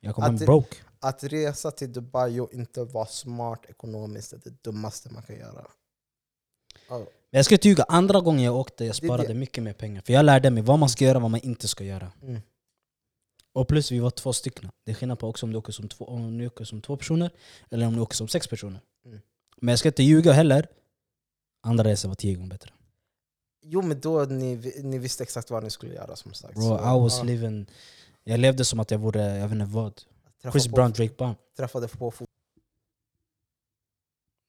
Jag 0.00 0.14
kommer 0.14 0.28
Att 0.28 0.38
hem 0.40 0.46
broke. 0.46 0.76
Att 1.00 1.24
resa 1.24 1.70
till 1.70 1.92
Dubai 1.92 2.40
och 2.40 2.52
inte 2.52 2.84
vara 2.84 3.06
smart 3.06 3.60
ekonomiskt 3.68 4.32
är 4.32 4.40
det 4.44 4.62
dummaste 4.64 5.08
man 5.12 5.22
kan 5.22 5.36
göra. 5.36 5.66
Men 6.90 7.38
jag 7.38 7.44
ska 7.44 7.58
ljuga, 7.62 7.84
andra 7.88 8.20
gången 8.20 8.42
jag 8.44 8.56
åkte 8.56 8.84
jag 8.84 8.92
Det 8.94 8.96
sparade 9.06 9.28
det. 9.28 9.34
mycket 9.34 9.64
mer 9.64 9.72
pengar. 9.72 10.02
För 10.06 10.12
jag 10.12 10.24
lärde 10.24 10.50
mig 10.50 10.62
vad 10.62 10.78
man 10.78 10.88
ska 10.88 11.04
göra 11.04 11.18
och 11.18 11.22
vad 11.22 11.30
man 11.30 11.40
inte 11.40 11.68
ska 11.68 11.84
göra. 11.84 12.12
Mm. 12.22 12.40
Och 13.52 13.68
plus 13.68 13.92
vi 13.92 13.98
var 13.98 14.10
två 14.10 14.32
stycken. 14.32 14.70
Det 14.84 14.90
är 14.90 14.94
skillnad 14.94 15.18
på 15.18 15.28
också 15.28 15.46
om 15.46 15.52
du 15.52 15.58
åker 15.58 15.72
som 15.72 15.88
två, 15.88 16.04
om 16.04 16.38
du 16.38 16.46
åker 16.46 16.64
som 16.64 16.82
två 16.82 16.96
personer 16.96 17.30
eller 17.70 17.86
om 17.86 17.94
du 17.94 18.00
åker 18.00 18.16
som 18.16 18.28
sex 18.28 18.48
personer. 18.48 18.80
Mm. 19.04 19.20
Men 19.56 19.72
jag 19.72 19.78
ska 19.78 19.88
inte 19.88 20.02
ljuga 20.02 20.32
heller. 20.32 20.68
Andra 21.62 21.84
resor 21.84 22.08
var 22.08 22.16
tio 22.16 22.34
gånger 22.34 22.48
bättre. 22.48 22.70
Jo 23.62 23.82
men 23.82 24.00
då 24.00 24.24
ni, 24.24 24.72
ni 24.82 24.98
visste 24.98 25.22
exakt 25.22 25.50
vad 25.50 25.64
ni 25.64 25.70
skulle 25.70 25.94
göra 25.94 26.16
som 26.16 26.34
sagt. 26.34 26.54
Bro, 26.54 26.62
Så, 26.62 26.74
I 26.74 27.00
was 27.00 27.18
ja, 27.18 27.24
living... 27.24 27.66
Jag 28.24 28.40
levde 28.40 28.64
som 28.64 28.80
att 28.80 28.90
jag 28.90 28.98
vore, 28.98 29.38
jag 29.38 29.48
vet 29.48 29.52
inte 29.52 29.64
vad. 29.64 29.94
träffa 30.42 30.52
Chris 30.52 30.68
på, 30.68 30.74
Brown, 30.74 30.92
Drake 30.92 31.14
Brown. 31.18 31.34
Träffade 31.56 31.88
på 31.88 32.10
fot. 32.10 32.28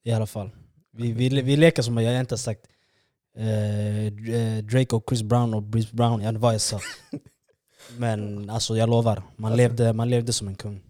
I 0.04 0.12
alla 0.12 0.28
fall. 0.28 0.50
Vi, 0.92 1.12
vi, 1.12 1.42
vi 1.42 1.56
leker 1.56 1.82
som 1.82 1.98
att 1.98 2.04
jag 2.04 2.20
inte 2.20 2.34
har 2.34 2.38
sagt 2.38 2.68
eh, 3.38 4.06
eh, 4.06 4.64
Drake 4.64 4.96
och 4.96 5.04
Chris 5.10 5.24
Brown 5.24 5.54
och 5.54 5.64
Bruce 5.64 5.96
Brown, 5.96 6.12
jag 6.12 6.20
vet 6.20 6.28
inte 6.30 6.40
vad 6.40 6.54
jag 6.54 6.62
sa. 6.62 6.80
Men 7.98 8.50
alltså 8.50 8.78
jag 8.78 8.90
lovar, 8.90 9.24
man, 9.36 9.52
Alltså- 9.52 9.58
levde, 9.58 9.94
man 9.94 10.10
levde 10.10 10.34
som 10.34 10.48
en 10.48 10.56
kung. 10.56 10.84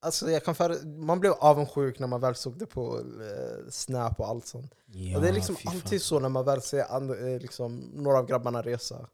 Alltså, 0.00 0.30
jag 0.30 0.44
kan 0.44 0.54
för, 0.54 0.86
man 0.86 1.20
blev 1.20 1.32
avundsjuk 1.32 1.98
när 1.98 2.06
man 2.06 2.20
väl 2.20 2.34
såg 2.34 2.58
det 2.58 2.66
på 2.66 2.96
eh, 2.98 3.70
Snap 3.70 4.20
och 4.20 4.28
allt 4.28 4.46
sånt. 4.46 4.72
Ja, 4.86 5.16
och 5.16 5.22
det 5.22 5.28
är 5.28 5.32
liksom 5.32 5.56
alltid 5.64 6.02
så 6.02 6.20
när 6.20 6.28
man 6.28 6.44
väl 6.44 6.62
ser 6.62 6.92
and, 6.92 7.10
eh, 7.10 7.40
liksom, 7.40 7.76
några 7.94 8.18
av 8.18 8.26
grabbarna 8.26 8.62
resa. 8.62 9.06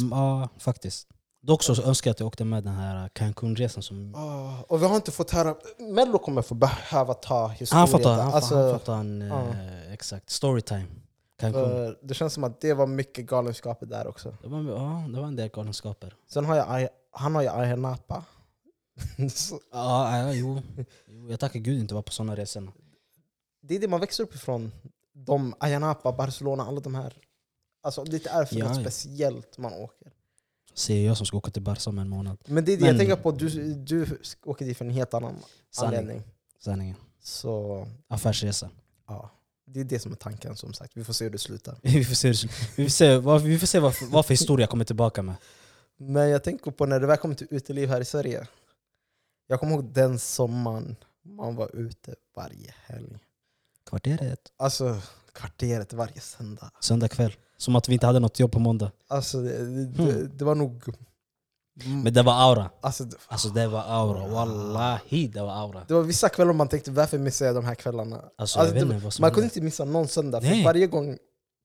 Man, 0.00 0.08
ja, 0.18 0.48
faktiskt. 0.58 1.08
Dock 1.42 1.62
så 1.62 1.82
önskar 1.82 2.08
jag 2.08 2.12
att 2.12 2.20
jag 2.20 2.26
åkte 2.26 2.44
med 2.44 2.64
den 2.64 2.74
här 2.74 3.08
Cancun-resan 3.08 3.82
som... 3.82 4.14
Oh, 4.14 4.60
och 4.62 4.82
vi 4.82 4.86
har 4.86 4.96
inte 4.96 5.10
fått 5.10 5.30
höra... 5.30 5.54
Mello 5.78 6.18
kommer 6.18 6.42
få 6.42 6.54
behöva 6.54 7.14
ta 7.14 7.48
historien. 7.48 7.78
han 7.78 7.88
får 7.88 7.98
ta, 7.98 8.12
han, 8.12 8.34
alltså, 8.34 8.56
han 8.56 8.78
får 8.78 8.86
ta 8.86 8.96
en... 8.96 9.20
ja. 9.20 9.48
Eh, 9.48 9.92
exakt, 9.92 10.30
storytime. 10.30 10.86
Cancun. 11.38 11.62
för 11.62 11.98
det 12.02 12.14
känns 12.14 12.32
som 12.34 12.44
att 12.44 12.60
det 12.60 12.74
var 12.74 12.86
mycket 12.86 13.26
galenskaper 13.26 13.86
där 13.86 14.06
också. 14.06 14.36
Det 14.42 14.48
var, 14.48 14.58
ja, 14.62 15.08
det 15.14 15.20
var 15.20 15.26
en 15.28 15.36
del 15.36 15.48
galenskaper. 15.48 16.14
Sen 16.26 16.44
har 16.44 16.56
jag, 16.56 16.88
han 17.10 17.34
har 17.34 17.42
ju 17.42 17.48
Ayia 17.48 17.76
Napa. 17.76 18.24
Ja, 19.72 20.18
ja 20.18 20.32
jo. 20.34 20.62
jo. 21.06 21.30
Jag 21.30 21.40
tackar 21.40 21.60
gud 21.60 21.80
inte 21.80 21.94
var 21.94 22.02
på 22.02 22.12
sådana 22.12 22.36
resor. 22.36 22.72
det 23.62 23.74
är 23.76 23.80
det 23.80 23.88
man 23.88 24.00
växer 24.00 24.22
upp 24.24 24.34
ifrån. 24.34 24.72
De, 25.12 25.54
Ayia 25.60 25.78
Napa, 25.78 26.12
Barcelona, 26.12 26.64
alla 26.64 26.80
de 26.80 26.94
här. 26.94 27.14
Alltså 27.82 28.04
det 28.04 28.26
är 28.26 28.44
för 28.44 28.56
Ja, 28.56 28.68
något 28.68 28.80
speciellt 28.80 29.58
man 29.58 29.72
åker. 29.72 30.12
Säger 30.74 31.06
jag 31.06 31.16
som 31.16 31.26
ska 31.26 31.36
åka 31.36 31.50
till 31.50 31.62
Barca 31.62 31.90
om 31.90 31.98
en 31.98 32.08
månad. 32.08 32.38
Men 32.46 32.64
det 32.64 32.72
är 32.72 32.76
det 32.76 32.82
Men- 32.82 32.88
jag 32.90 32.98
tänker 32.98 33.16
på, 33.22 33.30
du, 33.30 33.74
du 33.74 34.18
åker 34.44 34.64
dit 34.64 34.76
för 34.78 34.84
en 34.84 34.90
helt 34.90 35.14
annan 35.14 35.34
Sanning. 35.70 35.98
anledning. 35.98 36.22
Sanningen. 36.60 36.96
Så 37.22 37.86
Affärsresa. 38.08 38.70
ja. 39.08 39.30
Det 39.72 39.80
är 39.80 39.84
det 39.84 39.98
som 39.98 40.12
är 40.12 40.16
tanken 40.16 40.56
som 40.56 40.72
sagt. 40.72 40.92
Vi 40.96 41.04
får 41.04 41.12
se 41.12 41.24
hur 41.24 41.30
det 41.32 41.38
slutar. 41.38 41.78
vi 41.82 42.04
får 42.04 42.14
se, 42.14 42.32
vi 42.76 42.84
får 42.84 42.90
se, 42.90 43.16
vad, 43.16 43.42
vi 43.42 43.58
får 43.58 43.66
se 43.66 43.78
vad, 43.78 43.94
vad 44.10 44.26
för 44.26 44.34
historia 44.34 44.62
jag 44.62 44.70
kommer 44.70 44.84
tillbaka 44.84 45.22
med. 45.22 45.34
Men 45.96 46.28
jag 46.28 46.44
tänker 46.44 46.70
på 46.70 46.86
när 46.86 47.00
det 47.00 47.06
väl 47.06 47.16
kom 47.16 47.34
till 47.34 47.46
uteliv 47.50 47.88
här 47.88 48.00
i 48.00 48.04
Sverige. 48.04 48.46
Jag 49.46 49.60
kommer 49.60 49.72
ihåg 49.72 49.84
den 49.92 50.18
sommaren 50.18 50.96
man 51.22 51.56
var 51.56 51.76
ute 51.76 52.14
varje 52.36 52.74
helg. 52.86 53.18
Kvarteret. 53.90 54.40
Alltså 54.56 55.00
kvarteret 55.32 55.92
varje 55.92 56.20
söndag. 56.20 56.70
Söndag 56.80 57.08
kväll. 57.08 57.32
Som 57.56 57.76
att 57.76 57.88
vi 57.88 57.92
inte 57.92 58.06
hade 58.06 58.18
något 58.20 58.40
jobb 58.40 58.52
på 58.52 58.58
måndag. 58.58 58.90
Alltså 59.08 59.40
det, 59.42 59.84
det, 59.84 60.02
Hmm. 60.02 60.30
det 60.34 60.44
var 60.44 60.54
nog... 60.54 60.84
Men 61.84 62.14
det 62.14 62.22
var 62.22 62.32
aura. 62.50 62.70
Alltså, 62.80 63.04
det- 63.04 63.16
Alltså 63.28 63.48
det 63.48 63.66
var 63.68 63.80
aura. 63.86 64.26
Wallahi, 64.28 65.26
det 65.28 65.40
var 65.42 65.52
aura. 65.62 65.84
det 65.88 65.94
var 65.94 66.02
vissa 66.02 66.28
kvällar 66.28 66.52
man 66.52 66.68
tänkte 66.68 66.90
varför 66.90 67.18
missar 67.18 67.46
jag 67.46 67.54
de 67.54 67.64
här 67.64 67.74
kvällarna? 67.74 68.16
Alltså, 68.38 68.58
Alltså, 68.60 68.74
det- 68.74 68.84
Man 68.84 69.00
kunde 69.10 69.20
hände. 69.30 69.42
inte 69.44 69.60
missa 69.60 69.84
någon 69.84 70.08
söndag, 70.08 70.40
för 70.40 70.48
Nej. 70.48 70.64
varje 70.64 70.86
gång 70.86 71.18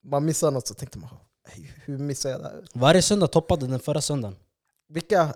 man 0.06 0.26
missade 0.26 0.52
något 0.52 0.68
så 0.68 0.74
tänkte 0.74 0.98
man 1.00 1.10
"Ey, 1.56 1.68
hur 1.86 1.98
missar 1.98 2.30
jag 2.30 2.40
det 2.42 2.48
här? 2.48 2.66
Varje 2.74 3.02
söndag 3.02 3.28
toppade 3.28 3.68
den 3.68 3.80
förra 3.80 4.02
söndagen. 4.02 4.36
Vilka 4.90 5.34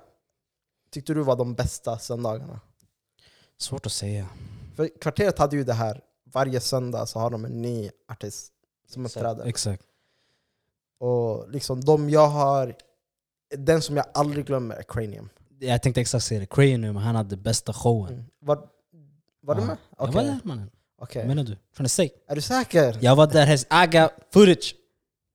tyckte 0.92 1.14
du 1.14 1.22
var 1.24 1.36
de 1.36 1.54
bästa 1.54 2.00
söndagarna? 2.00 2.60
Svårt 3.60 3.86
att 3.86 3.92
säga. 3.92 4.28
För 4.76 4.90
kvarteret 5.02 5.40
hade 5.40 5.56
ju 5.56 5.64
det 5.64 5.74
här, 5.74 6.02
varje 6.34 6.60
söndag 6.60 7.06
så 7.06 7.20
har 7.20 7.30
de 7.30 7.46
en 7.46 7.62
ny 7.62 7.90
artist 8.12 8.52
som 8.90 9.06
uppträder. 9.06 9.46
Exakt. 9.46 9.84
Och 11.00 11.50
liksom 11.52 11.82
de 11.84 12.10
jag 12.10 12.28
har, 12.28 12.76
den 13.58 13.82
som 13.82 13.98
jag 13.98 14.06
aldrig 14.14 14.46
glömmer 14.46 14.76
är 14.76 14.84
Cranium. 14.84 15.30
Jag 15.60 15.82
tänkte 15.82 16.02
exakt 16.02 16.26
säga 16.26 16.40
det. 16.40 16.46
Cranium, 16.46 16.96
han 16.96 17.16
hade 17.16 17.38
bästa 17.38 17.74
showen. 17.74 18.14
Mm. 18.14 18.26
Var, 18.42 18.60
var 19.42 19.56
du 19.56 19.62
med? 19.62 19.78
Jag 19.98 20.12
var 20.12 20.24
där 20.24 20.40
mannen. 20.44 20.70
okej. 21.02 21.22
Vad 21.22 21.36
menar 21.36 21.44
du? 21.44 21.56
To 21.78 21.88
say? 21.88 22.10
Är 22.28 22.36
du 22.36 22.42
säker? 22.42 22.98
Jag 23.02 23.16
var 23.16 23.28
där, 23.28 23.54
I 23.54 23.88
got 23.88 24.12
footage. 24.34 24.76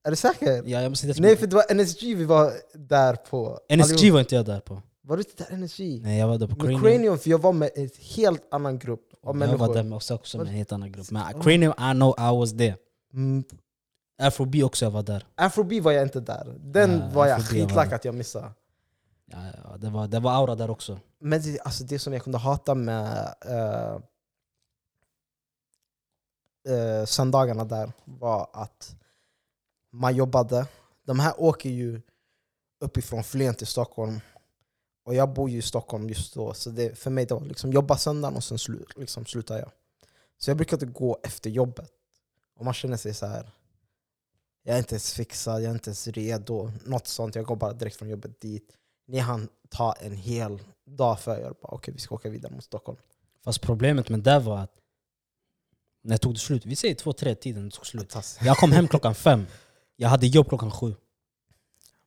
Är 0.04 0.10
du 0.10 0.16
säker? 0.16 0.62
Ja, 0.66 0.82
jag 0.82 0.90
måste 0.90 1.06
inte 1.06 1.20
Nej 1.20 1.36
för 1.36 1.46
det 1.46 1.56
var 1.56 1.74
NSG 1.74 2.02
vi 2.02 2.24
var 2.24 2.52
där 2.74 3.14
på. 3.14 3.58
NSG 3.76 4.10
var 4.12 4.20
inte 4.20 4.34
jag 4.34 4.44
där 4.44 4.60
på. 4.60 4.82
Var 5.04 5.16
du 5.16 5.22
inte 5.22 5.44
där 5.44 5.56
NSG? 5.56 6.02
Nej, 6.02 6.18
jag 6.18 6.28
var 6.28 6.38
där 6.38 6.46
på 6.46 6.56
Cranium. 6.56 6.82
Cranium, 6.82 7.18
för 7.18 7.30
jag 7.30 7.38
var 7.38 7.52
med 7.52 7.70
en 7.74 7.90
helt 8.16 8.42
annan 8.50 8.78
grupp 8.78 9.12
av 9.22 9.28
jag 9.28 9.36
människor. 9.36 9.66
var 9.66 9.74
där 9.74 9.82
med 9.82 9.96
också, 9.96 10.14
också 10.14 10.38
med 10.38 10.46
en 10.46 10.52
helt 10.52 10.72
annan 10.72 10.92
grupp. 10.92 11.10
Men. 11.10 11.42
Cranium, 11.42 11.72
I 11.72 11.92
know 11.92 12.14
I 12.18 12.38
was 12.38 12.52
there. 12.56 12.76
Mm, 13.14 13.44
Afrobeat 14.22 14.64
också, 14.64 14.84
jag 14.84 14.90
var 14.90 15.02
där. 15.02 15.26
Afrobeat 15.34 15.84
var 15.84 15.92
jag 15.92 16.02
inte 16.02 16.20
där. 16.20 16.56
Den 16.60 16.90
Ja, 16.90 17.08
var 17.12 17.26
jag 17.26 17.46
skitlack 17.46 17.92
att 17.92 18.04
jag 18.04 18.14
missade. 18.14 18.52
Ja, 19.24 19.38
ja, 19.64 19.76
det, 19.76 19.90
var, 19.90 20.08
det 20.08 20.20
var 20.20 20.32
aura 20.32 20.54
där 20.54 20.70
också. 20.70 21.00
Men 21.18 21.42
det, 21.42 21.60
alltså 21.60 21.84
det 21.84 21.98
som 21.98 22.12
jag 22.12 22.22
kunde 22.22 22.38
hata 22.38 22.74
med 22.74 23.34
uh, 23.48 23.98
uh, 26.72 27.04
söndagarna 27.04 27.64
där 27.64 27.92
var 28.04 28.50
att 28.52 28.96
man 29.92 30.16
jobbade. 30.16 30.66
De 31.06 31.20
här 31.20 31.40
åker 31.40 31.70
ju 31.70 32.00
uppifrån 32.80 33.24
Flen 33.24 33.54
till 33.54 33.66
Stockholm. 33.66 34.20
Och 35.04 35.14
jag 35.14 35.32
bor 35.32 35.50
ju 35.50 35.58
i 35.58 35.62
Stockholm 35.62 36.08
just 36.08 36.34
då, 36.34 36.54
så 36.54 36.70
det, 36.70 36.98
för 36.98 37.10
mig 37.10 37.26
det 37.26 37.34
var 37.34 37.40
liksom 37.40 37.72
jobba 37.72 37.96
söndagen 37.96 38.36
och 38.36 38.44
sen 38.44 38.58
slu, 38.58 38.84
liksom 38.96 39.26
slutar 39.26 39.58
jag. 39.58 39.70
Så 40.38 40.50
jag 40.50 40.56
brukade 40.56 40.86
gå 40.86 41.18
efter 41.22 41.50
jobbet. 41.50 41.90
Och 42.58 42.64
man 42.64 42.74
känner 42.74 42.96
sig 42.96 43.14
så 43.14 43.26
här. 43.26 43.50
Jag 44.62 44.74
är 44.74 44.78
inte 44.78 44.94
ens 44.94 45.14
fixad, 45.14 45.62
jag 45.62 45.70
är 45.70 45.74
inte 45.74 45.90
ens 45.90 46.08
redo. 46.08 46.70
Något 46.84 47.06
sånt. 47.06 47.34
Jag 47.34 47.44
går 47.44 47.56
bara 47.56 47.72
direkt 47.72 47.96
från 47.96 48.08
jobbet 48.08 48.40
dit. 48.40 48.76
Ni 49.06 49.18
hann 49.18 49.48
ta 49.68 49.92
en 49.92 50.16
hel 50.16 50.58
dag 50.86 51.20
för 51.20 51.36
er. 51.36 51.54
Bara, 51.62 51.74
Okej, 51.74 51.94
vi 51.94 52.00
ska 52.00 52.14
åka 52.14 52.28
vidare 52.28 52.52
mot 52.52 52.64
Stockholm. 52.64 52.98
Fast 53.44 53.60
problemet 53.60 54.08
med 54.08 54.20
det 54.20 54.38
var 54.38 54.58
att 54.58 54.72
när 56.04 56.16
tog 56.16 56.34
det 56.34 56.38
slut? 56.38 56.66
Vi 56.66 56.76
säger 56.76 56.94
två, 56.94 57.12
tre 57.12 57.34
tiden 57.34 57.64
det 57.64 57.70
tog 57.70 57.86
slut. 57.86 58.14
Jag 58.40 58.56
kom 58.56 58.72
hem 58.72 58.88
klockan 58.88 59.14
fem. 59.14 59.46
Jag 59.96 60.08
hade 60.08 60.26
jobb 60.26 60.48
klockan 60.48 60.70
sju. 60.70 60.94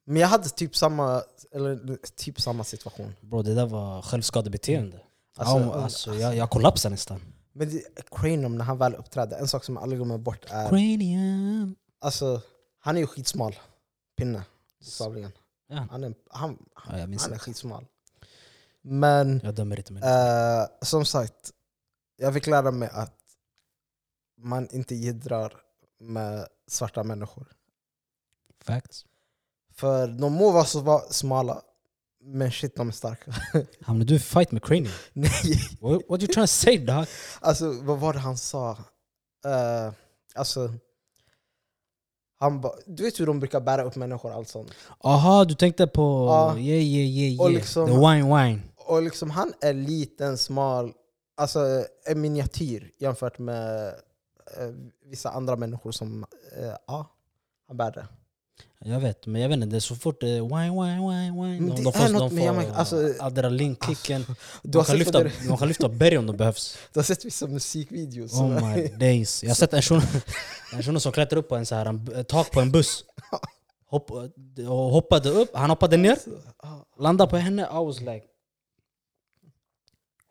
Men 0.05 0.21
jag 0.21 0.27
hade 0.27 0.49
typ 0.49 0.75
samma, 0.75 1.23
eller, 1.51 1.97
typ 2.15 2.41
samma 2.41 2.63
situation. 2.63 3.15
Bro, 3.21 3.41
det 3.41 3.55
där 3.55 3.65
var 3.65 4.01
självskadebeteende. 4.01 4.99
Alltså, 5.37 5.55
Alltså, 5.55 5.71
alltså, 5.71 6.15
jag, 6.15 6.35
jag 6.35 6.49
kollapsade 6.49 6.93
nästan. 6.93 7.21
Men 7.53 7.69
det, 7.69 7.81
Cranium, 8.11 8.57
när 8.57 8.65
han 8.65 8.77
väl 8.77 8.95
uppträdde, 8.95 9.35
en 9.35 9.47
sak 9.47 9.63
som 9.63 9.75
jag 9.75 9.83
aldrig 9.83 9.99
glömmer 9.99 10.17
bort 10.17 10.45
är... 10.49 10.69
Cranium. 10.69 11.75
Alltså, 12.05 12.41
han 12.79 12.95
är 12.95 12.99
ju 13.01 13.07
skitsmal. 13.07 13.55
Pinne, 14.17 14.43
bokstavligen. 14.79 15.31
Ja. 15.67 15.87
Han 15.91 16.03
är, 16.03 16.13
han, 16.29 16.65
Ja, 16.87 16.99
jag 16.99 17.09
minns 17.09 17.23
han 17.23 17.33
är 17.33 17.37
skitsmal. 17.37 17.85
Men 18.81 19.41
Jag 19.43 19.55
dömer 19.55 19.77
inte 19.77 19.93
mig. 19.93 20.03
eh, 20.03 20.65
som 20.81 21.05
sagt, 21.05 21.51
jag 22.17 22.33
fick 22.33 22.47
lära 22.47 22.71
mig 22.71 22.89
att 22.91 23.15
man 24.37 24.67
inte 24.71 24.95
jiddrar 24.95 25.53
med 25.99 26.47
svarta 26.67 27.03
människor. 27.03 27.47
Facts. 28.61 29.05
För 29.73 30.07
de 30.07 30.33
må 30.33 30.51
vara 30.51 30.65
så 30.65 31.03
smala, 31.09 31.61
men 32.23 32.51
shit 32.51 32.75
de 32.75 32.87
är 32.87 32.91
starka. 32.91 33.31
Hamnade 33.81 34.09
du 34.09 34.15
i 34.15 34.19
fight 34.19 34.51
med 34.51 34.63
Cranium? 34.63 34.93
Nej, 35.13 35.31
What, 35.81 36.01
what 36.09 36.21
you 36.21 36.27
trying 36.33 36.43
to 36.43 36.47
say 36.47 36.77
dog? 36.77 37.05
alltså 37.41 37.71
vad 37.81 37.99
var 37.99 38.13
det 38.13 38.19
han 38.19 38.37
sa? 38.37 38.71
Eh, 39.45 39.93
alltså, 40.35 40.73
han 42.39 42.61
ba, 42.61 42.71
du 42.85 43.03
vet 43.03 43.19
hur 43.19 43.25
de 43.25 43.39
brukar 43.39 43.59
bära 43.61 43.83
upp 43.83 43.95
människor 43.95 44.29
och 44.31 44.37
allt 44.37 44.47
sånt. 44.49 44.71
Aha, 45.03 45.45
du 45.45 45.53
tänkte 45.53 45.87
på... 45.87 46.25
Ja. 46.29 46.57
Yeah, 46.57 46.83
yeah, 46.83 47.09
yeah, 47.09 47.33
yeah. 47.33 47.49
liksom- 47.51 47.87
The 47.87 47.93
wine, 47.93 48.23
wine. 48.37 48.61
Och 48.77 49.01
liksom 49.01 49.29
han 49.29 49.53
är 49.61 49.73
liten, 49.73 50.37
smal, 50.37 50.93
alltså 51.37 51.85
en 52.05 52.21
miniatyr 52.21 52.91
jämfört 52.99 53.39
med 53.39 53.87
eh, 54.57 54.69
vissa 55.05 55.29
andra 55.29 55.55
människor 55.55 55.91
som, 55.91 56.25
eh, 56.57 56.73
ja, 56.87 57.05
han 57.67 57.77
bär 57.77 57.91
det. 57.91 58.07
Jag 58.87 58.99
vet, 58.99 59.25
men 59.25 59.41
jag 59.41 59.49
vet 59.49 59.55
inte. 59.55 59.67
Det 59.67 59.75
är 59.75 59.79
så 59.79 59.95
fort 59.95 60.21
det 60.21 60.29
är 60.29 60.41
wine, 60.41 60.83
wine, 60.83 61.09
wine, 61.09 61.43
wine. 61.43 61.75
De, 61.75 61.83
de 61.83 61.93
får, 61.93 62.09
något 62.09 62.29
de 62.29 62.35
med 62.35 62.43
får 62.43 62.45
Jamaica, 62.45 62.73
alltså- 62.75 63.13
adrenalinkicken. 63.19 64.25
De 64.63 64.83
kan, 64.85 64.97
lyfta, 64.97 65.23
de 65.23 65.57
kan 65.57 65.67
lyfta 65.67 65.89
berg 65.89 66.17
om 66.17 66.27
det 66.27 66.33
behövs. 66.33 66.77
du 66.93 66.99
har 66.99 67.03
sett 67.03 67.25
vissa 67.25 67.47
musikvideos. 67.47 68.33
Oh 68.33 68.73
my 68.75 68.87
days. 68.97 69.43
Jag 69.43 69.49
har 69.49 69.55
sett 69.55 69.73
en 69.73 69.81
shuno, 69.81 70.01
en 70.73 70.83
shuno 70.83 70.99
som 70.99 71.11
klättrar 71.11 71.39
upp 71.39 71.49
på 71.49 71.55
en 71.55 71.65
så 71.65 71.75
här, 71.75 71.85
en, 71.85 72.25
tak 72.25 72.51
på 72.51 72.61
en 72.61 72.71
buss. 72.71 73.05
Hopp, 73.87 74.11
och 74.11 74.27
hoppade 74.67 75.29
upp, 75.29 75.55
han 75.55 75.69
hoppade 75.69 75.97
ner, 75.97 76.17
Ja, 76.63 76.85
landade 76.99 77.29
på 77.29 77.37
henne. 77.37 77.61
I 77.61 77.85
was 77.85 77.99
like... 78.01 78.25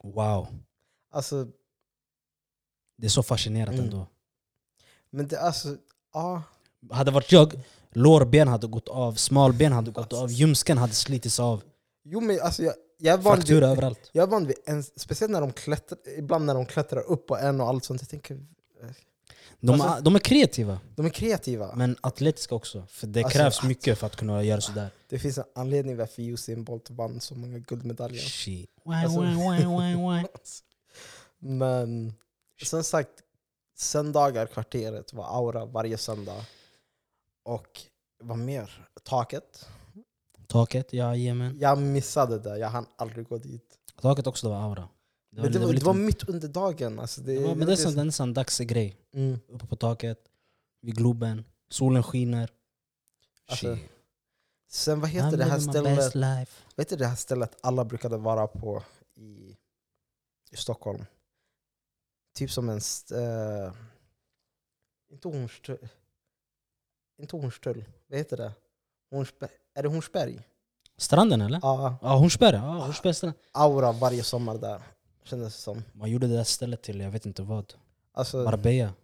Wow. 0.02 0.46
Alltså, 1.10 1.46
Det 2.96 3.06
är 3.06 3.10
så 3.10 3.22
fascinerande 3.22 3.72
Mm. 3.82 3.84
ändå. 3.84 4.06
men 5.10 5.28
det, 5.28 5.40
alltså, 5.40 5.76
ja. 6.12 6.42
Hade 6.90 7.10
varit 7.10 7.32
jag, 7.32 7.52
lårben 7.94 8.48
hade 8.48 8.66
gått 8.66 8.88
av, 8.88 9.12
smalben 9.14 9.72
hade 9.72 9.90
gått 9.90 10.12
av, 10.12 10.30
ljumsken 10.30 10.78
hade 10.78 10.92
slitits 10.94 11.40
av. 11.40 11.62
Jo 12.04 12.20
men 12.20 12.40
alltså 12.40 12.62
jag, 12.62 12.74
jag 12.98 13.22
Frakturer 13.22 13.60
vid, 13.60 13.68
överallt. 13.70 14.10
jag 14.12 14.22
är 14.22 14.26
van 14.26 14.46
vid 14.46 14.56
en, 14.66 14.82
speciellt 14.82 15.32
när 15.32 15.40
de 15.40 15.52
klättrar, 15.52 15.98
ibland 16.18 16.44
när 16.44 16.54
de 16.54 16.66
klättrar 16.66 17.00
upp 17.00 17.26
på 17.26 17.36
en 17.36 17.60
och 17.60 17.68
allt 17.68 17.84
sånt. 17.84 18.00
Jag 18.02 18.08
tänker, 18.08 18.46
De, 19.60 19.80
Alltså- 19.80 20.02
de 20.02 20.14
är 20.14 20.18
kreativa, 20.18 20.78
de 20.96 21.06
är 21.06 21.10
kreativa. 21.10 21.74
men 21.76 21.96
atletiska 22.00 22.54
också. 22.54 22.86
För 22.90 23.06
det 23.06 23.22
Alltså, 23.24 23.38
krävs 23.38 23.62
mycket 23.62 23.98
för 23.98 24.06
att 24.06 24.16
kunna 24.16 24.42
göra 24.42 24.60
sådär. 24.60 24.90
Det 25.08 25.18
finns 25.18 25.38
en 25.38 25.44
anledning 25.54 25.96
varför 25.96 26.22
Usain 26.22 26.64
Bolt 26.64 26.90
vann 26.90 27.20
så 27.20 27.34
många 27.34 27.58
guldmedaljer. 27.58 28.22
Shit. 28.22 28.70
Alltså-. 28.84 30.62
Men 31.38 32.14
som 32.62 32.84
sagt, 32.84 33.10
söndagar 33.76 34.46
kvarteret 34.46 35.12
var 35.12 35.24
aura 35.38 35.64
varje 35.64 35.98
söndag. 35.98 36.44
Och 37.44 37.80
vad 38.22 38.38
mer? 38.38 38.88
Taket. 39.02 39.68
Taket, 40.46 40.92
jajamän. 40.92 41.58
Jag 41.60 41.78
missade 41.78 42.38
det, 42.38 42.58
jag 42.58 42.68
hann 42.68 42.86
aldrig 42.96 43.28
gå 43.28 43.38
dit. 43.38 43.78
Taket 44.00 44.26
också, 44.26 44.46
det 44.46 44.50
var 44.54 44.62
aura. 44.62 44.88
Det 45.30 45.42
Men 45.42 45.52
det 45.52 45.58
var, 45.58 45.72
det 45.72 45.84
var 45.84 45.94
mitt 45.94 46.28
under 46.28 46.48
dagen. 46.48 46.98
Alltså 46.98 47.20
det, 47.20 47.38
var, 47.38 47.54
men 47.54 47.58
det 47.58 47.76
det 47.76 48.00
är 48.00 48.04
nästan 48.04 48.28
en 48.28 48.34
dagsgrej. 48.34 48.96
mm. 49.14 49.38
Uppe 49.48 49.66
på 49.66 49.76
taket, 49.76 50.18
vid 50.80 50.96
Globen, 50.96 51.44
solen 51.68 52.02
skiner. 52.02 52.50
Alltså. 53.46 53.78
Sen 54.70 55.00
vad 55.00 55.10
I'm 55.10 55.12
heter 55.12 55.36
det 55.36 55.44
här 55.44 55.58
stället? 55.58 56.48
Vet 56.76 56.88
du 56.88 56.96
det 56.96 57.06
här 57.06 57.16
stället 57.16 57.56
alla 57.60 57.84
brukade 57.84 58.16
vara 58.16 58.46
på 58.46 58.82
i, 59.14 59.56
i 60.50 60.56
Stockholm? 60.56 61.04
Typ 62.34 62.50
som 62.50 62.68
en... 62.68 62.80
eh, 63.12 63.72
inte 65.10 65.28
Hornstull. 65.28 65.88
Inte 67.18 67.36
Hornstull. 67.36 67.84
Vad 68.08 68.18
heter 68.18 68.36
det? 68.36 68.52
Hornsberg. 69.10 69.50
Är 69.74 69.82
det 69.82 69.88
Hornsberg? 69.88 70.42
Stranden 70.96 71.40
eller? 71.40 71.58
Ja. 71.62 71.98
Ja, 72.02 72.16
Hornsberg. 72.16 72.56
Ja, 72.56 72.84
Hornsberg 72.84 73.14
strand. 73.14 73.34
Aura 73.52 73.92
varje 73.92 74.24
sommar 74.24 74.58
där. 74.58 74.82
Kändes 75.24 75.56
det 75.56 75.60
som. 75.62 75.82
Man 75.92 76.10
gjorde 76.10 76.26
det 76.26 76.36
där 76.36 76.44
stället 76.44 76.82
till, 76.82 77.00
jag 77.00 77.10
vet 77.10 77.26
inte 77.26 77.42
vad. 77.42 77.74
Alltså, 78.12 78.36
Marbella. 78.36 78.94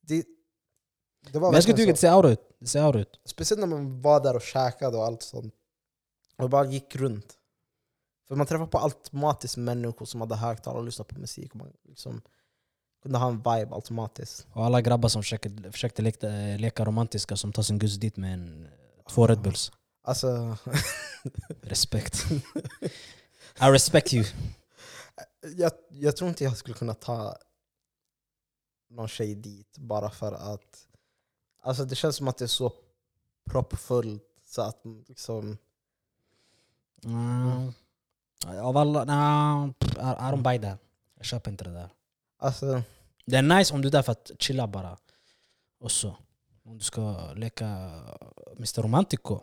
det, 0.00 0.24
det 1.32 1.38
var 1.38 1.48
Men 1.48 1.54
jag 1.54 1.62
skulle 1.62 1.76
tycka 1.76 1.92
det 1.92 1.98
ser 1.98 2.10
aura 2.10 2.30
ut. 2.30 2.40
Det 2.58 2.66
ser 2.66 2.82
aura 2.82 3.00
ut. 3.00 3.20
Speciellt 3.24 3.60
när 3.60 3.66
man 3.66 4.00
var 4.02 4.20
där 4.20 4.36
och 4.36 4.42
käkade 4.42 4.96
och 4.96 5.04
allt 5.04 5.22
sånt. 5.22 5.54
Och 6.36 6.50
bara 6.50 6.64
gick 6.64 6.96
runt. 6.96 7.38
För 8.28 8.36
man 8.36 8.46
träffade 8.46 8.70
på 8.70 8.78
automatiskt 8.78 9.56
människor 9.56 10.06
som 10.06 10.20
hade 10.20 10.36
högtalare 10.36 10.78
och 10.78 10.84
lyssnade 10.84 11.14
på 11.14 11.20
musik. 11.20 11.50
Och 11.50 11.56
man 11.56 11.72
liksom 11.82 12.22
kunde 13.02 13.18
ha 13.18 13.28
en 13.28 13.36
vibe 13.36 13.74
automatiskt. 13.74 14.46
Och 14.52 14.64
alla 14.64 14.80
grabbar 14.80 15.08
som 15.08 15.22
försöker, 15.22 15.70
försökte 15.72 16.02
leka, 16.02 16.28
leka 16.58 16.84
romantiska 16.84 17.36
som 17.36 17.52
tar 17.52 17.62
sin 17.62 17.78
guss 17.78 17.96
dit 17.96 18.16
med 18.16 18.34
en, 18.34 18.68
två 19.08 19.26
Red 19.26 19.40
Bulls. 19.40 19.72
Alltså, 20.02 20.56
Respekt. 21.62 22.26
I 23.60 23.64
respect 23.64 24.12
you. 24.12 24.24
jag, 25.56 25.72
jag 25.88 26.16
tror 26.16 26.28
inte 26.28 26.44
jag 26.44 26.56
skulle 26.56 26.74
kunna 26.74 26.94
ta 26.94 27.36
någon 28.90 29.08
tjej 29.08 29.34
dit 29.34 29.78
bara 29.78 30.10
för 30.10 30.32
att 30.32 30.86
alltså 31.62 31.84
det 31.84 31.94
känns 31.94 32.16
som 32.16 32.28
att 32.28 32.38
det 32.38 32.44
är 32.44 32.46
så 32.46 32.72
proppfullt 33.50 34.22
så 34.46 34.62
att 34.62 34.82
liksom, 35.08 35.58
Mm. 37.04 37.72
Av 38.62 38.76
alla... 38.76 39.04
Nah, 39.04 39.68
I, 39.68 39.72
I 39.98 40.32
don't 40.32 40.42
buy 40.42 40.58
that. 40.58 40.78
Jag 41.16 41.24
köper 41.24 41.50
inte 41.50 41.64
det 41.64 41.72
där. 41.72 41.88
Alltså, 42.38 42.82
Det 43.26 43.36
är 43.36 43.42
nice 43.42 43.74
om 43.74 43.82
du 43.82 43.88
är 43.88 43.92
där 43.92 44.02
för 44.02 44.12
att 44.12 44.30
chilla 44.38 44.66
bara. 44.66 44.98
Och 45.80 45.92
så. 45.92 46.16
Om 46.64 46.78
du 46.78 46.84
ska 46.84 47.32
leka 47.32 47.66
Mr. 48.56 48.82
Romantico. 48.82 49.40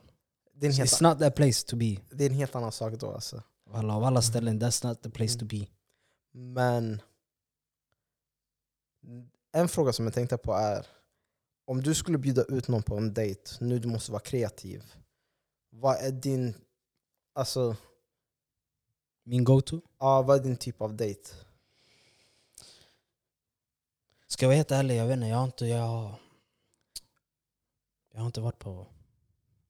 det, 0.54 0.68
är 0.68 0.80
en 0.80 0.86
It's 0.86 1.04
not 1.04 1.20
that 1.20 1.36
place 1.36 1.68
to 1.68 1.76
be. 1.76 1.98
det 2.12 2.24
är 2.26 2.30
en 2.30 2.36
helt 2.36 2.56
annan 2.56 2.72
sak 2.72 2.94
då. 2.94 3.12
Alltså. 3.12 3.44
Alla, 3.72 3.96
av 3.96 4.04
alla 4.04 4.22
ställen, 4.22 4.62
that's 4.62 4.88
not 4.88 5.02
the 5.02 5.10
place 5.10 5.40
to 5.40 5.46
be. 5.46 5.68
Men 6.34 7.02
en 9.52 9.68
fråga 9.68 9.94
som 9.94 10.06
jag 10.06 10.14
tänkte 10.14 10.38
på 10.38 10.54
är 10.54 10.86
om 11.68 11.82
du 11.82 11.96
skulle 11.96 12.18
bjuda 12.18 12.44
ut 12.44 12.68
någon 12.68 12.84
på 12.84 12.98
en 12.98 13.14
dejt, 13.14 13.52
nu 13.60 13.80
du 13.80 13.88
måste 13.88 14.12
vara 14.12 14.20
kreativ. 14.22 14.84
Vad 15.70 15.96
är 15.96 16.12
din, 16.12 16.54
alltså, 17.34 17.76
Min 19.24 19.44
go-to? 19.44 19.82
ja, 20.00 20.22
vad 20.22 20.40
är 20.40 20.44
din 20.44 20.58
typ 20.58 20.82
av 20.82 20.96
dejt? 20.96 21.30
Ska 24.36 24.46
jag 24.46 24.50
vara 24.50 24.56
helt 24.56 24.72
ärlig, 24.72 24.98
jag 24.98 25.08
vet 25.08 25.14
inte. 25.14 25.28
Jag 25.28 25.38
har 25.38 25.46
inte, 25.46 25.66
jag, 25.66 26.16
jag 28.14 28.20
har 28.20 28.26
inte 28.26 28.42
varit 28.42 28.60
på 28.60 28.88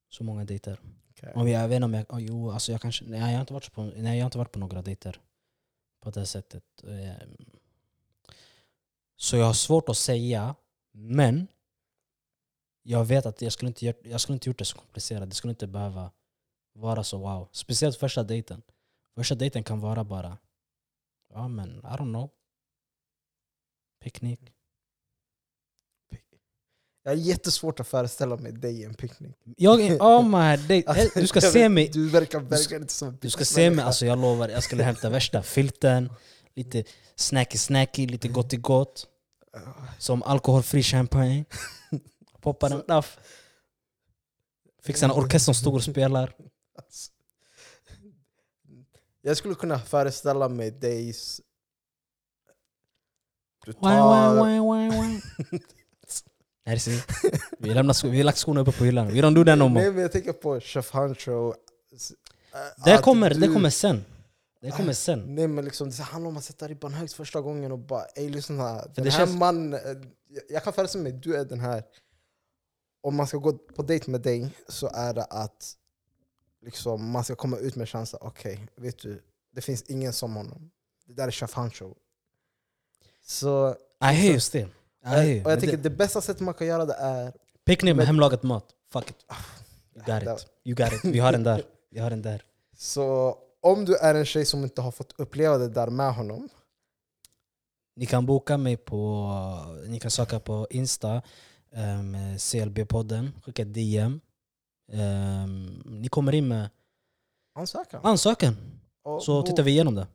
så 0.09 0.23
många 0.23 0.45
dejter. 0.45 0.79
Okay. 1.09 1.33
Om 1.33 1.47
jag, 1.47 1.63
jag 1.63 1.67
vet 1.67 1.75
inte 1.75 1.85
om 1.85 1.93
jag... 1.93 2.13
Oh, 2.13 2.23
jo, 2.23 2.51
alltså 2.51 2.71
jag 2.71 2.81
kanske... 2.81 3.05
Nej 3.05 3.19
jag, 3.19 3.27
har 3.27 3.41
inte 3.41 3.53
varit 3.53 3.73
på, 3.73 3.83
nej, 3.83 4.17
jag 4.17 4.23
har 4.23 4.27
inte 4.27 4.37
varit 4.37 4.51
på 4.51 4.59
några 4.59 4.81
dejter. 4.81 5.21
På 5.99 6.11
det 6.11 6.25
sättet. 6.25 6.63
Ehm. 6.83 7.45
Så 9.15 9.37
jag 9.37 9.45
har 9.45 9.53
svårt 9.53 9.89
att 9.89 9.97
säga, 9.97 10.55
men 10.91 11.47
jag 12.83 13.05
vet 13.05 13.25
att 13.25 13.41
jag 13.41 13.53
skulle 13.53 13.67
inte, 13.67 13.93
jag 14.03 14.21
skulle 14.21 14.35
inte 14.35 14.49
gjort 14.49 14.59
det 14.59 14.65
så 14.65 14.77
komplicerat. 14.77 15.29
Det 15.29 15.35
skulle 15.35 15.51
inte 15.51 15.67
behöva 15.67 16.11
vara 16.73 17.03
så 17.03 17.17
wow. 17.17 17.49
Speciellt 17.51 17.97
första 17.97 18.23
dejten. 18.23 18.61
Första 19.15 19.35
dejten 19.35 19.63
kan 19.63 19.79
vara 19.79 20.03
bara, 20.03 20.37
ja 21.33 21.47
men 21.47 21.69
I 21.69 21.97
don't 21.97 22.11
know. 22.11 22.29
Picknick. 23.99 24.54
Jag 27.05 27.11
har 27.11 27.17
jättesvårt 27.17 27.79
att 27.79 27.87
föreställa 27.87 28.37
mig 28.37 28.51
dig 28.51 28.81
i 28.81 28.83
en 28.83 28.93
picknick. 28.93 29.35
Jag, 29.57 29.79
oh 29.79 30.23
my 30.39 30.67
day. 30.67 30.83
Alltså, 30.87 31.19
Du 31.19 31.27
ska 31.27 31.41
se 31.41 31.61
vet, 31.61 31.71
mig 31.71 31.89
Du 31.93 32.09
verkar 32.09 32.39
verkligen 32.39 32.81
inte 32.81 32.93
som 32.93 33.07
en 33.07 33.17
Du 33.21 33.29
ska 33.29 33.45
se 33.45 33.69
mig, 33.69 33.85
alltså 33.85 34.05
jag 34.05 34.19
lovar, 34.19 34.49
jag 34.49 34.63
skulle 34.63 34.83
hämta 34.83 35.09
värsta 35.09 35.43
filten, 35.43 36.09
lite 36.55 36.83
snacky 37.15 37.57
snacky, 37.57 38.07
lite 38.07 38.27
gott 38.27 38.53
i 38.53 38.57
gott. 38.57 39.07
Som 39.99 40.23
alkoholfri 40.23 40.83
champagne. 40.83 41.45
Poppa 42.41 42.69
den 42.69 42.83
daff. 42.87 43.19
Fixa 44.83 45.05
en 45.05 45.11
orkester 45.11 45.45
som 45.45 45.53
står 45.53 45.73
och 45.73 45.83
spelar. 45.83 46.35
Alltså. 46.77 47.11
Jag 49.21 49.37
skulle 49.37 49.55
kunna 49.55 49.79
föreställa 49.79 50.49
mig 50.49 50.71
dig... 50.71 51.13
Du 53.65 53.73
tar... 53.73 54.43
why, 54.45 54.59
why, 54.59 54.89
why, 54.89 55.19
why. 55.51 55.59
Nej, 56.65 56.79
det 56.85 56.91
är 56.91 57.39
vi, 57.59 57.73
lämnar, 57.73 58.07
vi 58.09 58.17
har 58.17 58.23
lagt 58.23 58.37
skorna 58.37 58.61
uppe 58.61 58.71
på 58.71 58.83
hyllan. 58.83 59.07
We 59.07 59.13
don't 59.21 59.35
do 59.35 59.45
that 59.45 59.57
no 59.57 59.63
Nej, 59.63 59.69
more. 59.69 59.91
men 59.91 60.01
jag 60.01 60.11
tänker 60.11 60.33
på 60.33 60.59
Chef 60.59 60.95
äh, 60.95 61.03
Det 62.85 62.97
kommer, 63.01 63.29
det 63.29 63.47
kommer 63.47 63.69
sen. 63.69 64.05
Det 64.61 64.71
kommer 64.71 64.93
sen. 64.93 65.35
Nej 65.35 65.47
men 65.47 65.65
liksom, 65.65 65.89
det 65.89 66.03
handlar 66.03 66.29
om 66.29 66.37
att 66.37 66.43
sätta 66.43 66.67
ribban 66.67 66.93
högt 66.93 67.13
första 67.13 67.41
gången 67.41 67.71
och 67.71 67.79
bara 67.79 68.05
ey 68.05 68.29
lyssna, 68.29 68.85
den 68.95 69.03
det 69.03 69.09
här 69.11 69.19
känns- 69.25 69.39
mannen, 69.39 69.79
jag- 70.49 70.63
kan 70.63 70.73
föreställa 70.73 71.03
mig, 71.03 71.11
du 71.11 71.35
är 71.35 71.45
den 71.45 71.59
här, 71.59 71.83
om 73.01 73.15
man 73.15 73.27
ska 73.27 73.37
gå 73.37 73.53
på 73.53 73.81
dejt 73.83 74.11
med 74.11 74.21
dig 74.21 74.49
så 74.67 74.87
är 74.93 75.13
det 75.13 75.23
att 75.23 75.75
liksom, 76.61 77.11
man 77.11 77.23
ska 77.23 77.35
komma 77.35 77.57
ut 77.57 77.75
med 77.75 77.87
känslan, 77.87 78.21
okej, 78.25 78.67
vet 78.75 78.99
du, 78.99 79.21
det 79.55 79.61
finns 79.61 79.81
ingen 79.81 80.13
som 80.13 80.35
honom. 80.35 80.71
Det 81.07 81.13
där 81.13 81.27
är 81.27 81.31
Chef 81.31 81.53
Hancho. 81.53 81.93
Så, 83.25 83.75
I 84.01 84.05
hear 84.05 84.31
you 84.31 84.39
hear 85.09 85.23
you. 85.25 85.45
och 85.45 85.51
jag 85.51 85.59
tänker 85.59 85.77
det- 85.77 85.83
det 85.83 85.89
bästa 85.95 86.21
sättet 86.21 86.41
man 86.41 86.53
kan 86.53 86.67
göra 86.67 86.85
det 86.85 86.93
är 86.93 87.33
Picknick 87.65 87.89
med 87.91 87.97
men- 87.97 88.05
hemlagad 88.07 88.43
mat. 88.43 88.65
Fuck 88.91 89.09
it. 89.09 89.15
You 89.95 90.05
got 90.05 90.23
it. 90.39 90.47
You 90.63 90.75
got 90.75 90.93
it. 90.93 91.05
Vi 91.05 91.19
har 91.19 91.31
den 91.31 91.43
där. 91.43 91.63
Vi 91.91 91.99
har 91.99 92.09
den 92.09 92.21
där. 92.21 92.43
Så 92.77 93.37
om 93.61 93.85
du 93.85 93.95
är 93.97 94.15
en 94.15 94.25
tjej 94.25 94.45
som 94.45 94.63
inte 94.63 94.81
har 94.81 94.91
fått 94.91 95.13
uppleva 95.17 95.57
det 95.57 95.69
där 95.69 95.87
med 95.87 96.13
honom, 96.15 96.49
Ni 97.97 98.05
kan 98.05 98.25
boka 98.25 98.57
mig 98.57 98.77
på, 98.77 99.31
ni 99.87 99.99
kan 99.99 100.11
söka 100.11 100.39
på 100.39 100.67
Insta, 100.69 101.21
um, 101.71 102.15
CLB-podden, 102.37 103.31
skicka 103.45 103.61
ett 103.61 103.73
DM. 103.73 104.19
Ehm, 104.91 105.83
ni 105.85 106.07
kommer 106.07 106.35
in 106.35 106.47
med 106.47 106.69
ansökan. 107.55 108.01
ansökan, 108.03 108.55
Och 109.03 109.23
så 109.23 109.41
tittar 109.43 109.63
vi 109.63 109.71
igenom 109.71 109.95
det. 109.95 110.07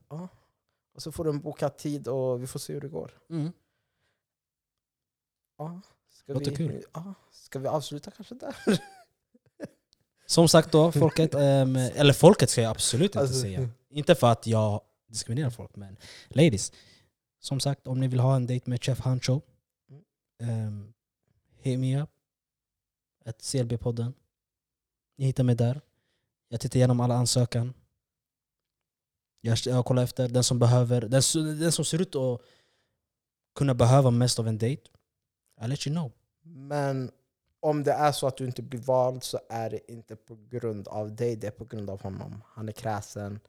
Och 0.95 1.03
så 1.03 1.13
får 1.13 1.25
du 1.25 1.31
en 1.31 1.41
bokad 1.41 1.77
tid 1.77 2.09
och 2.09 2.43
vi 2.43 2.47
får 2.47 2.59
se 2.59 2.73
hur 2.73 2.81
det 2.81 2.89
går. 2.89 3.11
Mm. 3.31 3.53
Ja, 5.61 5.81
ska, 6.11 6.33
Låter 6.33 6.51
vi, 6.51 6.57
kul. 6.57 6.85
Ja, 6.95 7.15
ska 7.31 7.59
vi 7.59 7.69
avsluta 7.69 8.11
kanske 8.11 8.35
där? 8.35 8.57
Som 10.27 10.49
sagt 10.49 10.73
då, 10.73 10.93
folket, 10.93 11.35
ehm, 11.39 11.77
eller 11.77 12.13
folket 12.13 12.51
ska 12.51 12.63
jag 12.63 12.71
absolut 12.71 13.05
inte 13.05 13.21
Alltså, 13.21 13.41
säga. 13.41 13.69
Inte 13.91 14.15
för 14.15 14.33
att 14.33 14.47
jag 14.47 14.81
diskriminerar 15.07 15.51
folk, 15.51 15.77
men 15.77 15.97
ladies. 16.29 16.73
Som 17.41 17.61
sagt, 17.61 17.87
om 17.87 18.01
ni 18.01 18.09
vill 18.09 18.21
ha 18.21 18.37
en 18.37 18.47
dejt 18.47 18.71
med 18.71 18.85
Chef 18.85 19.01
Hancho, 19.01 19.41
um, 20.43 20.93
hit 21.59 21.79
me 21.79 22.03
up. 22.03 22.11
Ett 23.25 23.43
CLB-podden. 23.43 24.13
Ni 25.17 25.25
hittar 25.25 25.45
mig 25.45 25.55
där. 25.55 25.81
Jag 26.49 26.61
tittar 26.61 26.77
igenom 26.77 27.01
alla 27.01 27.15
ansökan. 27.15 27.75
Jag, 29.41 29.59
jag 29.65 29.85
kollar 29.85 30.03
efter 30.03 30.29
den 30.29 30.45
som 30.45 30.59
behöver, 30.59 31.01
den, 31.01 31.23
den 31.61 31.73
som 31.73 31.85
ser 31.85 32.01
ut 32.01 32.17
att 32.17 32.41
kunna 33.55 33.75
behöva 33.75 34.11
mest 34.11 34.39
av 34.39 34.49
en 34.49 34.59
dejt. 34.59 34.91
I'll 35.61 35.69
let 35.69 35.87
you 35.87 35.95
know. 35.95 36.13
Men 36.43 37.11
om 37.61 37.83
det 37.85 37.93
är 37.93 38.13
så 38.13 38.27
att 38.27 38.37
du 38.37 38.47
inte 38.47 38.63
blir 38.63 38.81
vald 38.81 39.25
så 39.25 39.41
är 39.49 39.71
det 39.71 39.93
inte 39.93 40.17
på 40.17 40.39
grund 40.51 40.89
av 40.89 41.17
dig, 41.17 41.37
det 41.37 41.47
är 41.47 41.51
på 41.51 41.65
grund 41.65 41.91
av 41.91 42.03
honom. 42.03 42.43
Han 42.47 42.69
är 42.69 42.73
kräsen. 42.73 43.41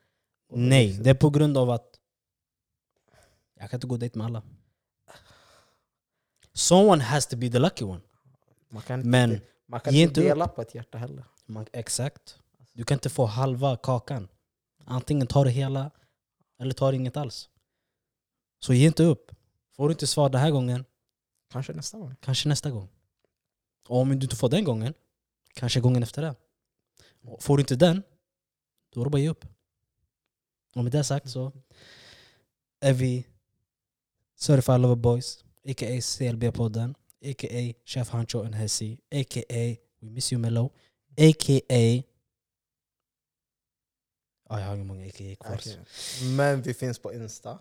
Nej, 0.49 0.87
liksom- 0.87 1.03
det 1.03 1.09
är 1.09 1.13
på 1.13 1.29
grund 1.29 1.57
av 1.57 1.69
att 1.69 1.99
jag 3.59 3.69
kan 3.69 3.77
inte 3.77 3.87
gå 3.87 3.97
dejt 3.97 4.17
med 4.17 4.25
alla. 4.27 4.43
Someone 6.53 7.03
has 7.03 7.27
to 7.27 7.37
be 7.37 7.49
the 7.49 7.59
lucky 7.59 7.85
one. 7.85 8.01
Man 8.69 8.81
kan 8.81 8.99
inte, 8.99 9.09
Men 9.09 9.41
man 9.65 9.79
kan 9.79 9.93
inte 9.93 10.19
inte 10.19 10.21
dela 10.21 10.47
på 10.47 10.61
ett 10.61 10.75
hjärta 10.75 10.97
heller. 10.97 11.23
man, 11.45 11.65
exakt. 11.73 12.37
Du 12.73 12.83
kan 12.83 12.95
inte 12.95 13.09
få 13.09 13.25
halva 13.25 13.77
kakan. 13.77 14.27
Antingen 14.85 15.27
tar 15.27 15.45
du 15.45 15.51
hela 15.51 15.91
eller 16.59 16.73
tar 16.73 16.93
inget 16.93 17.17
alls. 17.17 17.49
Så 18.59 18.73
ge 18.73 18.87
inte 18.87 19.03
upp. 19.03 19.31
Får 19.75 19.87
du 19.87 19.91
inte 19.91 20.07
svar 20.07 20.29
den 20.29 20.41
här 20.41 20.51
gången, 20.51 20.85
Kanske 21.51 21.73
nästa 21.73 21.97
gång. 21.97 22.15
kanske 22.19 22.49
nästa 22.49 22.71
gång. 22.71 22.89
Och 23.87 23.97
om 23.97 24.09
du 24.09 24.25
inte 24.25 24.35
får 24.35 24.49
den 24.49 24.63
gången, 24.63 24.93
kanske 25.53 25.79
gången 25.79 26.03
efter 26.03 26.21
det. 26.21 26.35
Och 27.21 27.43
Får 27.43 27.57
du 27.57 27.61
inte 27.61 27.75
den, 27.75 28.03
då 28.93 29.01
är 29.01 29.05
det 29.05 29.09
bara 29.09 29.17
att 29.17 29.21
ge 29.21 29.29
upp. 29.29 29.45
Och 30.75 30.83
med 30.83 30.91
det 30.91 31.03
sagt 31.03 31.29
så 31.29 31.51
är 32.79 32.93
vi 32.93 33.27
Certified 34.35 34.81
Lover 34.81 34.95
Boys, 34.95 35.43
a.k.a. 35.65 36.01
CLB-podden, 36.01 36.95
a.k.a. 37.25 37.73
Chef 37.85 38.09
Hancho 38.09 38.43
and 38.43 38.55
Hesi, 38.55 38.99
a.k.a. 39.11 39.75
We 39.99 40.09
Miss 40.09 40.33
You 40.33 40.39
Mellow, 40.39 40.65
a.k.a. 41.17 42.03
Ja, 44.49 44.59
jag 44.59 44.67
har 44.67 44.75
hur 44.75 44.83
många 44.83 45.05
a.k.a. 45.05 45.35
kvar. 45.35 45.55
Okej. 45.55 45.79
Men 46.37 46.61
vi 46.61 46.73
finns 46.73 46.99
på 46.99 47.13
Insta. 47.13 47.59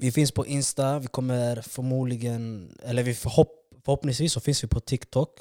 Vi 0.00 0.12
finns 0.12 0.32
på 0.32 0.46
Insta, 0.46 0.98
vi 0.98 1.06
kommer 1.06 1.56
förmodligen, 1.62 2.72
eller 2.82 3.02
vi 3.02 3.14
förhopp, 3.14 3.70
förhoppningsvis 3.84 4.32
så 4.32 4.40
finns 4.40 4.64
vi 4.64 4.68
på 4.68 4.80
TikTok. 4.80 5.40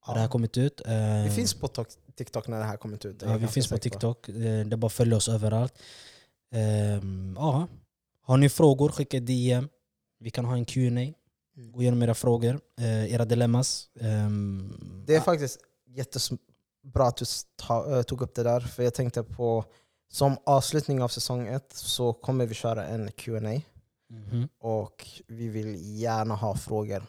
Har 0.00 0.14
det 0.14 0.20
här 0.20 0.28
kommit 0.28 0.56
ut. 0.56 0.80
Vi 0.86 1.26
Eh, 1.26 1.32
finns 1.34 1.54
på 1.54 1.66
Tok- 1.68 1.96
TikTok 2.16 2.48
när 2.48 2.58
det 2.58 2.64
här 2.64 2.76
kommer 2.76 3.06
ut. 3.06 3.22
Ja, 3.26 3.36
vi 3.36 3.46
finns 3.46 3.68
på 3.68 3.78
TikTok. 3.78 4.28
Eh, 4.28 4.34
Det 4.34 4.40
är 4.72 4.76
bara 4.76 4.86
att 4.86 4.92
följa 4.92 5.16
oss 5.16 5.28
överallt. 5.28 5.74
Ehm, 6.54 7.34
ja. 7.38 7.68
Har 8.22 8.36
ni 8.36 8.48
frågor, 8.48 8.88
skicka 8.88 9.20
DM. 9.20 9.68
Vi 10.20 10.30
kan 10.30 10.44
ha 10.44 10.54
en 10.56 10.64
Q&A. 10.64 10.90
Mm. 11.56 11.72
Gå 11.72 11.82
igenom 11.82 12.02
era 12.02 12.14
frågor, 12.14 12.60
eh, 12.80 13.12
era 13.14 13.24
dilemmas. 13.24 13.88
Ehm, 14.00 15.04
Det 15.06 15.14
är 15.16 15.20
faktiskt 15.20 15.58
jättebra 15.86 17.06
att 17.06 17.16
du 17.16 18.02
tog 18.02 18.22
upp 18.22 18.34
det 18.34 18.42
där, 18.42 18.60
för 18.60 18.82
jag 18.82 18.94
tänkte 18.94 19.22
på 19.22 19.64
som 20.10 20.36
avslutning 20.46 21.02
av 21.02 21.08
säsong 21.08 21.46
ett 21.48 21.72
så 21.72 22.12
kommer 22.12 22.46
vi 22.46 22.54
köra 22.54 22.86
en 22.86 23.12
Q&A 23.12 23.60
Mhm. 24.10 24.48
och 24.58 25.06
vi 25.26 25.48
vill 25.48 25.98
gärna 26.00 26.34
ha 26.34 26.54
frågor. 26.54 27.06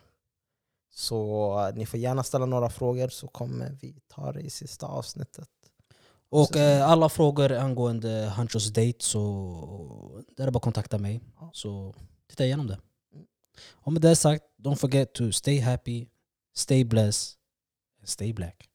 Så 0.92 1.72
ni 1.76 1.86
får 1.86 2.00
gärna 2.00 2.24
ställa 2.24 2.46
några 2.46 2.70
frågor 2.70 3.08
så 3.08 3.28
kommer 3.28 3.78
vi 3.82 4.02
ta 4.08 4.32
det 4.32 4.42
i 4.42 4.50
sista 4.50 4.86
avsnittet. 4.88 5.50
Och 6.30 6.56
eh, 6.56 6.90
alla 6.90 7.10
frågor 7.10 7.52
angående 7.52 8.34
Hunchos 8.38 8.68
date 8.68 8.98
så 9.00 10.24
där 10.36 10.44
är 10.44 10.46
det 10.46 10.52
bara 10.52 10.58
att 10.58 10.64
kontakta 10.64 10.98
mig. 10.98 11.22
Så 11.54 11.96
titta 12.30 12.46
igenom 12.46 12.68
det. 12.68 12.80
Mm. 13.14 13.26
Och 13.72 13.94
med 13.94 14.02
det 14.02 14.16
sagt, 14.16 14.44
don't 14.58 14.76
forget 14.76 15.14
to 15.14 15.32
stay 15.32 15.60
happy, 15.60 16.08
stay 16.56 16.84
blessed, 16.84 17.38
and 18.00 18.10
stay 18.10 18.34
black. 18.34 18.69